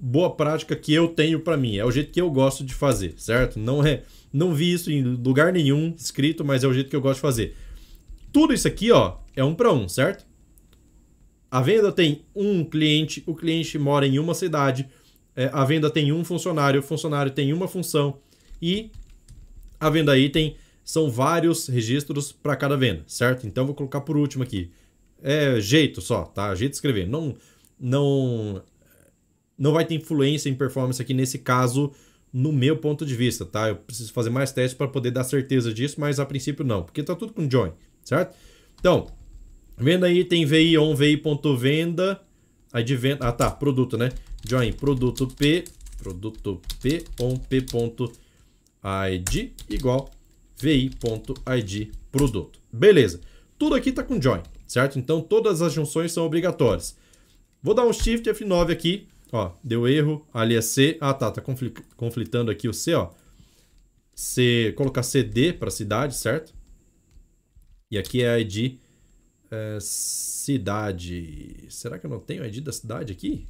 boa 0.00 0.30
prática 0.30 0.76
que 0.76 0.94
eu 0.94 1.08
tenho 1.08 1.40
para 1.40 1.56
mim. 1.56 1.78
É 1.78 1.84
o 1.84 1.90
jeito 1.90 2.12
que 2.12 2.20
eu 2.20 2.30
gosto 2.30 2.62
de 2.62 2.74
fazer, 2.74 3.14
certo? 3.16 3.58
Não 3.58 3.84
é, 3.84 4.04
não 4.32 4.54
vi 4.54 4.72
isso 4.72 4.88
em 4.88 5.02
lugar 5.02 5.52
nenhum 5.52 5.92
escrito, 5.98 6.44
mas 6.44 6.62
é 6.62 6.68
o 6.68 6.72
jeito 6.72 6.88
que 6.88 6.94
eu 6.94 7.00
gosto 7.00 7.16
de 7.16 7.22
fazer. 7.22 7.56
Tudo 8.32 8.54
isso 8.54 8.68
aqui, 8.68 8.92
ó, 8.92 9.16
é 9.34 9.42
um 9.42 9.52
para 9.52 9.72
um, 9.72 9.88
certo? 9.88 10.24
A 11.50 11.60
venda 11.60 11.90
tem 11.90 12.22
um 12.36 12.62
cliente, 12.62 13.20
o 13.26 13.34
cliente 13.34 13.76
mora 13.80 14.06
em 14.06 14.20
uma 14.20 14.32
cidade, 14.32 14.88
é, 15.34 15.50
a 15.52 15.64
venda 15.64 15.90
tem 15.90 16.12
um 16.12 16.24
funcionário, 16.24 16.78
o 16.78 16.84
funcionário 16.84 17.32
tem 17.32 17.52
uma 17.52 17.66
função 17.66 18.20
e 18.62 18.92
a 19.80 19.90
venda 19.90 20.16
item 20.16 20.54
são 20.84 21.10
vários 21.10 21.66
registros 21.68 22.32
para 22.32 22.56
cada 22.56 22.76
venda, 22.76 23.02
certo? 23.06 23.46
Então 23.46 23.66
vou 23.66 23.74
colocar 23.74 24.00
por 24.00 24.16
último 24.16 24.42
aqui 24.42 24.70
é 25.22 25.60
jeito 25.60 26.00
só, 26.00 26.24
tá? 26.24 26.54
Jeito 26.54 26.72
de 26.72 26.76
escrever. 26.76 27.06
Não, 27.06 27.34
não, 27.78 28.62
não 29.56 29.72
vai 29.72 29.84
ter 29.84 29.94
influência 29.94 30.50
em 30.50 30.54
performance 30.54 31.00
aqui 31.00 31.14
nesse 31.14 31.38
caso, 31.38 31.92
no 32.32 32.52
meu 32.52 32.76
ponto 32.76 33.06
de 33.06 33.14
vista, 33.14 33.44
tá? 33.44 33.68
Eu 33.68 33.76
preciso 33.76 34.12
fazer 34.12 34.30
mais 34.30 34.50
testes 34.52 34.76
para 34.76 34.88
poder 34.88 35.12
dar 35.12 35.24
certeza 35.24 35.72
disso, 35.72 36.00
mas 36.00 36.18
a 36.18 36.26
princípio 36.26 36.64
não, 36.64 36.82
porque 36.82 37.02
tá 37.02 37.14
tudo 37.14 37.32
com 37.32 37.48
join, 37.48 37.70
certo? 38.02 38.36
Então, 38.78 39.06
venda 39.78 40.06
aí 40.06 40.24
tem 40.24 40.44
VI 40.44 40.76
on 40.78 40.94
VI.venda, 40.94 42.20
aí 42.72 42.82
de 42.82 42.96
venda, 42.96 43.28
ah 43.28 43.32
tá, 43.32 43.50
produto, 43.50 43.96
né? 43.96 44.10
Join 44.48 44.72
produto 44.72 45.28
P 45.28 45.64
produto 46.02 46.60
p.p.id 46.82 47.12
igual 49.70 50.10
vi.id 50.62 51.92
produto. 52.12 52.60
Beleza. 52.72 53.20
Tudo 53.58 53.74
aqui 53.74 53.90
está 53.90 54.04
com 54.04 54.22
join, 54.22 54.40
certo? 54.64 54.96
Então 54.96 55.20
todas 55.20 55.60
as 55.60 55.72
junções 55.72 56.12
são 56.12 56.24
obrigatórias. 56.24 56.96
Vou 57.60 57.74
dar 57.74 57.84
um 57.84 57.92
shift 57.92 58.28
F9 58.30 58.70
aqui, 58.70 59.08
ó, 59.32 59.52
deu 59.62 59.88
erro, 59.88 60.24
ali 60.32 60.54
é 60.54 60.60
C. 60.60 60.96
Ah, 61.00 61.12
tá, 61.12 61.32
tá 61.32 61.42
conflitando 61.96 62.50
aqui 62.50 62.68
o 62.68 62.72
C, 62.72 62.94
ó. 62.94 63.10
C, 64.14 64.72
colocar 64.76 65.02
CD 65.02 65.52
para 65.52 65.70
cidade, 65.70 66.16
certo? 66.16 66.54
E 67.90 67.98
aqui 67.98 68.22
é 68.22 68.40
ID 68.40 68.78
é, 69.50 69.78
cidade. 69.80 71.66
Será 71.70 71.98
que 71.98 72.06
eu 72.06 72.10
não 72.10 72.20
tenho 72.20 72.44
ID 72.44 72.62
da 72.62 72.72
cidade 72.72 73.12
aqui? 73.12 73.46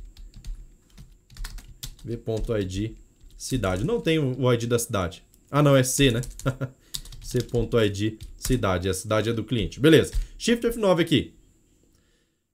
V.id 2.05 2.97
cidade. 3.37 3.85
Não 3.85 4.01
tenho 4.01 4.35
o 4.39 4.53
ID 4.53 4.65
da 4.65 4.79
cidade. 4.79 5.23
Ah, 5.51 5.63
não, 5.63 5.77
é 5.77 5.83
C, 5.83 6.11
né? 6.11 6.23
C.id 7.23 8.19
cidade. 8.37 8.89
A 8.89 8.95
cidade 8.95 9.31
é 9.31 9.33
do 9.33 9.45
cliente. 9.45 9.81
Beleza. 9.81 10.13
Shift 10.37 10.67
F9 10.67 11.01
aqui. 11.01 11.33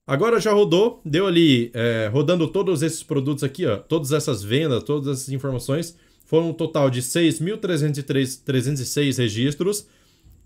Agora 0.07 0.39
já 0.41 0.53
rodou, 0.53 1.01
deu 1.05 1.27
ali, 1.27 1.71
é, 1.75 2.09
rodando 2.11 2.49
todos 2.49 2.83
esses 2.83 3.03
produtos 3.03 3.45
aqui, 3.45 3.67
ó, 3.67 3.77
todas 3.77 4.11
essas 4.11 4.43
vendas, 4.43 4.83
todas 4.83 5.19
essas 5.19 5.29
informações, 5.29 5.95
foram 6.25 6.49
um 6.49 6.55
total 6.55 6.89
de 6.89 7.03
6.306 7.03 9.19
registros, 9.19 9.87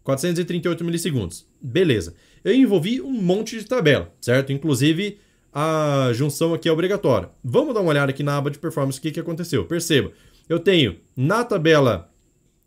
438 0.02 0.84
milissegundos. 0.84 1.46
Beleza. 1.60 2.16
Eu 2.42 2.52
envolvi 2.54 3.00
um 3.00 3.12
monte 3.12 3.56
de 3.56 3.64
tabela, 3.64 4.12
certo? 4.20 4.52
Inclusive 4.52 5.20
a 5.52 6.10
junção 6.12 6.54
aqui 6.54 6.68
é 6.68 6.72
obrigatória. 6.72 7.30
Vamos 7.44 7.72
dar 7.72 7.82
uma 7.82 7.90
olhada 7.90 8.10
aqui 8.10 8.24
na 8.24 8.36
aba 8.36 8.50
de 8.50 8.58
performance 8.58 8.98
o 8.98 9.02
que, 9.02 9.12
que 9.12 9.20
aconteceu. 9.20 9.64
Perceba, 9.64 10.10
eu 10.48 10.58
tenho 10.58 10.96
na 11.16 11.44
tabela 11.44 12.10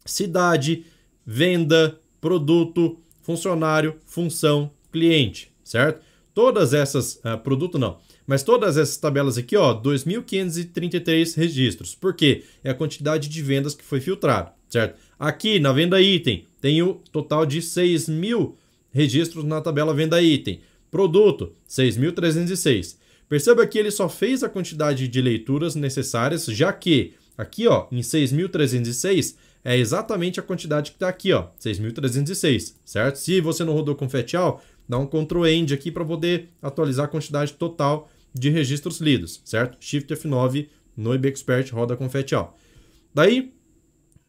cidade, 0.05 0.85
venda, 1.25 1.99
produto, 2.21 2.99
funcionário, 3.21 3.95
função, 4.05 4.71
cliente, 4.91 5.51
certo? 5.63 6.01
Todas 6.33 6.73
essas, 6.73 7.15
uh, 7.15 7.37
produto 7.43 7.79
não, 7.79 7.97
mas 8.27 8.43
todas 8.43 8.77
essas 8.77 8.97
tabelas 8.97 9.37
aqui, 9.37 9.55
ó, 9.55 9.73
2.533 9.73 11.35
registros. 11.35 11.95
Por 11.95 12.13
quê? 12.13 12.43
É 12.63 12.69
a 12.69 12.75
quantidade 12.75 13.29
de 13.29 13.41
vendas 13.41 13.73
que 13.73 13.83
foi 13.83 14.01
filtrado, 14.01 14.51
certo? 14.69 14.99
Aqui 15.17 15.59
na 15.59 15.71
venda 15.71 16.01
item, 16.01 16.45
tenho 16.59 17.01
total 17.11 17.45
de 17.45 17.61
6 17.61 18.09
mil 18.09 18.57
registros 18.91 19.43
na 19.43 19.61
tabela 19.61 19.93
venda 19.93 20.21
item. 20.21 20.61
Produto, 20.89 21.51
6.306. 21.69 22.97
Perceba 23.27 23.65
que 23.65 23.77
ele 23.77 23.91
só 23.91 24.07
fez 24.07 24.43
a 24.43 24.49
quantidade 24.49 25.07
de 25.07 25.21
leituras 25.21 25.75
necessárias, 25.75 26.45
já 26.45 26.71
que 26.71 27.13
aqui 27.37 27.67
ó, 27.67 27.87
em 27.91 27.99
6.306 27.99 29.35
é 29.65 29.75
exatamente 29.75 30.39
a 30.39 30.43
quantidade 30.43 30.91
que 30.91 30.95
está 30.95 31.09
aqui, 31.09 31.33
ó, 31.33 31.47
6.306, 31.59 32.75
certo? 32.85 33.15
Se 33.15 33.41
você 33.41 33.63
não 33.63 33.73
rodou 33.73 33.95
com 33.95 34.07
Fetial, 34.07 34.63
dá 34.87 34.99
um 34.99 35.07
Ctrl 35.07 35.47
End 35.47 35.73
aqui 35.73 35.89
para 35.91 36.05
poder 36.05 36.49
atualizar 36.61 37.05
a 37.05 37.07
quantidade 37.07 37.53
total 37.53 38.07
de 38.31 38.51
registros 38.51 39.01
lidos, 39.01 39.41
certo? 39.43 39.77
Shift 39.79 40.13
F9 40.13 40.67
no 40.95 41.15
IBExpert 41.15 41.71
roda 41.73 41.97
com 41.97 42.07
Fetial. 42.07 42.55
Daí, 43.11 43.53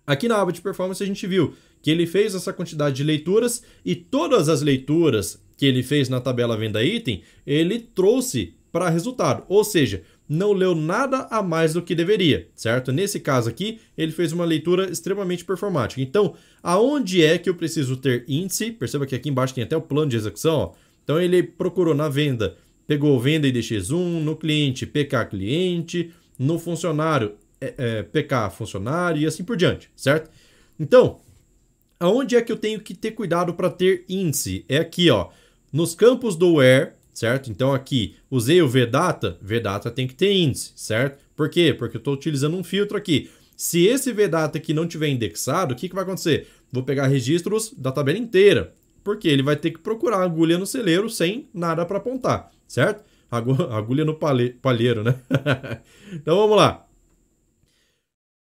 aqui 0.06 0.26
na 0.26 0.40
aba 0.40 0.50
de 0.50 0.62
performance 0.62 1.02
a 1.02 1.06
gente 1.06 1.26
viu 1.26 1.54
que 1.82 1.90
ele 1.90 2.06
fez 2.06 2.34
essa 2.34 2.52
quantidade 2.52 2.96
de 2.96 3.04
leituras 3.04 3.62
e 3.84 3.94
todas 3.94 4.48
as 4.48 4.62
leituras 4.62 5.38
que 5.54 5.66
ele 5.66 5.82
fez 5.82 6.08
na 6.08 6.20
tabela 6.20 6.56
venda 6.56 6.82
item, 6.82 7.22
ele 7.46 7.78
trouxe 7.78 8.54
para 8.72 8.88
resultado. 8.88 9.44
Ou 9.48 9.62
seja, 9.62 10.02
não 10.28 10.52
leu 10.52 10.74
nada 10.74 11.26
a 11.30 11.42
mais 11.42 11.74
do 11.74 11.82
que 11.82 11.94
deveria, 11.94 12.48
certo? 12.54 12.92
Nesse 12.92 13.20
caso 13.20 13.48
aqui, 13.48 13.80
ele 13.96 14.12
fez 14.12 14.32
uma 14.32 14.44
leitura 14.44 14.90
extremamente 14.90 15.44
performática. 15.44 16.00
Então, 16.00 16.34
aonde 16.62 17.24
é 17.24 17.38
que 17.38 17.48
eu 17.48 17.54
preciso 17.54 17.96
ter 17.96 18.24
índice? 18.26 18.72
Perceba 18.72 19.06
que 19.06 19.14
aqui 19.14 19.28
embaixo 19.28 19.54
tem 19.54 19.64
até 19.64 19.76
o 19.76 19.80
plano 19.80 20.10
de 20.10 20.16
execução. 20.16 20.56
Ó. 20.56 20.72
Então, 21.04 21.20
ele 21.20 21.42
procurou 21.42 21.94
na 21.94 22.08
venda, 22.08 22.56
pegou 22.86 23.18
venda 23.20 23.46
IDX1, 23.46 24.22
no 24.22 24.34
cliente, 24.34 24.84
PK 24.84 25.26
cliente, 25.26 26.12
no 26.38 26.58
funcionário, 26.58 27.34
é, 27.60 27.74
é, 27.78 28.02
PK 28.02 28.50
funcionário 28.50 29.22
e 29.22 29.26
assim 29.26 29.44
por 29.44 29.56
diante, 29.56 29.90
certo? 29.96 30.30
Então, 30.78 31.20
aonde 31.98 32.36
é 32.36 32.42
que 32.42 32.52
eu 32.52 32.56
tenho 32.56 32.80
que 32.80 32.94
ter 32.94 33.12
cuidado 33.12 33.54
para 33.54 33.70
ter 33.70 34.04
índice? 34.08 34.64
É 34.68 34.78
aqui, 34.78 35.10
ó, 35.10 35.28
nos 35.72 35.94
campos 35.94 36.36
do 36.36 36.54
where, 36.54 36.92
certo? 37.16 37.50
Então 37.50 37.72
aqui, 37.72 38.14
usei 38.30 38.60
o 38.60 38.68
vdata, 38.68 39.38
vdata 39.40 39.90
tem 39.90 40.06
que 40.06 40.14
ter 40.14 40.34
índice, 40.34 40.72
certo? 40.76 41.24
Por 41.34 41.48
quê? 41.48 41.72
Porque 41.72 41.96
eu 41.96 41.98
estou 41.98 42.12
utilizando 42.12 42.54
um 42.54 42.62
filtro 42.62 42.94
aqui. 42.94 43.30
Se 43.56 43.86
esse 43.86 44.12
vdata 44.12 44.58
aqui 44.58 44.74
não 44.74 44.86
tiver 44.86 45.08
indexado, 45.08 45.72
o 45.72 45.76
que, 45.76 45.88
que 45.88 45.94
vai 45.94 46.04
acontecer? 46.04 46.46
Vou 46.70 46.82
pegar 46.82 47.06
registros 47.06 47.72
da 47.74 47.90
tabela 47.90 48.18
inteira, 48.18 48.74
porque 49.02 49.28
ele 49.28 49.42
vai 49.42 49.56
ter 49.56 49.70
que 49.70 49.78
procurar 49.78 50.22
agulha 50.22 50.58
no 50.58 50.66
celeiro 50.66 51.08
sem 51.08 51.48
nada 51.54 51.86
para 51.86 51.96
apontar, 51.96 52.52
certo? 52.68 53.02
Agulha 53.30 54.04
no 54.04 54.14
palheiro, 54.14 55.02
né? 55.02 55.16
então 56.12 56.36
vamos 56.36 56.56
lá. 56.56 56.86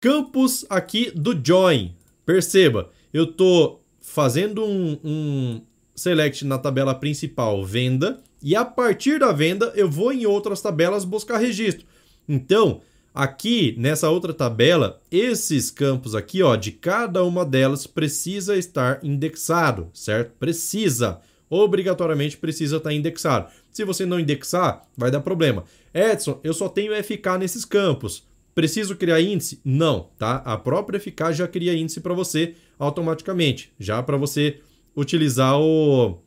Campos 0.01 0.65
aqui 0.69 1.11
do 1.11 1.33
join. 1.43 1.95
Perceba, 2.25 2.91
eu 3.11 3.23
estou 3.23 3.81
fazendo 3.99 4.63
um, 4.63 4.99
um 5.03 5.61
select 5.95 6.45
na 6.45 6.57
tabela 6.57 6.93
principal 6.93 7.65
venda 7.65 8.21
e 8.41 8.55
a 8.55 8.63
partir 8.63 9.19
da 9.19 9.31
venda 9.31 9.71
eu 9.75 9.89
vou 9.89 10.11
em 10.11 10.25
outras 10.25 10.61
tabelas 10.61 11.05
buscar 11.05 11.37
registro. 11.37 11.85
Então, 12.27 12.81
aqui 13.13 13.75
nessa 13.77 14.09
outra 14.09 14.33
tabela, 14.33 15.01
esses 15.11 15.71
campos 15.71 16.15
aqui, 16.15 16.41
ó, 16.41 16.55
de 16.55 16.71
cada 16.71 17.23
uma 17.23 17.45
delas 17.45 17.87
precisa 17.87 18.57
estar 18.57 18.99
indexado, 19.03 19.89
certo? 19.93 20.31
Precisa, 20.39 21.19
obrigatoriamente 21.49 22.37
precisa 22.37 22.77
estar 22.77 22.93
indexado. 22.93 23.49
Se 23.71 23.83
você 23.83 24.05
não 24.05 24.19
indexar, 24.19 24.87
vai 24.95 25.11
dar 25.11 25.21
problema. 25.21 25.63
Edson, 25.93 26.39
eu 26.43 26.53
só 26.53 26.69
tenho 26.69 26.93
FK 27.03 27.37
nesses 27.39 27.65
campos. 27.65 28.27
Preciso 28.53 28.95
criar 28.95 29.21
índice? 29.21 29.59
Não, 29.63 30.09
tá? 30.17 30.37
A 30.45 30.57
própria 30.57 30.99
FK 30.99 31.33
já 31.33 31.47
cria 31.47 31.73
índice 31.73 32.01
para 32.01 32.13
você 32.13 32.55
automaticamente, 32.77 33.71
já 33.79 34.01
para 34.03 34.17
você 34.17 34.59
utilizar 34.95 35.59
o, 35.59 36.19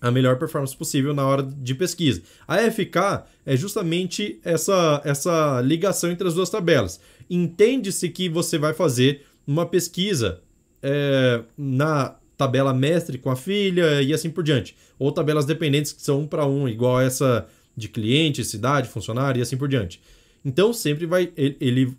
a 0.00 0.10
melhor 0.10 0.38
performance 0.38 0.76
possível 0.76 1.14
na 1.14 1.26
hora 1.26 1.42
de 1.42 1.74
pesquisa. 1.74 2.22
A 2.46 2.58
FK 2.70 3.24
é 3.44 3.56
justamente 3.56 4.38
essa, 4.44 5.00
essa 5.04 5.60
ligação 5.62 6.10
entre 6.10 6.28
as 6.28 6.34
duas 6.34 6.50
tabelas. 6.50 7.00
Entende-se 7.28 8.08
que 8.08 8.28
você 8.28 8.58
vai 8.58 8.74
fazer 8.74 9.22
uma 9.46 9.64
pesquisa 9.64 10.40
é, 10.82 11.42
na 11.56 12.16
tabela 12.36 12.74
mestre 12.74 13.16
com 13.16 13.30
a 13.30 13.36
filha 13.36 14.02
e 14.02 14.12
assim 14.12 14.30
por 14.30 14.44
diante. 14.44 14.76
Ou 14.98 15.10
tabelas 15.10 15.46
dependentes 15.46 15.92
que 15.92 16.02
são 16.02 16.20
um 16.20 16.26
para 16.26 16.46
um, 16.46 16.68
igual 16.68 17.00
essa 17.00 17.46
de 17.76 17.88
cliente, 17.88 18.44
cidade, 18.44 18.88
funcionário 18.88 19.38
e 19.38 19.42
assim 19.42 19.56
por 19.56 19.68
diante. 19.68 20.00
Então 20.44 20.72
sempre 20.72 21.06
vai 21.06 21.32
ele, 21.36 21.56
ele 21.60 21.96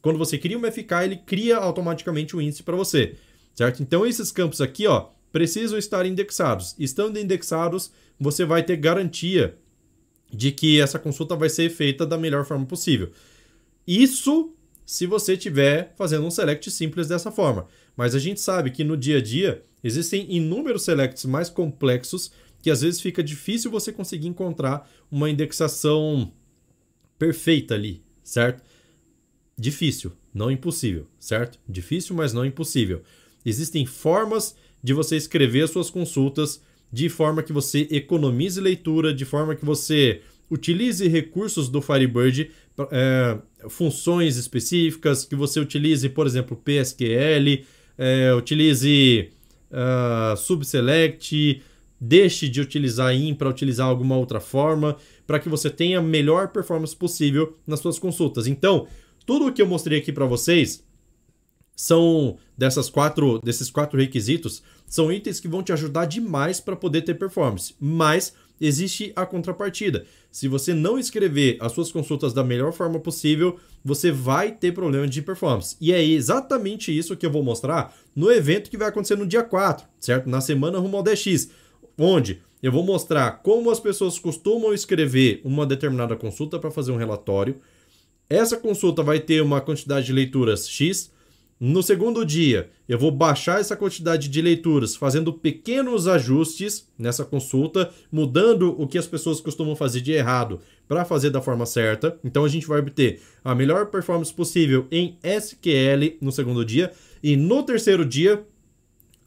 quando 0.00 0.18
você 0.18 0.38
cria 0.38 0.56
uma 0.56 0.70
FK, 0.70 1.04
ele 1.04 1.16
cria 1.16 1.56
automaticamente 1.56 2.34
o 2.34 2.40
índice 2.40 2.62
para 2.62 2.76
você, 2.76 3.16
certo? 3.54 3.82
Então 3.82 4.06
esses 4.06 4.32
campos 4.32 4.60
aqui, 4.60 4.86
ó, 4.86 5.08
precisam 5.32 5.78
estar 5.78 6.06
indexados. 6.06 6.74
Estando 6.78 7.18
indexados, 7.18 7.90
você 8.18 8.44
vai 8.44 8.62
ter 8.62 8.76
garantia 8.76 9.56
de 10.32 10.52
que 10.52 10.80
essa 10.80 10.98
consulta 10.98 11.34
vai 11.34 11.48
ser 11.48 11.70
feita 11.70 12.06
da 12.06 12.16
melhor 12.16 12.44
forma 12.44 12.66
possível. 12.66 13.10
Isso 13.86 14.54
se 14.90 15.06
você 15.06 15.34
estiver 15.34 15.94
fazendo 15.96 16.26
um 16.26 16.30
select 16.32 16.68
simples 16.70 17.06
dessa 17.06 17.30
forma. 17.30 17.68
Mas 17.96 18.14
a 18.14 18.18
gente 18.18 18.40
sabe 18.40 18.72
que 18.72 18.82
no 18.82 18.96
dia 18.96 19.18
a 19.18 19.22
dia 19.22 19.62
existem 19.84 20.26
inúmeros 20.28 20.82
selects 20.82 21.24
mais 21.24 21.48
complexos 21.48 22.32
que 22.60 22.70
às 22.70 22.82
vezes 22.82 23.00
fica 23.00 23.22
difícil 23.22 23.70
você 23.70 23.92
conseguir 23.92 24.26
encontrar 24.26 24.90
uma 25.10 25.30
indexação 25.30 26.32
perfeita 27.18 27.74
ali, 27.74 28.02
certo? 28.22 28.62
Difícil, 29.56 30.12
não 30.34 30.50
impossível, 30.50 31.06
certo? 31.18 31.58
Difícil, 31.68 32.16
mas 32.16 32.32
não 32.32 32.44
impossível. 32.44 33.02
Existem 33.44 33.86
formas 33.86 34.56
de 34.82 34.92
você 34.92 35.16
escrever 35.16 35.68
suas 35.68 35.90
consultas 35.90 36.62
de 36.92 37.08
forma 37.08 37.42
que 37.42 37.52
você 37.52 37.86
economize 37.90 38.60
leitura, 38.60 39.14
de 39.14 39.24
forma 39.24 39.54
que 39.54 39.64
você 39.64 40.22
utilize 40.50 41.06
recursos 41.06 41.68
do 41.68 41.80
Firebird, 41.80 42.50
é, 42.90 43.38
funções 43.68 44.36
específicas, 44.36 45.24
que 45.24 45.36
você 45.36 45.60
utilize, 45.60 46.08
por 46.08 46.26
exemplo, 46.26 46.56
PSQL, 46.56 47.64
é, 47.96 48.34
utilize 48.34 49.30
uh, 49.70 50.36
subselect, 50.36 51.62
deixe 52.00 52.48
de 52.48 52.60
utilizar 52.60 53.14
in 53.14 53.34
para 53.34 53.48
utilizar 53.48 53.86
alguma 53.86 54.16
outra 54.16 54.40
forma, 54.40 54.96
para 55.26 55.38
que 55.38 55.48
você 55.48 55.68
tenha 55.70 55.98
a 55.98 56.02
melhor 56.02 56.48
performance 56.48 56.96
possível 56.96 57.56
nas 57.66 57.80
suas 57.80 57.98
consultas. 57.98 58.46
Então, 58.46 58.88
tudo 59.26 59.46
o 59.46 59.52
que 59.52 59.62
eu 59.62 59.66
mostrei 59.66 59.98
aqui 59.98 60.12
para 60.12 60.24
vocês 60.24 60.82
são 61.80 62.36
dessas 62.58 62.90
quatro, 62.90 63.40
desses 63.42 63.70
quatro 63.70 63.98
requisitos, 63.98 64.62
são 64.86 65.10
itens 65.10 65.40
que 65.40 65.48
vão 65.48 65.62
te 65.62 65.72
ajudar 65.72 66.04
demais 66.04 66.60
para 66.60 66.76
poder 66.76 67.00
ter 67.00 67.14
performance. 67.14 67.74
Mas 67.80 68.34
existe 68.60 69.14
a 69.16 69.24
contrapartida. 69.24 70.04
Se 70.30 70.46
você 70.46 70.74
não 70.74 70.98
escrever 70.98 71.56
as 71.58 71.72
suas 71.72 71.90
consultas 71.90 72.34
da 72.34 72.44
melhor 72.44 72.74
forma 72.74 73.00
possível, 73.00 73.58
você 73.82 74.12
vai 74.12 74.52
ter 74.52 74.74
problema 74.74 75.08
de 75.08 75.22
performance. 75.22 75.74
E 75.80 75.90
é 75.90 76.04
exatamente 76.04 76.94
isso 76.96 77.16
que 77.16 77.24
eu 77.24 77.30
vou 77.30 77.42
mostrar 77.42 77.96
no 78.14 78.30
evento 78.30 78.68
que 78.68 78.76
vai 78.76 78.88
acontecer 78.88 79.16
no 79.16 79.26
dia 79.26 79.42
4, 79.42 79.86
certo? 79.98 80.28
Na 80.28 80.42
semana 80.42 80.78
rumo 80.78 80.98
ao 80.98 81.02
DX, 81.02 81.48
onde 81.96 82.42
eu 82.62 82.70
vou 82.70 82.84
mostrar 82.84 83.42
como 83.42 83.70
as 83.70 83.80
pessoas 83.80 84.18
costumam 84.18 84.74
escrever 84.74 85.40
uma 85.44 85.64
determinada 85.64 86.14
consulta 86.14 86.58
para 86.58 86.70
fazer 86.70 86.92
um 86.92 86.98
relatório. 86.98 87.56
Essa 88.28 88.58
consulta 88.58 89.02
vai 89.02 89.18
ter 89.18 89.40
uma 89.40 89.62
quantidade 89.62 90.04
de 90.04 90.12
leituras 90.12 90.68
X, 90.68 91.10
no 91.62 91.82
segundo 91.82 92.24
dia, 92.24 92.70
eu 92.88 92.98
vou 92.98 93.10
baixar 93.10 93.60
essa 93.60 93.76
quantidade 93.76 94.30
de 94.30 94.40
leituras, 94.40 94.96
fazendo 94.96 95.30
pequenos 95.30 96.08
ajustes 96.08 96.88
nessa 96.98 97.22
consulta, 97.22 97.90
mudando 98.10 98.74
o 98.80 98.88
que 98.88 98.96
as 98.96 99.06
pessoas 99.06 99.42
costumam 99.42 99.76
fazer 99.76 100.00
de 100.00 100.10
errado 100.10 100.60
para 100.88 101.04
fazer 101.04 101.28
da 101.28 101.42
forma 101.42 101.66
certa. 101.66 102.18
Então 102.24 102.46
a 102.46 102.48
gente 102.48 102.66
vai 102.66 102.80
obter 102.80 103.20
a 103.44 103.54
melhor 103.54 103.90
performance 103.90 104.32
possível 104.32 104.86
em 104.90 105.18
SQL 105.22 106.16
no 106.22 106.32
segundo 106.32 106.64
dia 106.64 106.92
e 107.22 107.36
no 107.36 107.62
terceiro 107.62 108.06
dia 108.06 108.42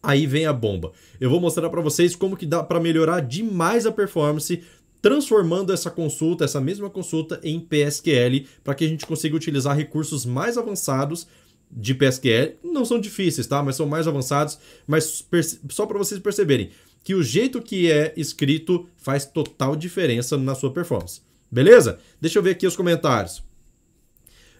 aí 0.01 0.25
vem 0.25 0.47
a 0.47 0.53
bomba. 0.53 0.91
Eu 1.21 1.29
vou 1.29 1.39
mostrar 1.39 1.69
para 1.69 1.81
vocês 1.81 2.15
como 2.15 2.35
que 2.35 2.47
dá 2.47 2.63
para 2.63 2.79
melhorar 2.79 3.19
demais 3.19 3.85
a 3.85 3.91
performance 3.91 4.59
transformando 5.03 5.73
essa 5.73 5.91
consulta, 5.91 6.45
essa 6.45 6.61
mesma 6.61 6.89
consulta 6.89 7.37
em 7.43 7.59
PSQL, 7.59 8.47
para 8.63 8.73
que 8.73 8.85
a 8.85 8.87
gente 8.87 9.05
consiga 9.05 9.35
utilizar 9.35 9.75
recursos 9.75 10.25
mais 10.25 10.57
avançados 10.57 11.27
de 11.75 11.93
PSQL 11.93 12.57
não 12.63 12.85
são 12.85 12.99
difíceis, 12.99 13.47
tá? 13.47 13.61
Mas 13.63 13.75
são 13.75 13.85
mais 13.85 14.07
avançados. 14.07 14.59
Mas 14.87 15.25
só 15.69 15.85
para 15.85 15.97
vocês 15.97 16.19
perceberem 16.19 16.69
que 17.03 17.15
o 17.15 17.23
jeito 17.23 17.61
que 17.61 17.91
é 17.91 18.13
escrito 18.15 18.87
faz 18.97 19.25
total 19.25 19.75
diferença 19.75 20.37
na 20.37 20.55
sua 20.55 20.71
performance. 20.71 21.21
Beleza? 21.51 21.99
Deixa 22.19 22.39
eu 22.39 22.43
ver 22.43 22.51
aqui 22.51 22.65
os 22.65 22.75
comentários. 22.75 23.43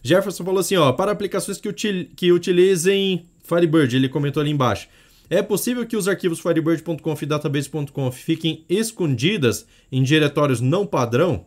Jefferson 0.04 0.44
falou 0.44 0.60
assim, 0.60 0.76
ó, 0.76 0.92
para 0.92 1.12
aplicações 1.12 1.60
que, 1.60 1.70
util 1.70 2.08
que 2.16 2.32
utilizem 2.32 3.26
Firebird, 3.44 3.96
ele 3.96 4.10
comentou 4.10 4.42
ali 4.42 4.52
embaixo. 4.52 4.90
É 5.30 5.42
possível 5.42 5.86
que 5.86 5.96
os 5.96 6.08
arquivos 6.08 6.40
firebird.conf 6.40 7.22
e 7.22 7.26
database.conf 7.26 8.16
fiquem 8.16 8.66
escondidas 8.70 9.66
em 9.92 10.04
diretórios 10.04 10.60
não 10.60 10.86
padrão? 10.86 11.46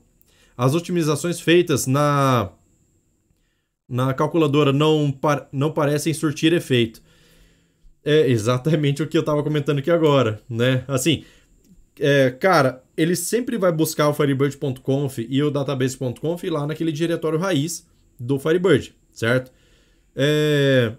As 0.56 0.74
otimizações 0.74 1.38
feitas 1.38 1.86
na 1.86 2.50
na 3.88 4.12
calculadora 4.14 4.72
não, 4.72 5.10
par 5.10 5.48
não 5.52 5.72
parecem 5.72 6.12
surtir 6.12 6.52
efeito. 6.52 7.02
É 8.04 8.28
exatamente 8.28 9.02
o 9.02 9.06
que 9.06 9.16
eu 9.16 9.20
estava 9.20 9.42
comentando 9.42 9.78
aqui 9.78 9.90
agora, 9.90 10.40
né? 10.48 10.84
Assim, 10.86 11.24
é, 11.98 12.30
cara, 12.30 12.82
ele 12.96 13.16
sempre 13.16 13.56
vai 13.58 13.72
buscar 13.72 14.08
o 14.08 14.14
Firebird.conf 14.14 15.18
e 15.18 15.42
o 15.42 15.50
database.conf 15.50 16.44
lá 16.44 16.66
naquele 16.66 16.92
diretório 16.92 17.38
raiz 17.38 17.86
do 18.18 18.38
Firebird, 18.38 18.94
certo? 19.10 19.52
É... 20.14 20.92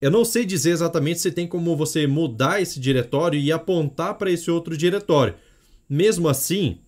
Eu 0.00 0.10
não 0.10 0.24
sei 0.24 0.44
dizer 0.44 0.70
exatamente 0.70 1.20
se 1.20 1.30
tem 1.30 1.46
como 1.46 1.76
você 1.76 2.06
mudar 2.06 2.60
esse 2.60 2.78
diretório 2.78 3.40
e 3.40 3.50
apontar 3.50 4.18
para 4.18 4.30
esse 4.30 4.50
outro 4.50 4.76
diretório. 4.76 5.34
Mesmo 5.88 6.28
assim, 6.28 6.78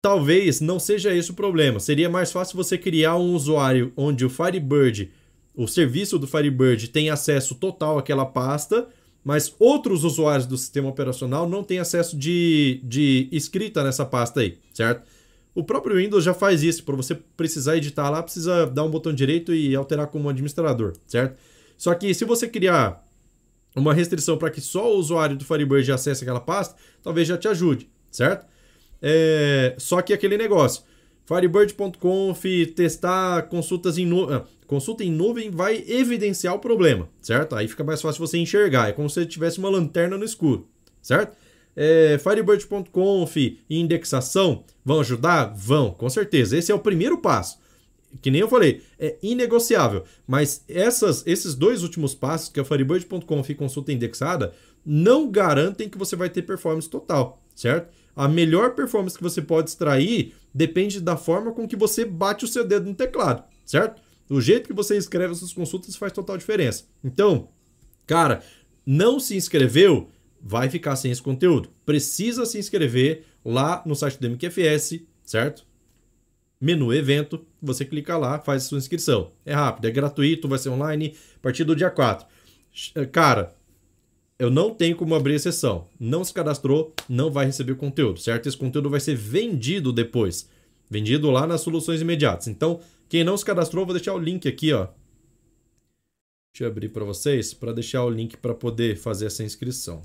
Talvez 0.00 0.60
não 0.60 0.78
seja 0.78 1.14
esse 1.14 1.30
o 1.30 1.34
problema. 1.34 1.80
Seria 1.80 2.08
mais 2.08 2.30
fácil 2.30 2.56
você 2.56 2.78
criar 2.78 3.16
um 3.16 3.34
usuário 3.34 3.92
onde 3.96 4.24
o 4.24 4.30
Firebird, 4.30 5.10
o 5.56 5.66
serviço 5.66 6.18
do 6.18 6.26
Firebird, 6.26 6.88
tem 6.88 7.10
acesso 7.10 7.56
total 7.56 7.98
àquela 7.98 8.24
pasta, 8.24 8.88
mas 9.24 9.52
outros 9.58 10.04
usuários 10.04 10.46
do 10.46 10.56
sistema 10.56 10.88
operacional 10.88 11.48
não 11.48 11.64
têm 11.64 11.80
acesso 11.80 12.16
de, 12.16 12.80
de 12.84 13.28
escrita 13.32 13.82
nessa 13.82 14.06
pasta 14.06 14.40
aí, 14.40 14.58
certo? 14.72 15.04
O 15.52 15.64
próprio 15.64 15.96
Windows 15.96 16.22
já 16.22 16.32
faz 16.32 16.62
isso. 16.62 16.84
Para 16.84 16.94
você 16.94 17.16
precisar 17.36 17.76
editar 17.76 18.08
lá, 18.08 18.22
precisa 18.22 18.66
dar 18.66 18.84
um 18.84 18.90
botão 18.90 19.12
direito 19.12 19.52
e 19.52 19.74
alterar 19.74 20.06
como 20.06 20.28
administrador, 20.28 20.92
certo? 21.08 21.36
Só 21.76 21.92
que 21.94 22.14
se 22.14 22.24
você 22.24 22.46
criar 22.46 23.04
uma 23.74 23.92
restrição 23.92 24.38
para 24.38 24.50
que 24.50 24.60
só 24.60 24.94
o 24.94 24.96
usuário 24.96 25.36
do 25.36 25.44
Firebird 25.44 25.90
acesse 25.90 26.22
aquela 26.22 26.40
pasta, 26.40 26.76
talvez 27.02 27.26
já 27.26 27.36
te 27.36 27.48
ajude, 27.48 27.88
certo? 28.12 28.46
É, 29.00 29.74
só 29.78 30.02
que 30.02 30.12
aquele 30.12 30.36
negócio. 30.36 30.82
Firebird.conf, 31.26 32.44
testar 32.74 33.42
consultas 33.48 33.98
em 33.98 34.06
nuvem. 34.06 34.36
Ah, 34.36 34.44
consulta 34.66 35.04
em 35.04 35.10
nuvem 35.10 35.50
vai 35.50 35.84
evidenciar 35.86 36.54
o 36.54 36.58
problema, 36.58 37.08
certo? 37.20 37.54
Aí 37.54 37.68
fica 37.68 37.84
mais 37.84 38.00
fácil 38.00 38.26
você 38.26 38.38
enxergar. 38.38 38.88
É 38.88 38.92
como 38.92 39.10
se 39.10 39.26
tivesse 39.26 39.58
uma 39.58 39.68
lanterna 39.68 40.16
no 40.16 40.24
escuro, 40.24 40.66
certo? 41.02 41.36
É, 41.76 42.18
Firebird.conf 42.18 43.36
e 43.36 43.60
indexação 43.70 44.64
vão 44.84 45.00
ajudar? 45.00 45.52
Vão, 45.54 45.92
com 45.92 46.08
certeza. 46.08 46.56
Esse 46.56 46.72
é 46.72 46.74
o 46.74 46.78
primeiro 46.78 47.18
passo. 47.18 47.58
Que 48.22 48.30
nem 48.30 48.40
eu 48.40 48.48
falei, 48.48 48.82
é 48.98 49.16
inegociável. 49.22 50.04
Mas 50.26 50.64
essas, 50.66 51.26
esses 51.26 51.54
dois 51.54 51.82
últimos 51.82 52.14
passos, 52.14 52.48
que 52.48 52.58
é 52.58 52.62
o 52.62 52.64
Firebird.conf 52.64 53.50
e 53.50 53.54
consulta 53.54 53.92
indexada, 53.92 54.54
não 54.84 55.30
garantem 55.30 55.88
que 55.88 55.98
você 55.98 56.16
vai 56.16 56.30
ter 56.30 56.42
performance 56.42 56.88
total, 56.88 57.42
certo? 57.54 57.92
A 58.18 58.26
melhor 58.26 58.74
performance 58.74 59.16
que 59.16 59.22
você 59.22 59.40
pode 59.40 59.70
extrair 59.70 60.34
depende 60.52 61.00
da 61.00 61.16
forma 61.16 61.52
com 61.52 61.68
que 61.68 61.76
você 61.76 62.04
bate 62.04 62.44
o 62.44 62.48
seu 62.48 62.66
dedo 62.66 62.88
no 62.88 62.94
teclado, 62.96 63.44
certo? 63.64 64.02
O 64.28 64.40
jeito 64.40 64.66
que 64.66 64.72
você 64.72 64.96
escreve 64.96 65.34
essas 65.34 65.52
consultas 65.52 65.94
faz 65.94 66.12
total 66.12 66.36
diferença. 66.36 66.86
Então, 67.04 67.48
cara, 68.04 68.42
não 68.84 69.20
se 69.20 69.36
inscreveu, 69.36 70.10
vai 70.42 70.68
ficar 70.68 70.96
sem 70.96 71.12
esse 71.12 71.22
conteúdo. 71.22 71.70
Precisa 71.86 72.44
se 72.44 72.58
inscrever 72.58 73.24
lá 73.44 73.84
no 73.86 73.94
site 73.94 74.18
do 74.18 74.30
MQFS, 74.30 75.00
certo? 75.22 75.64
Menu 76.60 76.92
evento, 76.92 77.46
você 77.62 77.84
clica 77.84 78.18
lá, 78.18 78.40
faz 78.40 78.64
a 78.64 78.66
sua 78.66 78.78
inscrição. 78.78 79.30
É 79.46 79.54
rápido, 79.54 79.84
é 79.86 79.92
gratuito, 79.92 80.48
vai 80.48 80.58
ser 80.58 80.70
online 80.70 81.14
a 81.36 81.38
partir 81.40 81.62
do 81.62 81.76
dia 81.76 81.88
4. 81.88 82.26
Cara, 83.12 83.54
eu 84.38 84.50
não 84.50 84.72
tenho 84.72 84.96
como 84.96 85.14
abrir 85.14 85.34
exceção. 85.34 85.88
Não 85.98 86.22
se 86.24 86.32
cadastrou, 86.32 86.94
não 87.08 87.30
vai 87.30 87.46
receber 87.46 87.72
o 87.72 87.76
conteúdo, 87.76 88.20
certo? 88.20 88.48
Esse 88.48 88.56
conteúdo 88.56 88.88
vai 88.88 89.00
ser 89.00 89.16
vendido 89.16 89.92
depois. 89.92 90.48
Vendido 90.88 91.30
lá 91.30 91.46
nas 91.46 91.60
soluções 91.60 92.00
imediatas. 92.00 92.46
Então, 92.46 92.80
quem 93.08 93.24
não 93.24 93.36
se 93.36 93.44
cadastrou, 93.44 93.84
vou 93.84 93.94
deixar 93.94 94.14
o 94.14 94.18
link 94.18 94.46
aqui, 94.48 94.72
ó. 94.72 94.88
Deixa 96.52 96.64
eu 96.64 96.68
abrir 96.68 96.88
para 96.90 97.04
vocês, 97.04 97.52
para 97.52 97.72
deixar 97.72 98.04
o 98.04 98.10
link 98.10 98.36
para 98.36 98.54
poder 98.54 98.96
fazer 98.96 99.26
essa 99.26 99.42
inscrição. 99.42 100.04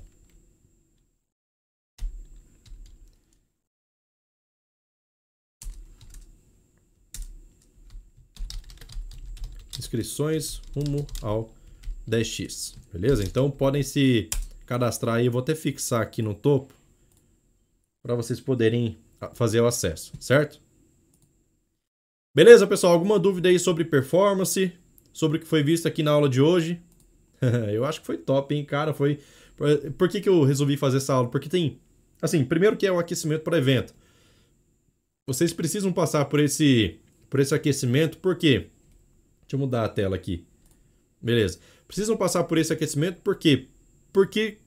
Inscrições 9.78 10.60
rumo 10.74 11.06
ao 11.22 11.52
10x, 12.08 12.76
beleza? 12.92 13.24
Então 13.24 13.50
podem 13.50 13.82
se 13.82 14.28
cadastrar 14.66 15.16
aí, 15.16 15.26
eu 15.26 15.32
vou 15.32 15.40
até 15.40 15.54
fixar 15.54 16.00
aqui 16.00 16.22
no 16.22 16.34
topo 16.34 16.72
para 18.02 18.14
vocês 18.14 18.40
poderem 18.40 18.98
fazer 19.34 19.60
o 19.60 19.66
acesso, 19.66 20.12
certo? 20.20 20.60
Beleza, 22.34 22.66
pessoal? 22.66 22.92
Alguma 22.92 23.18
dúvida 23.18 23.48
aí 23.48 23.58
sobre 23.58 23.84
performance, 23.84 24.72
sobre 25.12 25.38
o 25.38 25.40
que 25.40 25.46
foi 25.46 25.62
visto 25.62 25.86
aqui 25.86 26.02
na 26.02 26.10
aula 26.10 26.28
de 26.28 26.40
hoje? 26.40 26.80
eu 27.72 27.84
acho 27.84 28.00
que 28.00 28.06
foi 28.06 28.18
top, 28.18 28.54
hein, 28.54 28.64
cara? 28.64 28.92
Foi 28.92 29.20
Por 29.96 30.08
que, 30.08 30.20
que 30.20 30.28
eu 30.28 30.42
resolvi 30.42 30.76
fazer 30.76 30.98
essa 30.98 31.14
aula? 31.14 31.30
Porque 31.30 31.48
tem, 31.48 31.80
assim, 32.20 32.44
primeiro 32.44 32.76
que 32.76 32.86
é 32.86 32.92
o 32.92 32.98
aquecimento 32.98 33.42
para 33.42 33.56
evento. 33.56 33.94
Vocês 35.26 35.52
precisam 35.52 35.92
passar 35.92 36.26
por 36.26 36.40
esse 36.40 36.98
por 37.30 37.40
esse 37.40 37.54
aquecimento, 37.54 38.18
por 38.18 38.36
quê? 38.36 38.68
Deixa 39.40 39.54
eu 39.54 39.58
mudar 39.58 39.84
a 39.84 39.88
tela 39.88 40.14
aqui. 40.14 40.44
Beleza 41.20 41.58
precisam 41.86 42.16
passar 42.16 42.44
por 42.44 42.58
esse 42.58 42.72
aquecimento, 42.72 43.20
por 43.22 43.36
quê? 43.36 43.68
Porque 44.12 44.58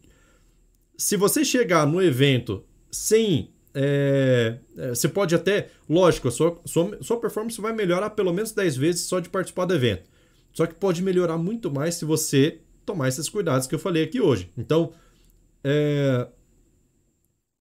se 0.97 1.15
você 1.15 1.45
chegar 1.45 1.86
no 1.86 2.01
evento 2.01 2.63
sem. 2.91 3.51
É, 3.74 4.57
é 4.78 4.89
você 4.89 5.07
pode 5.07 5.36
até. 5.36 5.70
Lógico, 5.88 6.28
a 6.28 6.32
sua, 6.32 6.59
sua, 6.65 6.97
sua 7.01 7.20
performance 7.20 7.59
vai 7.61 7.74
melhorar 7.74 8.09
pelo 8.11 8.34
menos 8.34 8.51
10 8.51 8.76
vezes 8.76 9.01
só 9.01 9.20
de 9.20 9.30
participar 9.30 9.65
do 9.65 9.76
evento. 9.76 10.09
Só 10.51 10.65
que 10.65 10.74
pode 10.74 11.03
melhorar 11.03 11.38
muito 11.38 11.72
mais 11.72 11.95
se 11.95 12.05
você 12.05 12.59
tomar 12.86 13.07
esses 13.09 13.30
cuidados 13.30 13.68
que 13.68 13.76
eu 13.76 13.80
falei 13.80 14.03
aqui 14.03 14.20
hoje. 14.20 14.49
Então, 14.57 14.91
é, 15.63 16.28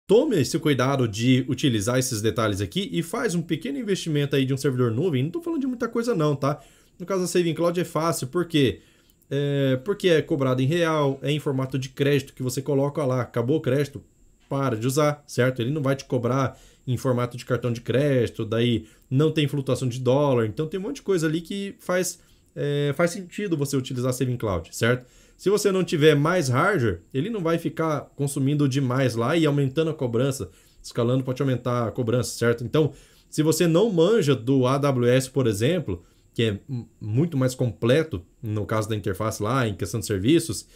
tome 0.06 0.40
esse 0.40 0.60
cuidado 0.60 1.08
de 1.08 1.46
utilizar 1.50 1.98
esses 1.98 2.22
detalhes 2.22 2.62
aqui 2.62 2.90
e 2.92 3.02
faz 3.02 3.34
um 3.34 3.42
pequeno 3.42 3.80
investimento 3.80 4.36
aí 4.36 4.46
de 4.46 4.54
um 4.54 4.58
servidor 4.58 4.92
nuvem. 4.92 5.24
Não 5.24 5.30
estou 5.30 5.42
falando 5.42 5.62
de 5.62 5.68
muita 5.68 5.88
coisa 5.88 6.14
não, 6.14 6.36
tá? 6.36 6.62
No 7.00 7.06
caso 7.06 7.22
da 7.22 7.28
Saving 7.28 7.54
Cloud 7.54 7.80
é 7.80 7.84
fácil, 7.84 8.28
porque 8.28 8.82
é, 9.30 9.80
porque 9.84 10.10
é 10.10 10.22
cobrado 10.22 10.62
em 10.62 10.66
real, 10.66 11.20
é 11.22 11.32
em 11.32 11.40
formato 11.40 11.78
de 11.78 11.90
crédito 11.90 12.34
que 12.34 12.44
você 12.44 12.62
coloca 12.62 13.04
lá, 13.06 13.22
acabou 13.22 13.58
o 13.58 13.62
crédito, 13.62 14.02
para 14.50 14.78
de 14.78 14.88
usar, 14.88 15.24
certo? 15.28 15.62
Ele 15.62 15.72
não 15.72 15.82
vai 15.82 15.96
te 15.96 16.06
cobrar 16.06 16.58
em 16.88 16.96
formato 16.96 17.36
de 17.36 17.46
cartão 17.46 17.72
de 17.72 17.82
crédito, 17.82 18.46
daí 18.46 18.86
não 19.10 19.32
tem 19.32 19.48
flutuação 19.48 19.88
de 19.88 20.00
dólar, 20.00 20.46
então 20.46 20.68
tem 20.68 20.80
um 20.80 20.84
monte 20.84 20.98
de 20.98 21.02
coisa 21.02 21.28
ali 21.28 21.42
que 21.42 21.76
faz, 21.80 22.20
é, 22.56 22.94
faz 22.96 23.12
sentido 23.12 23.58
você 23.58 23.76
utilizar 23.76 24.14
Saving 24.14 24.38
Cloud, 24.38 24.70
certo? 24.76 25.06
Se 25.36 25.50
você 25.50 25.72
não 25.72 25.84
tiver 25.84 26.16
mais 26.16 26.50
hardware, 26.50 27.02
ele 27.14 27.30
não 27.30 27.42
vai 27.42 27.60
ficar 27.60 28.02
consumindo 28.16 28.68
demais 28.68 29.16
lá 29.16 29.38
e 29.38 29.46
aumentando 29.46 29.92
a 29.92 29.94
cobrança. 29.94 30.50
Escalando 30.82 31.24
pode 31.24 31.40
aumentar 31.42 31.88
a 31.88 31.92
cobrança, 31.92 32.36
certo? 32.36 32.64
Então, 32.64 32.92
se 33.30 33.44
você 33.44 33.68
não 33.68 33.92
manja 33.92 34.36
do 34.36 34.66
AWS, 34.66 35.28
por 35.28 35.46
exemplo, 35.46 36.04
que 36.38 36.44
é 36.44 36.60
muito 37.02 37.36
mais 37.36 37.56
completo 37.56 38.24
no 38.44 38.64
caso 38.64 38.88
da 38.88 38.96
interface 38.96 39.42
lá, 39.42 39.68
em 39.68 39.74
questão 39.74 40.00
de 40.00 40.06
serviços, 40.06 40.68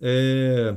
é... 0.00 0.76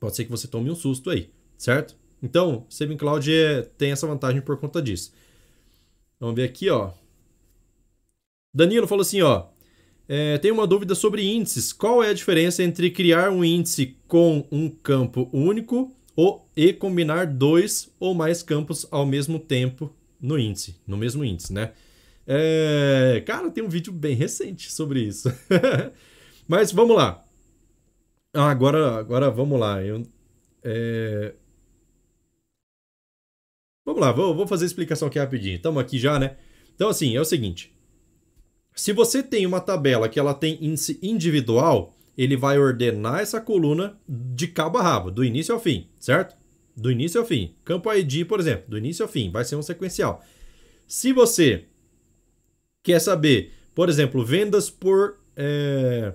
pode 0.00 0.16
ser 0.16 0.24
que 0.24 0.30
você 0.30 0.48
tome 0.48 0.70
um 0.70 0.74
susto 0.74 1.10
aí, 1.10 1.30
certo? 1.58 1.94
Então, 2.22 2.64
Saving 2.70 2.96
Cloud 2.96 3.30
é... 3.30 3.60
tem 3.76 3.90
essa 3.90 4.06
vantagem 4.06 4.40
por 4.40 4.56
conta 4.56 4.80
disso. 4.80 5.12
Vamos 6.18 6.34
ver 6.34 6.44
aqui, 6.44 6.70
ó. 6.70 6.92
Danilo 8.54 8.86
falou 8.86 9.02
assim, 9.02 9.20
ó. 9.20 9.48
É, 10.08 10.38
tem 10.38 10.50
uma 10.50 10.66
dúvida 10.66 10.94
sobre 10.94 11.30
índices. 11.30 11.70
Qual 11.70 12.02
é 12.02 12.08
a 12.08 12.14
diferença 12.14 12.62
entre 12.62 12.90
criar 12.90 13.30
um 13.30 13.44
índice 13.44 13.98
com 14.08 14.48
um 14.50 14.70
campo 14.70 15.28
único 15.30 15.94
ou 16.16 16.48
e 16.56 16.72
combinar 16.72 17.26
dois 17.26 17.94
ou 18.00 18.14
mais 18.14 18.42
campos 18.42 18.86
ao 18.90 19.04
mesmo 19.04 19.38
tempo 19.38 19.94
no 20.18 20.38
índice, 20.38 20.80
no 20.86 20.96
mesmo 20.96 21.22
índice, 21.22 21.52
né? 21.52 21.74
É, 22.30 23.22
cara, 23.24 23.50
tem 23.50 23.64
um 23.64 23.70
vídeo 23.70 23.90
bem 23.90 24.14
recente 24.14 24.70
sobre 24.70 25.00
isso. 25.00 25.32
Mas 26.46 26.70
vamos 26.70 26.94
lá. 26.94 27.24
Ah, 28.34 28.50
agora, 28.50 28.98
agora 28.98 29.30
vamos 29.30 29.58
lá. 29.58 29.82
Eu, 29.82 30.02
é... 30.62 31.34
Vamos 33.82 34.02
lá, 34.02 34.12
vou, 34.12 34.34
vou 34.34 34.46
fazer 34.46 34.64
a 34.64 34.66
explicação 34.66 35.08
aqui 35.08 35.18
rapidinho. 35.18 35.56
Estamos 35.56 35.80
aqui 35.80 35.98
já, 35.98 36.18
né? 36.18 36.36
Então, 36.74 36.90
assim, 36.90 37.16
é 37.16 37.20
o 37.20 37.24
seguinte. 37.24 37.74
Se 38.74 38.92
você 38.92 39.22
tem 39.22 39.46
uma 39.46 39.60
tabela 39.60 40.06
que 40.06 40.20
ela 40.20 40.34
tem 40.34 40.62
índice 40.62 40.98
individual, 41.02 41.96
ele 42.16 42.36
vai 42.36 42.58
ordenar 42.58 43.20
essa 43.20 43.40
coluna 43.40 43.98
de 44.06 44.48
cabo 44.48 44.76
a 44.76 44.82
rabo, 44.82 45.10
do 45.10 45.24
início 45.24 45.54
ao 45.54 45.60
fim, 45.60 45.88
certo? 45.98 46.36
Do 46.76 46.90
início 46.92 47.18
ao 47.18 47.26
fim. 47.26 47.56
Campo 47.64 47.90
ID, 47.90 48.26
por 48.26 48.38
exemplo, 48.38 48.68
do 48.68 48.76
início 48.76 49.02
ao 49.02 49.08
fim, 49.08 49.30
vai 49.30 49.44
ser 49.46 49.56
um 49.56 49.62
sequencial. 49.62 50.22
Se 50.86 51.12
você 51.12 51.66
quer 52.88 53.00
saber, 53.00 53.52
por 53.74 53.90
exemplo, 53.90 54.24
vendas 54.24 54.70
por. 54.70 55.18
É, 55.36 56.14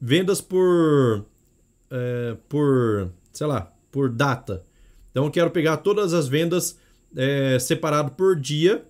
vendas 0.00 0.40
por. 0.40 1.24
É, 1.88 2.36
por. 2.48 3.10
sei 3.32 3.46
lá, 3.46 3.72
por 3.92 4.10
data. 4.10 4.64
Então 5.12 5.24
eu 5.24 5.30
quero 5.30 5.52
pegar 5.52 5.76
todas 5.78 6.12
as 6.12 6.26
vendas 6.26 6.76
é, 7.16 7.60
separado 7.60 8.10
por 8.12 8.34
dia, 8.34 8.84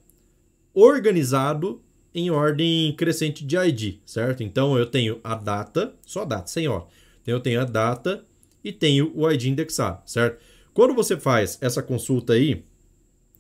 organizado 0.73 1.83
em 2.15 2.31
ordem 2.31 2.95
crescente 2.97 3.45
de 3.45 3.57
ID, 3.57 3.99
certo? 4.07 4.43
Então 4.43 4.79
eu 4.79 4.87
tenho 4.87 5.21
a 5.23 5.35
data, 5.35 5.93
só 6.07 6.23
a 6.23 6.25
data, 6.25 6.47
sem 6.47 6.67
hora. 6.69 6.87
Então 7.21 7.35
eu 7.35 7.41
tenho 7.41 7.61
a 7.61 7.65
data 7.65 8.25
e 8.65 8.73
tenho 8.73 9.13
o 9.15 9.31
ID 9.31 9.45
indexado, 9.45 10.01
certo? 10.07 10.43
Quando 10.73 10.95
você 10.95 11.19
faz 11.19 11.59
essa 11.61 11.83
consulta 11.83 12.33
aí 12.33 12.65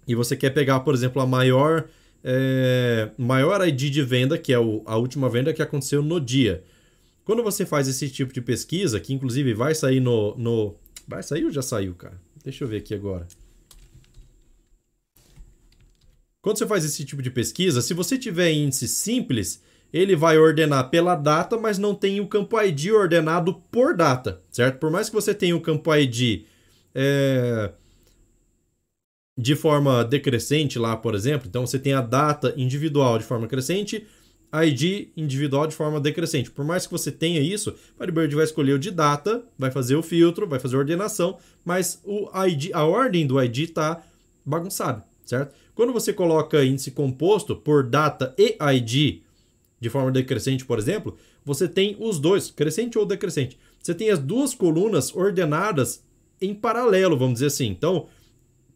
e 0.06 0.14
você 0.14 0.36
quer 0.36 0.50
pegar, 0.50 0.80
por 0.80 0.92
exemplo, 0.92 1.22
a 1.22 1.26
maior 1.26 1.88
é, 2.22 3.10
maior 3.16 3.66
ID 3.66 3.90
de 3.90 4.02
venda, 4.02 4.36
que 4.36 4.52
é 4.52 4.58
o, 4.58 4.82
a 4.86 4.96
última 4.96 5.28
venda 5.28 5.52
que 5.52 5.62
aconteceu 5.62 6.02
no 6.02 6.20
dia. 6.20 6.62
Quando 7.24 7.42
você 7.42 7.66
faz 7.66 7.88
esse 7.88 8.08
tipo 8.08 8.32
de 8.32 8.40
pesquisa, 8.40 8.98
que 8.98 9.12
inclusive 9.12 9.52
vai 9.54 9.74
sair 9.74 10.00
no. 10.00 10.36
no 10.36 10.74
vai 11.06 11.22
sair 11.22 11.44
ou 11.44 11.50
já 11.50 11.62
saiu, 11.62 11.94
cara? 11.94 12.20
Deixa 12.42 12.64
eu 12.64 12.68
ver 12.68 12.78
aqui 12.78 12.94
agora. 12.94 13.26
Quando 16.40 16.58
você 16.58 16.66
faz 16.66 16.84
esse 16.84 17.04
tipo 17.04 17.20
de 17.20 17.30
pesquisa, 17.30 17.82
se 17.82 17.92
você 17.92 18.16
tiver 18.16 18.52
índice 18.52 18.88
simples, 18.88 19.62
ele 19.92 20.14
vai 20.14 20.38
ordenar 20.38 20.88
pela 20.88 21.14
data, 21.14 21.58
mas 21.58 21.78
não 21.78 21.94
tem 21.94 22.20
o 22.20 22.26
campo 22.26 22.60
ID 22.60 22.92
ordenado 22.92 23.54
por 23.70 23.94
data, 23.94 24.40
certo? 24.50 24.78
Por 24.78 24.90
mais 24.90 25.08
que 25.08 25.14
você 25.14 25.34
tenha 25.34 25.56
o 25.56 25.60
campo 25.60 25.94
ID 25.94 26.44
é, 26.94 27.70
de 29.38 29.54
forma 29.54 30.04
decrescente 30.04 30.80
lá, 30.80 30.96
por 30.96 31.14
exemplo, 31.14 31.46
então 31.48 31.64
você 31.64 31.78
tem 31.78 31.92
a 31.92 32.00
data 32.00 32.52
individual 32.56 33.18
de 33.18 33.24
forma 33.24 33.46
crescente, 33.46 34.04
ID 34.52 35.10
individual 35.16 35.68
de 35.68 35.76
forma 35.76 36.00
decrescente. 36.00 36.50
Por 36.50 36.64
mais 36.64 36.86
que 36.86 36.92
você 36.92 37.12
tenha 37.12 37.40
isso, 37.40 37.72
Firebird 37.96 38.34
vai 38.34 38.44
escolher 38.44 38.72
o 38.72 38.78
de 38.80 38.90
data, 38.90 39.44
vai 39.56 39.70
fazer 39.70 39.94
o 39.94 40.02
filtro, 40.02 40.48
vai 40.48 40.58
fazer 40.58 40.74
a 40.74 40.80
ordenação, 40.80 41.38
mas 41.64 42.00
o 42.04 42.28
ID, 42.46 42.70
a 42.72 42.84
ordem 42.84 43.28
do 43.28 43.40
ID 43.40 43.58
está 43.58 44.02
bagunçada, 44.44 45.04
certo? 45.24 45.54
Quando 45.72 45.92
você 45.92 46.12
coloca 46.12 46.64
índice 46.64 46.90
composto 46.90 47.54
por 47.54 47.84
data 47.84 48.34
e 48.36 48.56
ID 48.60 49.20
de 49.80 49.88
forma 49.88 50.10
decrescente, 50.10 50.64
por 50.64 50.80
exemplo, 50.80 51.16
você 51.44 51.68
tem 51.68 51.96
os 52.00 52.18
dois, 52.18 52.50
crescente 52.50 52.98
ou 52.98 53.06
decrescente. 53.06 53.56
Você 53.80 53.94
tem 53.94 54.10
as 54.10 54.18
duas 54.18 54.52
colunas 54.52 55.14
ordenadas 55.14 56.02
em 56.40 56.52
paralelo, 56.52 57.16
vamos 57.16 57.34
dizer 57.34 57.46
assim. 57.46 57.68
Então, 57.68 58.08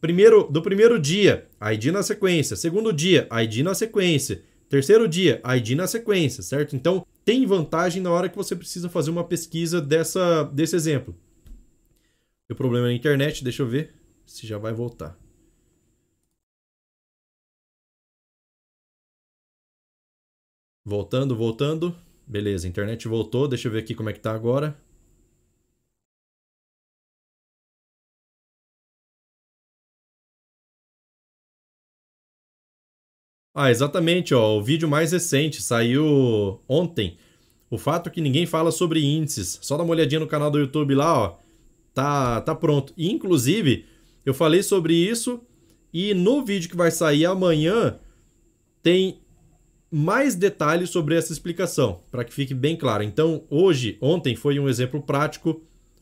primeiro 0.03 0.43
do 0.51 0.61
primeiro 0.61 0.99
dia, 0.99 1.47
ID 1.61 1.85
na 1.85 2.03
sequência. 2.03 2.57
Segundo 2.57 2.91
dia, 2.91 3.25
ID 3.41 3.59
na 3.63 3.73
sequência. 3.73 4.43
Terceiro 4.67 5.07
dia, 5.07 5.41
ID 5.55 5.77
na 5.77 5.87
sequência, 5.87 6.43
certo? 6.43 6.75
Então, 6.75 7.07
tem 7.23 7.45
vantagem 7.45 8.01
na 8.01 8.11
hora 8.11 8.27
que 8.27 8.35
você 8.35 8.53
precisa 8.53 8.89
fazer 8.89 9.11
uma 9.11 9.23
pesquisa 9.23 9.79
dessa, 9.79 10.43
desse 10.43 10.75
exemplo. 10.75 11.15
O 12.51 12.55
problema 12.55 12.87
na 12.87 12.93
internet, 12.93 13.45
deixa 13.45 13.63
eu 13.63 13.67
ver 13.67 13.93
se 14.25 14.45
já 14.45 14.57
vai 14.57 14.73
voltar. 14.73 15.17
Voltando, 20.83 21.33
voltando. 21.33 21.95
Beleza, 22.27 22.67
a 22.67 22.69
internet 22.69 23.07
voltou. 23.07 23.47
Deixa 23.47 23.69
eu 23.69 23.71
ver 23.71 23.79
aqui 23.79 23.95
como 23.95 24.09
é 24.09 24.13
que 24.13 24.19
tá 24.19 24.33
agora. 24.33 24.77
Ah, 33.55 33.69
exatamente, 33.69 34.33
ó, 34.33 34.57
o 34.57 34.63
vídeo 34.63 34.89
mais 34.89 35.11
recente 35.11 35.61
saiu 35.61 36.59
ontem. 36.67 37.17
O 37.69 37.77
fato 37.77 38.09
que 38.09 38.19
ninguém 38.19 38.47
fala 38.47 38.71
sobre 38.71 39.03
índices. 39.05 39.59
Só 39.61 39.77
dá 39.77 39.83
uma 39.83 39.91
olhadinha 39.93 40.19
no 40.19 40.27
canal 40.27 40.49
do 40.49 40.59
YouTube 40.59 40.95
lá, 40.95 41.19
ó. 41.19 41.37
Tá, 41.93 42.41
tá 42.41 42.55
pronto. 42.55 42.93
E, 42.97 43.11
inclusive, 43.11 43.85
eu 44.25 44.33
falei 44.33 44.63
sobre 44.63 44.95
isso 44.95 45.39
e 45.93 46.15
no 46.15 46.43
vídeo 46.43 46.69
que 46.69 46.75
vai 46.75 46.89
sair 46.89 47.25
amanhã 47.25 47.99
tem 48.81 49.19
mais 49.91 50.33
detalhes 50.33 50.89
sobre 50.89 51.15
essa 51.15 51.31
explicação, 51.31 51.99
para 52.09 52.23
que 52.23 52.33
fique 52.33 52.55
bem 52.55 52.75
claro. 52.75 53.03
Então, 53.03 53.43
hoje, 53.47 53.97
ontem 54.01 54.35
foi 54.35 54.57
um 54.59 54.67
exemplo 54.67 54.99
prático, 54.99 55.61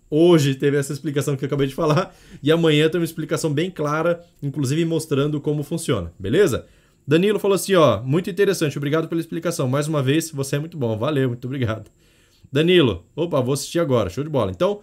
hoje 0.09 0.55
teve 0.55 0.77
essa 0.77 0.93
explicação 0.93 1.35
que 1.35 1.43
eu 1.43 1.47
acabei 1.47 1.67
de 1.67 1.75
falar, 1.75 2.15
e 2.41 2.49
amanhã 2.49 2.87
tem 2.87 3.01
uma 3.01 3.05
explicação 3.05 3.53
bem 3.53 3.69
clara, 3.69 4.25
inclusive 4.41 4.85
mostrando 4.85 5.41
como 5.41 5.61
funciona, 5.61 6.13
beleza? 6.17 6.65
Danilo 7.07 7.39
falou 7.39 7.55
assim, 7.55 7.75
ó, 7.75 8.01
muito 8.01 8.29
interessante, 8.29 8.77
obrigado 8.77 9.07
pela 9.07 9.19
explicação. 9.19 9.67
Mais 9.67 9.87
uma 9.87 10.01
vez, 10.01 10.31
você 10.31 10.55
é 10.55 10.59
muito 10.59 10.77
bom, 10.77 10.97
valeu, 10.97 11.29
muito 11.29 11.45
obrigado. 11.45 11.89
Danilo, 12.51 13.05
opa, 13.15 13.41
vou 13.41 13.53
assistir 13.53 13.79
agora, 13.79 14.09
show 14.09 14.23
de 14.23 14.29
bola. 14.29 14.51
Então, 14.51 14.81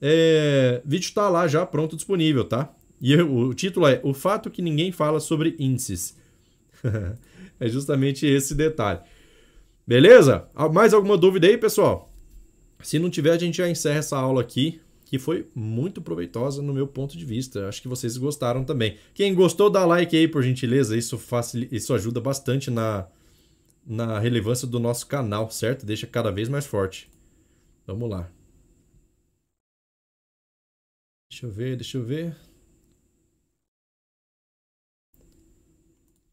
é, 0.00 0.80
vídeo 0.84 1.06
está 1.06 1.28
lá 1.28 1.48
já 1.48 1.64
pronto, 1.64 1.96
disponível, 1.96 2.44
tá? 2.44 2.70
E 3.00 3.14
o 3.16 3.52
título 3.54 3.86
é 3.86 4.00
O 4.02 4.14
Fato 4.14 4.50
que 4.50 4.62
Ninguém 4.62 4.92
Fala 4.92 5.20
sobre 5.20 5.56
Índices. 5.58 6.16
É 7.58 7.68
justamente 7.68 8.26
esse 8.26 8.54
detalhe. 8.54 9.00
Beleza? 9.86 10.46
Mais 10.74 10.92
alguma 10.92 11.16
dúvida 11.16 11.46
aí, 11.46 11.56
pessoal? 11.56 12.12
Se 12.82 12.98
não 12.98 13.08
tiver, 13.08 13.30
a 13.32 13.38
gente 13.38 13.56
já 13.56 13.66
encerra 13.66 14.00
essa 14.00 14.18
aula 14.18 14.42
aqui, 14.42 14.78
que 15.06 15.20
foi 15.20 15.48
muito 15.54 16.02
proveitosa 16.02 16.60
no 16.60 16.74
meu 16.74 16.86
ponto 16.86 17.16
de 17.16 17.24
vista. 17.24 17.68
Acho 17.68 17.80
que 17.80 17.88
vocês 17.88 18.16
gostaram 18.16 18.64
também. 18.64 18.98
Quem 19.14 19.34
gostou, 19.34 19.70
dá 19.70 19.86
like 19.86 20.14
aí, 20.16 20.26
por 20.26 20.42
gentileza. 20.42 20.98
Isso, 20.98 21.16
facil... 21.16 21.68
Isso 21.70 21.94
ajuda 21.94 22.20
bastante 22.20 22.72
na... 22.72 23.06
na 23.86 24.18
relevância 24.18 24.66
do 24.66 24.80
nosso 24.80 25.06
canal, 25.06 25.48
certo? 25.48 25.86
Deixa 25.86 26.08
cada 26.08 26.32
vez 26.32 26.48
mais 26.48 26.66
forte. 26.66 27.08
Vamos 27.86 28.10
lá. 28.10 28.28
Deixa 31.30 31.46
eu 31.46 31.50
ver, 31.52 31.76
deixa 31.76 31.98
eu 31.98 32.04
ver. 32.04 32.36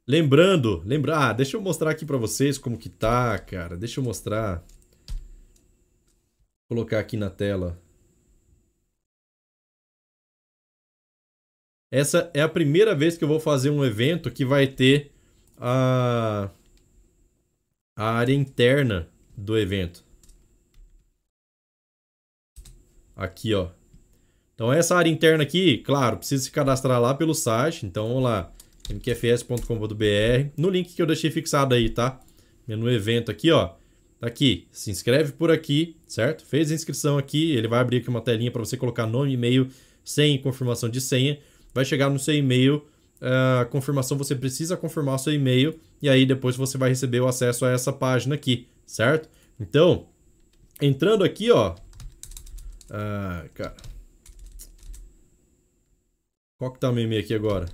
Lembrando, 0.07 0.81
lembra, 0.83 1.29
ah, 1.29 1.33
deixa 1.33 1.55
eu 1.55 1.61
mostrar 1.61 1.91
aqui 1.91 2.05
para 2.05 2.17
vocês 2.17 2.57
como 2.57 2.77
que 2.77 2.89
tá, 2.89 3.37
cara. 3.37 3.77
Deixa 3.77 3.99
eu 3.99 4.03
mostrar. 4.03 4.65
Vou 6.67 6.77
colocar 6.77 6.99
aqui 6.99 7.15
na 7.17 7.29
tela. 7.29 7.79
Essa 11.93 12.31
é 12.33 12.41
a 12.41 12.49
primeira 12.49 12.95
vez 12.95 13.15
que 13.15 13.23
eu 13.23 13.27
vou 13.27 13.39
fazer 13.39 13.69
um 13.69 13.85
evento 13.85 14.31
que 14.31 14.43
vai 14.43 14.65
ter 14.65 15.11
a, 15.59 16.49
a 17.95 18.13
área 18.13 18.33
interna 18.33 19.07
do 19.37 19.55
evento. 19.55 20.03
Aqui, 23.15 23.53
ó. 23.53 23.69
Então 24.55 24.73
essa 24.73 24.95
área 24.95 25.11
interna 25.11 25.43
aqui, 25.43 25.83
claro, 25.85 26.17
precisa 26.17 26.43
se 26.43 26.49
cadastrar 26.49 26.99
lá 26.99 27.13
pelo 27.13 27.35
site. 27.35 27.85
Então 27.85 28.07
vamos 28.07 28.23
lá 28.23 28.51
mqfs.com.br, 28.89 30.49
no 30.57 30.71
link 30.71 30.95
que 30.95 31.01
eu 31.01 31.05
deixei 31.05 31.29
fixado 31.29 31.75
aí, 31.75 31.91
tá? 31.91 32.19
Menu 32.67 32.89
evento 32.89 33.29
aqui, 33.29 33.51
ó. 33.51 33.75
Tá 34.19 34.25
aqui, 34.25 34.67
se 34.71 34.89
inscreve 34.89 35.33
por 35.33 35.51
aqui, 35.51 35.95
certo? 36.07 36.43
Fez 36.43 36.71
a 36.71 36.73
inscrição 36.73 37.19
aqui, 37.19 37.51
ele 37.51 37.67
vai 37.67 37.79
abrir 37.79 37.97
aqui 37.97 38.09
uma 38.09 38.19
telinha 38.19 38.49
para 38.49 38.65
você 38.65 38.77
colocar 38.77 39.05
nome, 39.05 39.33
e-mail, 39.33 39.69
sem 40.03 40.41
confirmação 40.41 40.89
de 40.89 40.99
senha. 40.99 41.37
Vai 41.73 41.85
chegar 41.85 42.09
no 42.09 42.19
seu 42.19 42.35
e-mail 42.35 42.85
a 43.59 43.65
confirmação, 43.65 44.17
você 44.17 44.35
precisa 44.35 44.75
confirmar 44.75 45.17
seu 45.17 45.33
e-mail 45.33 45.79
e 46.01 46.09
aí 46.09 46.25
depois 46.25 46.57
você 46.57 46.77
vai 46.77 46.89
receber 46.89 47.21
o 47.21 47.27
acesso 47.27 47.65
a 47.65 47.71
essa 47.71 47.93
página 47.93 48.35
aqui, 48.35 48.67
certo? 48.85 49.29
Então, 49.59 50.07
entrando 50.81 51.23
aqui, 51.23 51.49
ó. 51.49 51.75
Ah, 52.89 53.45
cara. 53.53 53.75
Qual 56.57 56.71
que 56.73 56.79
tá 56.79 56.89
o 56.89 56.93
meu 56.93 57.05
e-mail 57.05 57.21
aqui 57.21 57.33
agora? 57.33 57.65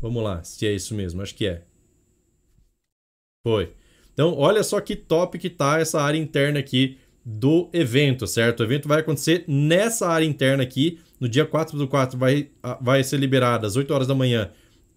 Vamos 0.00 0.22
lá, 0.22 0.42
se 0.42 0.66
é 0.66 0.72
isso 0.72 0.94
mesmo, 0.94 1.20
acho 1.20 1.34
que 1.34 1.46
é. 1.46 1.64
Foi. 3.42 3.74
Então, 4.12 4.34
olha 4.36 4.62
só 4.62 4.80
que 4.80 4.94
top 4.96 5.38
que 5.38 5.50
tá 5.50 5.78
essa 5.78 6.00
área 6.00 6.18
interna 6.18 6.58
aqui 6.58 6.98
do 7.24 7.68
evento, 7.72 8.26
certo? 8.26 8.60
O 8.60 8.64
evento 8.64 8.88
vai 8.88 9.00
acontecer 9.00 9.44
nessa 9.46 10.08
área 10.08 10.24
interna 10.24 10.62
aqui. 10.62 10.98
No 11.18 11.28
dia 11.28 11.44
4 11.44 11.76
do 11.76 11.86
4 11.86 12.18
vai, 12.18 12.50
vai 12.80 13.04
ser 13.04 13.18
liberada 13.18 13.66
às 13.66 13.76
8 13.76 13.92
horas 13.92 14.06
da 14.06 14.14
manhã 14.14 14.50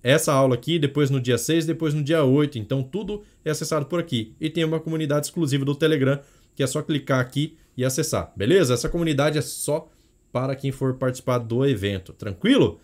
essa 0.03 0.33
aula 0.33 0.55
aqui, 0.55 0.77
depois 0.77 1.09
no 1.09 1.19
dia 1.21 1.37
6, 1.37 1.65
depois 1.65 1.93
no 1.93 2.03
dia 2.03 2.23
8. 2.23 2.59
Então 2.59 2.83
tudo 2.83 3.23
é 3.43 3.49
acessado 3.49 3.85
por 3.85 3.99
aqui. 3.99 4.35
E 4.39 4.49
tem 4.49 4.65
uma 4.65 4.79
comunidade 4.79 5.27
exclusiva 5.27 5.63
do 5.63 5.73
Telegram, 5.73 6.19
que 6.53 6.61
é 6.61 6.67
só 6.67 6.81
clicar 6.81 7.21
aqui 7.21 7.57
e 7.77 7.85
acessar. 7.85 8.33
Beleza? 8.35 8.73
Essa 8.73 8.89
comunidade 8.89 9.37
é 9.37 9.41
só 9.41 9.89
para 10.31 10.55
quem 10.55 10.71
for 10.71 10.95
participar 10.95 11.37
do 11.37 11.65
evento. 11.65 12.11
Tranquilo? 12.11 12.81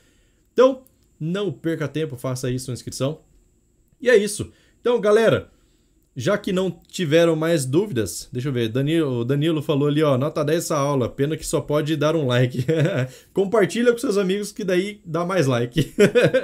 Então, 0.54 0.84
não 1.20 1.52
perca 1.52 1.88
tempo, 1.88 2.16
faça 2.16 2.50
isso 2.50 2.70
na 2.70 2.74
inscrição. 2.74 3.20
E 4.00 4.10
é 4.10 4.16
isso. 4.16 4.52
Então, 4.80 5.00
galera, 5.02 5.50
já 6.16 6.38
que 6.38 6.52
não 6.52 6.72
tiveram 6.72 7.36
mais 7.36 7.66
dúvidas, 7.66 8.28
deixa 8.32 8.50
eu 8.50 8.54
ver, 8.54 8.70
Danilo, 8.70 9.20
o 9.20 9.26
Danilo 9.26 9.62
falou 9.62 9.88
ali, 9.88 10.04
ó, 10.04 10.18
nota 10.18 10.44
10 10.44 10.58
essa 10.58 10.78
aula, 10.78 11.08
pena 11.08 11.38
que 11.38 11.46
só 11.46 11.62
pode 11.62 11.96
dar 11.96 12.16
um 12.16 12.28
like. 12.28 12.66
Compartilha 13.34 13.92
com 13.92 13.98
seus 13.98 14.18
amigos 14.18 14.52
que 14.52 14.64
daí 14.64 15.02
dá 15.06 15.26
mais 15.26 15.48
like. 15.48 15.94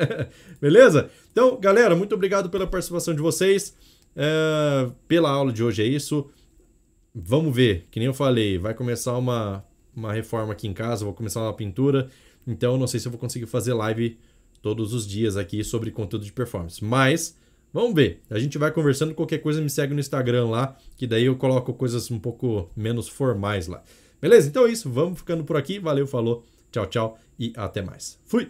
Beleza? 0.62 1.10
Então, 1.32 1.60
galera, 1.60 1.96
muito 1.96 2.16
obrigado 2.16 2.50
pela 2.50 2.68
participação 2.68 3.14
de 3.14 3.22
vocês. 3.22 3.76
É, 4.16 4.90
pela 5.08 5.30
aula 5.30 5.52
de 5.52 5.64
hoje 5.64 5.84
é 5.84 5.86
isso. 5.86 6.30
Vamos 7.14 7.54
ver, 7.56 7.88
que 7.92 8.00
nem 8.00 8.08
eu 8.08 8.14
falei, 8.14 8.58
vai 8.58 8.74
começar 8.74 9.18
uma, 9.18 9.64
uma 9.96 10.14
reforma 10.14 10.54
aqui 10.54 10.68
em 10.68 10.74
casa, 10.74 11.06
vou 11.06 11.14
começar 11.14 11.42
uma 11.42 11.54
pintura, 11.54 12.10
então 12.46 12.78
não 12.78 12.88
sei 12.88 13.00
se 13.00 13.08
eu 13.08 13.12
vou 13.12 13.20
conseguir 13.20 13.46
fazer 13.46 13.74
live 13.74 14.18
todos 14.62 14.94
os 14.94 15.08
dias 15.08 15.38
aqui 15.38 15.64
sobre 15.64 15.92
conteúdo 15.92 16.26
de 16.26 16.34
performance. 16.34 16.84
Mas 16.84 17.38
Vamos 17.76 17.94
ver. 17.94 18.22
A 18.30 18.40
gente 18.40 18.58
vai 18.58 18.72
conversando. 18.72 19.14
Qualquer 19.14 19.40
coisa 19.40 19.60
me 19.60 19.70
segue 19.70 19.94
no 19.94 20.00
Instagram 20.00 20.48
lá, 20.48 20.78
que 20.96 21.06
daí 21.06 21.26
eu 21.26 21.36
coloco 21.36 21.74
coisas 21.74 22.10
um 22.10 22.18
pouco 22.18 22.70
menos 22.74 23.10
formais 23.10 23.68
lá. 23.68 23.84
Beleza? 24.22 24.48
Então 24.48 24.66
é 24.66 24.72
isso. 24.72 24.90
Vamos 24.90 25.20
ficando 25.20 25.44
por 25.44 25.58
aqui. 25.58 25.78
Valeu, 25.78 26.08
falou. 26.08 26.46
Tchau, 26.72 26.86
tchau 26.86 27.20
e 27.38 27.52
até 27.58 27.82
mais. 27.82 28.18
Fui! 28.24 28.50